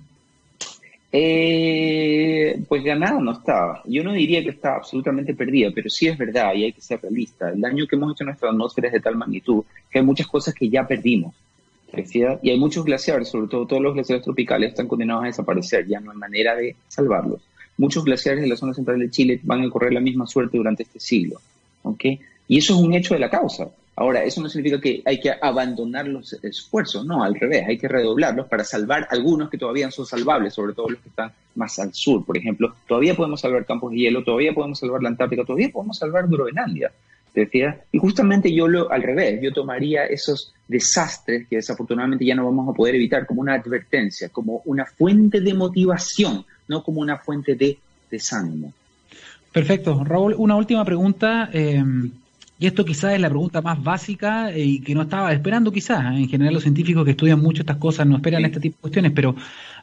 Eh, 1.13 2.61
pues 2.67 2.83
ganada 2.83 3.21
no 3.21 3.31
está. 3.31 3.81
Yo 3.85 4.03
no 4.03 4.11
diría 4.11 4.43
que 4.43 4.49
está 4.49 4.75
absolutamente 4.75 5.33
perdida, 5.33 5.69
pero 5.73 5.89
sí 5.89 6.07
es 6.07 6.17
verdad 6.17 6.53
y 6.55 6.65
hay 6.65 6.73
que 6.73 6.81
ser 6.81 7.01
realista. 7.01 7.51
El 7.51 7.61
daño 7.61 7.87
que 7.87 7.95
hemos 7.95 8.11
hecho 8.11 8.25
en 8.25 8.27
nuestra 8.27 8.49
atmósfera 8.49 8.87
es 8.87 8.93
de 8.95 8.99
tal 8.99 9.15
magnitud 9.15 9.63
que 9.89 9.99
hay 9.99 10.03
muchas 10.03 10.27
cosas 10.27 10.53
que 10.53 10.67
ya 10.67 10.85
perdimos. 10.85 11.33
Y 11.93 12.49
hay 12.49 12.59
muchos 12.59 12.85
glaciares, 12.85 13.29
sobre 13.29 13.47
todo 13.47 13.65
todos 13.65 13.81
los 13.81 13.93
glaciares 13.93 14.23
tropicales, 14.23 14.69
están 14.69 14.87
condenados 14.87 15.23
a 15.23 15.27
desaparecer, 15.27 15.87
ya 15.87 15.99
no 15.99 16.11
hay 16.11 16.17
manera 16.17 16.55
de 16.55 16.75
salvarlos. 16.87 17.41
Muchos 17.77 18.03
glaciares 18.03 18.41
de 18.41 18.47
la 18.47 18.55
zona 18.55 18.73
central 18.73 18.99
de 18.99 19.09
Chile 19.09 19.39
van 19.43 19.63
a 19.63 19.69
correr 19.69 19.93
la 19.93 19.99
misma 19.99 20.27
suerte 20.27 20.57
durante 20.57 20.83
este 20.83 20.99
siglo. 20.99 21.39
¿okay? 21.83 22.19
Y 22.47 22.57
eso 22.57 22.73
es 22.73 22.79
un 22.79 22.93
hecho 22.93 23.13
de 23.13 23.19
la 23.19 23.29
causa. 23.29 23.69
Ahora, 23.95 24.23
eso 24.23 24.41
no 24.41 24.47
significa 24.47 24.79
que 24.79 25.01
hay 25.05 25.19
que 25.19 25.29
abandonar 25.41 26.07
los 26.07 26.31
esfuerzos, 26.41 27.05
no, 27.05 27.21
al 27.21 27.35
revés, 27.35 27.65
hay 27.67 27.77
que 27.77 27.89
redoblarlos 27.89 28.47
para 28.47 28.63
salvar 28.63 29.05
algunos 29.11 29.49
que 29.49 29.57
todavía 29.57 29.91
son 29.91 30.05
salvables, 30.05 30.53
sobre 30.53 30.73
todo 30.73 30.89
los 30.89 31.01
que 31.01 31.09
están 31.09 31.33
más 31.55 31.77
al 31.79 31.93
sur, 31.93 32.25
por 32.25 32.37
ejemplo. 32.37 32.73
Todavía 32.87 33.13
podemos 33.13 33.41
salvar 33.41 33.65
campos 33.65 33.91
de 33.91 33.97
hielo, 33.97 34.23
todavía 34.23 34.53
podemos 34.53 34.79
salvar 34.79 35.03
la 35.03 35.09
Antártica, 35.09 35.43
todavía 35.43 35.69
podemos 35.69 35.97
salvar 35.97 36.29
Groenlandia. 36.29 36.93
Y 37.91 37.97
justamente 37.97 38.53
yo 38.53 38.67
lo 38.67 38.91
al 38.91 39.03
revés, 39.03 39.39
yo 39.41 39.53
tomaría 39.53 40.05
esos 40.05 40.53
desastres 40.67 41.47
que 41.47 41.57
desafortunadamente 41.57 42.25
ya 42.25 42.35
no 42.35 42.45
vamos 42.45 42.69
a 42.69 42.73
poder 42.73 42.95
evitar 42.95 43.25
como 43.25 43.41
una 43.41 43.55
advertencia, 43.55 44.29
como 44.29 44.61
una 44.65 44.85
fuente 44.85 45.41
de 45.41 45.53
motivación, 45.53 46.45
no 46.67 46.83
como 46.83 47.01
una 47.01 47.17
fuente 47.17 47.55
de 47.55 47.77
desánimo. 48.09 48.73
Perfecto. 49.51 50.03
Raúl, 50.03 50.35
una 50.37 50.55
última 50.55 50.85
pregunta. 50.85 51.49
Eh, 51.51 51.83
y 52.61 52.67
esto 52.67 52.83
quizás 52.83 53.13
es 53.13 53.21
la 53.21 53.29
pregunta 53.29 53.61
más 53.61 53.81
básica 53.81 54.51
eh, 54.51 54.63
y 54.63 54.79
que 54.81 54.93
no 54.93 55.03
estaba 55.03 55.31
esperando 55.31 55.71
quizás. 55.71 56.13
¿eh? 56.13 56.17
En 56.17 56.27
general 56.27 56.53
los 56.53 56.63
científicos 56.63 57.05
que 57.05 57.11
estudian 57.11 57.39
mucho 57.39 57.61
estas 57.61 57.77
cosas 57.77 58.05
no 58.05 58.17
esperan 58.17 58.43
este 58.43 58.59
tipo 58.59 58.75
de 58.75 58.81
cuestiones, 58.81 59.11
pero 59.13 59.33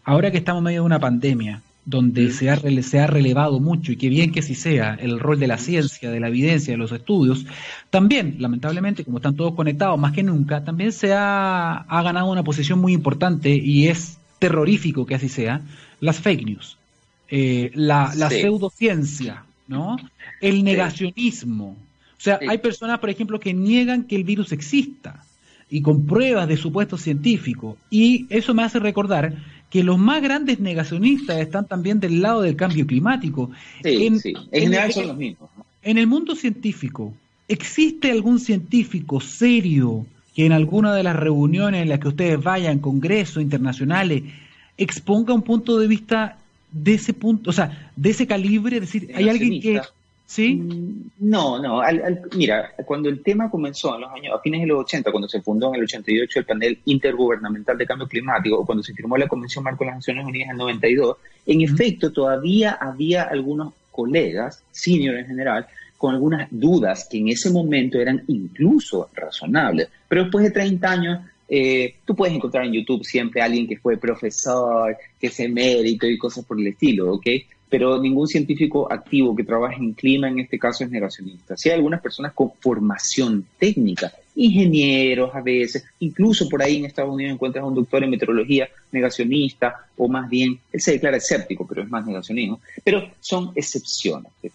ahora 0.05 0.31
que 0.31 0.39
estamos 0.39 0.61
en 0.61 0.65
medio 0.65 0.83
de 0.83 0.87
una 0.87 1.01
pandemia, 1.01 1.63
donde 1.87 2.33
se 2.33 2.51
ha, 2.51 2.61
se 2.83 2.99
ha 2.99 3.07
relevado 3.07 3.61
mucho, 3.61 3.93
y 3.93 3.97
qué 3.97 4.09
bien 4.09 4.33
que 4.33 4.43
sí 4.43 4.57
sea, 4.57 4.99
el 5.01 5.21
rol 5.21 5.39
de 5.39 5.47
la 5.47 5.57
ciencia, 5.57 6.11
de 6.11 6.19
la 6.19 6.29
evidencia, 6.29 6.75
de 6.75 6.79
los 6.79 6.91
estudios, 6.91 7.47
también, 7.91 8.37
lamentablemente, 8.41 9.05
como 9.05 9.19
están 9.19 9.37
todos 9.37 9.55
conectados 9.55 9.99
más 9.99 10.13
que 10.13 10.25
nunca, 10.25 10.65
también 10.65 10.91
se 10.91 11.15
ha, 11.15 11.77
ha 11.77 12.03
ganado 12.03 12.31
una 12.31 12.43
posición 12.43 12.81
muy 12.81 12.93
importante 12.93 13.51
y 13.55 13.87
es 13.87 14.19
terrorífico 14.41 15.07
que 15.07 15.15
así 15.15 15.29
sea, 15.29 15.63
las 16.01 16.21
fake 16.21 16.45
news, 16.45 16.77
eh, 17.29 17.71
la, 17.75 18.13
la 18.17 18.31
pseudociencia, 18.31 19.45
¿no? 19.69 19.97
El 20.41 20.65
negacionismo. 20.65 21.77
O 22.19 22.21
sea, 22.21 22.41
hay 22.49 22.59
personas, 22.59 22.99
por 22.99 23.11
ejemplo, 23.11 23.39
que 23.39 23.55
niegan 23.55 24.05
que 24.05 24.17
el 24.17 24.25
virus 24.25 24.51
exista 24.51 25.23
y 25.69 25.83
con 25.83 26.07
pruebas 26.07 26.49
de 26.49 26.57
supuesto 26.57 26.97
científico. 26.97 27.77
Y 27.91 28.27
eso 28.31 28.55
me 28.55 28.63
hace 28.63 28.79
recordar 28.79 29.35
que 29.71 29.83
los 29.83 29.99
más 29.99 30.23
grandes 30.23 30.61
negacionistas 30.61 31.39
están 31.39 31.67
también 31.67 32.01
del 32.01 32.23
lado 32.23 32.43
del 32.43 32.57
cambio 32.57 32.87
climático. 32.87 33.51
Sí, 33.83 34.07
en, 34.07 34.21
sí. 34.21 34.33
En, 34.53 34.63
general 34.63 34.93
son 34.93 35.09
los 35.09 35.17
mismos. 35.17 35.51
En 35.83 35.99
el 35.99 36.07
mundo 36.07 36.37
científico, 36.37 37.15
¿existe 37.49 38.11
algún 38.11 38.39
científico 38.39 39.21
serio 39.21 40.07
que 40.35 40.47
en 40.47 40.53
alguna 40.53 40.95
de 40.95 41.03
las 41.03 41.17
reuniones 41.17 41.83
en 41.83 41.89
las 41.89 41.99
que 41.99 42.09
ustedes 42.09 42.43
vayan, 42.43 42.79
congresos 42.79 43.43
internacionales, 43.43 44.23
exponga 44.77 45.33
un 45.33 45.43
punto 45.43 45.79
de 45.79 45.87
vista 45.87 46.39
de 46.71 46.95
ese 46.95 47.15
punto, 47.15 47.51
o 47.51 47.53
sea, 47.53 47.91
de 47.97 48.11
ese 48.11 48.27
calibre? 48.27 48.77
Es 48.77 48.83
decir, 48.83 49.11
¿hay 49.15 49.29
alguien 49.29 49.61
que 49.61 49.81
¿Sí? 50.27 50.57
Mm, 50.57 51.11
no, 51.21 51.63
no. 51.63 51.81
mira, 52.35 52.73
cuando 52.85 53.09
el 53.09 53.23
tema 53.23 53.49
comenzó 53.49 53.95
en 53.95 54.01
los 54.03 54.13
años, 54.13 54.35
a 54.35 54.41
fines 54.41 54.61
de 54.61 54.67
los 54.67 54.81
80, 54.81 55.13
cuando 55.13 55.29
se 55.29 55.41
fundó 55.41 55.69
en 55.69 55.77
el 55.77 55.83
88 55.85 56.41
el 56.41 56.45
panel 56.45 56.79
intergubernamental 56.85 57.79
de 57.79 57.87
cambio 57.87 58.09
climático, 58.09 58.59
o 58.59 58.67
cuando 58.67 58.83
se 58.83 58.93
firmó 58.93 59.17
la 59.17 59.29
Convención 59.29 59.63
Marco 59.63 59.85
de 59.85 59.91
las 59.91 59.99
Naciones 59.99 60.27
Unidas 60.27 60.47
en 60.47 60.53
el 60.53 60.59
92, 60.59 61.17
en 61.47 61.61
efecto 61.61 62.13
todavía 62.13 62.73
había 62.73 63.23
algunos 63.23 63.73
colegas, 63.93 64.63
senior 64.73 65.17
en 65.17 65.27
general, 65.27 65.67
con 65.97 66.15
algunas 66.15 66.49
dudas 66.51 67.09
que 67.11 67.19
en 67.19 67.29
ese 67.29 67.51
momento 67.51 67.99
eran 67.99 68.23
incluso 68.27 69.09
razonables. 69.15 69.89
Pero 70.09 70.25
después 70.25 70.45
de 70.45 70.51
30 70.51 70.91
años, 70.91 71.21
eh, 71.49 71.95
tú 72.05 72.17
puedes 72.17 72.35
encontrar 72.35 72.65
en 72.65 72.73
YouTube 72.73 73.05
siempre 73.05 73.41
a 73.41 73.45
alguien 73.45 73.67
que 73.69 73.79
fue 73.79 73.97
profesor, 73.97 74.97
que 75.21 75.29
es 75.29 75.41
emérito 75.41 76.07
y 76.07 76.19
cosas 76.19 76.45
por 76.45 76.59
el 76.59 76.67
estilo, 76.67 77.15
¿ok? 77.15 77.27
Pero 77.69 78.01
ningún 78.01 78.27
científico 78.27 78.91
activo 78.91 79.35
que 79.35 79.45
trabaje 79.45 79.77
en 79.77 79.93
clima 79.93 80.29
en 80.29 80.41
este 80.41 80.59
caso 80.59 80.85
es 80.85 80.91
negacionista. 80.91 81.57
Sí 81.57 81.69
hay 81.69 81.77
algunas 81.77 82.01
personas 82.01 82.33
con 82.33 82.53
formación 82.61 83.45
técnica, 83.59 84.13
ingenieros 84.37 85.35
a 85.35 85.41
veces, 85.41 85.85
incluso 86.01 86.49
por 86.49 86.63
ahí 86.63 86.77
en 86.77 86.85
Estados 86.85 87.13
Unidos 87.13 87.33
encuentras 87.33 87.63
a 87.63 87.67
un 87.67 87.75
doctor 87.75 88.05
en 88.05 88.11
meteorología 88.11 88.69
negacionista, 88.93 89.87
o 89.97 90.09
más 90.09 90.29
bien, 90.29 90.59
él 90.73 90.81
se 90.81 90.93
declara 90.93 91.17
escéptico, 91.17 91.67
pero 91.67 91.83
es 91.83 91.89
más 91.89 92.07
negacionismo, 92.07 92.61
pero 92.85 93.11
son 93.21 93.53
excepciones, 93.55 94.31
¿te 94.41 94.51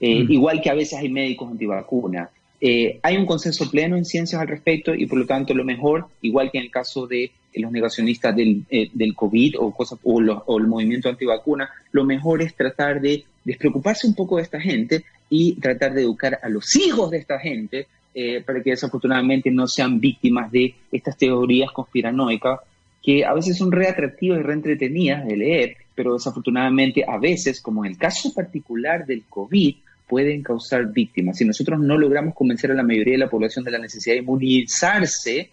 eh, 0.00 0.24
mm. 0.24 0.30
Igual 0.30 0.60
que 0.60 0.70
a 0.70 0.74
veces 0.74 0.98
hay 0.98 1.08
médicos 1.08 1.50
antivacunas. 1.50 2.28
Eh, 2.60 2.98
hay 3.02 3.16
un 3.16 3.26
consenso 3.26 3.70
pleno 3.70 3.96
en 3.96 4.04
ciencias 4.04 4.40
al 4.40 4.48
respecto 4.48 4.94
y 4.94 5.06
por 5.06 5.18
lo 5.18 5.26
tanto 5.26 5.54
lo 5.54 5.64
mejor, 5.64 6.06
igual 6.22 6.50
que 6.50 6.58
en 6.58 6.64
el 6.64 6.70
caso 6.70 7.06
de 7.06 7.30
los 7.54 7.72
negacionistas 7.72 8.34
del, 8.34 8.64
eh, 8.70 8.90
del 8.92 9.14
COVID 9.14 9.56
o, 9.58 9.74
cosas, 9.74 9.98
o, 10.02 10.20
o, 10.20 10.58
el 10.58 10.66
movimiento 10.66 11.08
antivacuna, 11.08 11.70
lo 11.92 12.04
mejor 12.04 12.42
es 12.42 12.54
tratar 12.54 13.00
de 13.00 13.24
despreocuparse 13.44 14.06
un 14.06 14.14
poco 14.14 14.36
de 14.36 14.42
esta 14.42 14.60
gente 14.60 15.04
y 15.30 15.54
tratar 15.54 15.94
de 15.94 16.02
educar 16.02 16.38
a 16.42 16.48
los 16.48 16.74
hijos 16.76 17.10
de 17.10 17.18
esta 17.18 17.38
gente 17.38 17.86
eh, 18.14 18.42
para 18.44 18.62
que 18.62 18.70
desafortunadamente 18.70 19.50
no 19.50 19.66
sean 19.66 20.00
víctimas 20.00 20.50
de 20.50 20.74
estas 20.90 21.16
teorías 21.16 21.70
conspiranoicas 21.70 22.60
que 23.02 23.24
a 23.24 23.34
veces 23.34 23.56
son 23.56 23.70
re 23.70 23.88
atractivas 23.88 24.40
y 24.40 24.42
re 24.42 24.54
entretenidas 24.54 25.26
de 25.26 25.36
leer, 25.36 25.76
pero 25.94 26.14
desafortunadamente 26.14 27.04
a 27.06 27.18
veces, 27.18 27.60
como 27.60 27.84
en 27.84 27.92
el 27.92 27.98
caso 27.98 28.32
particular 28.34 29.06
del 29.06 29.22
COVID, 29.28 29.76
pueden 30.06 30.42
causar 30.42 30.92
víctimas. 30.92 31.38
Si 31.38 31.44
nosotros 31.44 31.80
no 31.80 31.98
logramos 31.98 32.34
convencer 32.34 32.70
a 32.70 32.74
la 32.74 32.82
mayoría 32.82 33.14
de 33.14 33.18
la 33.18 33.30
población 33.30 33.64
de 33.64 33.72
la 33.72 33.78
necesidad 33.78 34.14
de 34.14 34.22
inmunizarse, 34.22 35.50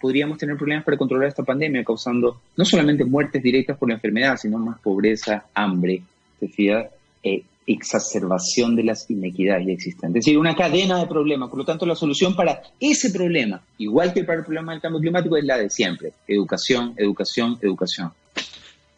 podríamos 0.00 0.38
tener 0.38 0.56
problemas 0.56 0.84
para 0.84 0.96
controlar 0.96 1.28
esta 1.28 1.42
pandemia, 1.42 1.84
causando 1.84 2.40
no 2.56 2.64
solamente 2.64 3.04
muertes 3.04 3.42
directas 3.42 3.76
por 3.76 3.88
la 3.88 3.94
enfermedad, 3.94 4.36
sino 4.36 4.58
más 4.58 4.78
pobreza, 4.80 5.46
hambre, 5.54 6.02
e 7.22 7.42
exacerbación 7.66 8.74
de 8.76 8.84
las 8.84 9.10
inequidades 9.10 9.68
existentes. 9.68 10.20
Es 10.20 10.24
decir, 10.24 10.38
una 10.38 10.56
cadena 10.56 10.98
de 11.00 11.06
problemas. 11.06 11.50
Por 11.50 11.58
lo 11.58 11.64
tanto, 11.64 11.84
la 11.84 11.94
solución 11.94 12.34
para 12.34 12.62
ese 12.80 13.10
problema, 13.10 13.60
igual 13.76 14.14
que 14.14 14.24
para 14.24 14.38
el 14.38 14.44
problema 14.44 14.72
del 14.72 14.80
cambio 14.80 15.00
climático, 15.00 15.36
es 15.36 15.44
la 15.44 15.58
de 15.58 15.68
siempre. 15.68 16.12
Educación, 16.26 16.94
educación, 16.96 17.58
educación. 17.60 18.10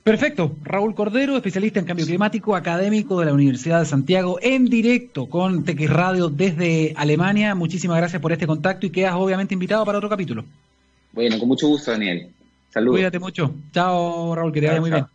Perfecto. 0.02 0.56
Raúl 0.62 0.94
Cordero, 0.94 1.36
especialista 1.36 1.78
en 1.78 1.84
cambio 1.84 2.06
climático, 2.06 2.56
académico 2.56 3.20
de 3.20 3.26
la 3.26 3.34
Universidad 3.34 3.80
de 3.80 3.86
Santiago, 3.86 4.38
en 4.40 4.64
directo 4.64 5.26
con 5.26 5.62
TX 5.64 5.90
Radio 5.90 6.28
desde 6.30 6.94
Alemania. 6.96 7.54
Muchísimas 7.54 7.98
gracias 7.98 8.22
por 8.22 8.32
este 8.32 8.46
contacto 8.46 8.86
y 8.86 8.90
quedas 8.90 9.14
obviamente 9.14 9.52
invitado 9.52 9.84
para 9.84 9.98
otro 9.98 10.08
capítulo. 10.08 10.44
Bueno, 11.12 11.38
con 11.38 11.48
mucho 11.48 11.68
gusto, 11.68 11.90
Daniel. 11.90 12.28
Saludos. 12.70 12.96
Cuídate 12.96 13.18
mucho. 13.18 13.54
Chao, 13.72 14.34
Raúl, 14.34 14.52
que 14.52 14.60
te 14.60 14.68
vaya 14.68 14.80
muy 14.80 14.90
bien. 14.90 15.06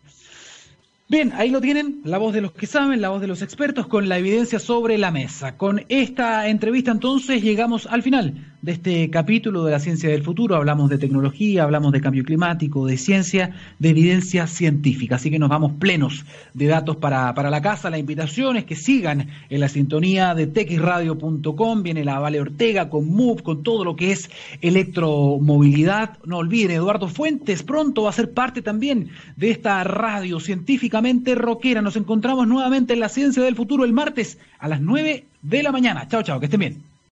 Bien, 1.08 1.34
ahí 1.36 1.50
lo 1.50 1.62
tienen, 1.62 2.02
la 2.04 2.18
voz 2.18 2.34
de 2.34 2.42
los 2.42 2.52
que 2.52 2.66
saben, 2.66 3.00
la 3.00 3.10
voz 3.10 3.22
de 3.22 3.28
los 3.28 3.44
expertos, 3.44 3.86
con 3.86 4.10
la 4.10 4.18
evidencia 4.18 4.60
sobre 4.60 4.98
la 4.98 5.12
mesa. 5.12 5.56
Con 5.56 5.86
esta 5.88 6.48
entrevista 6.48 6.92
entonces 6.92 7.44
llegamos 7.44 7.86
al 7.86 8.02
final 8.02 8.55
de 8.66 8.72
este 8.72 9.10
capítulo 9.12 9.64
de 9.64 9.72
la 9.72 9.80
ciencia 9.80 10.10
del 10.10 10.24
futuro. 10.24 10.56
Hablamos 10.56 10.90
de 10.90 10.98
tecnología, 10.98 11.62
hablamos 11.62 11.92
de 11.92 12.02
cambio 12.02 12.24
climático, 12.24 12.88
de 12.88 12.98
ciencia, 12.98 13.52
de 13.78 13.90
evidencia 13.90 14.48
científica. 14.48 15.18
Así 15.18 15.30
que 15.30 15.38
nos 15.38 15.50
vamos 15.50 15.74
plenos 15.74 16.26
de 16.56 16.66
datos 16.66 16.96
para, 16.96 17.32
para 17.36 17.52
la 17.52 17.62
casa. 17.62 17.92
La 17.92 18.00
invitación 18.00 18.58
es 18.58 18.66
que 18.66 18.76
sigan 18.76 19.30
en 19.52 19.60
la 19.60 19.70
sintonía 19.70 20.34
de 20.34 20.48
texradio.com. 20.48 21.84
Viene 21.84 22.04
la 22.04 22.18
Vale 22.18 22.42
Ortega 22.42 22.90
con 22.90 23.08
MOVE, 23.08 23.44
con 23.44 23.62
todo 23.62 23.86
lo 23.86 23.96
que 23.96 24.12
es 24.12 24.32
electromovilidad. 24.62 26.18
No 26.26 26.38
olviden, 26.38 26.72
Eduardo 26.72 27.08
Fuentes 27.08 27.62
pronto 27.62 28.02
va 28.02 28.10
a 28.10 28.14
ser 28.14 28.32
parte 28.32 28.64
también 28.64 29.10
de 29.36 29.52
esta 29.52 29.84
radio 29.84 30.40
científicamente 30.40 31.36
rockera. 31.36 31.84
Nos 31.84 31.98
encontramos 31.98 32.48
nuevamente 32.48 32.94
en 32.94 33.00
la 33.00 33.10
ciencia 33.10 33.44
del 33.44 33.56
futuro 33.56 33.86
el 33.86 33.94
martes 33.94 34.40
a 34.58 34.68
las 34.68 34.82
9 34.82 35.24
de 35.44 35.64
la 35.64 35.72
mañana. 35.72 36.08
Chao, 36.08 36.24
chao, 36.24 36.40
que 36.40 36.48
estén 36.48 36.60
bien. 36.62 36.95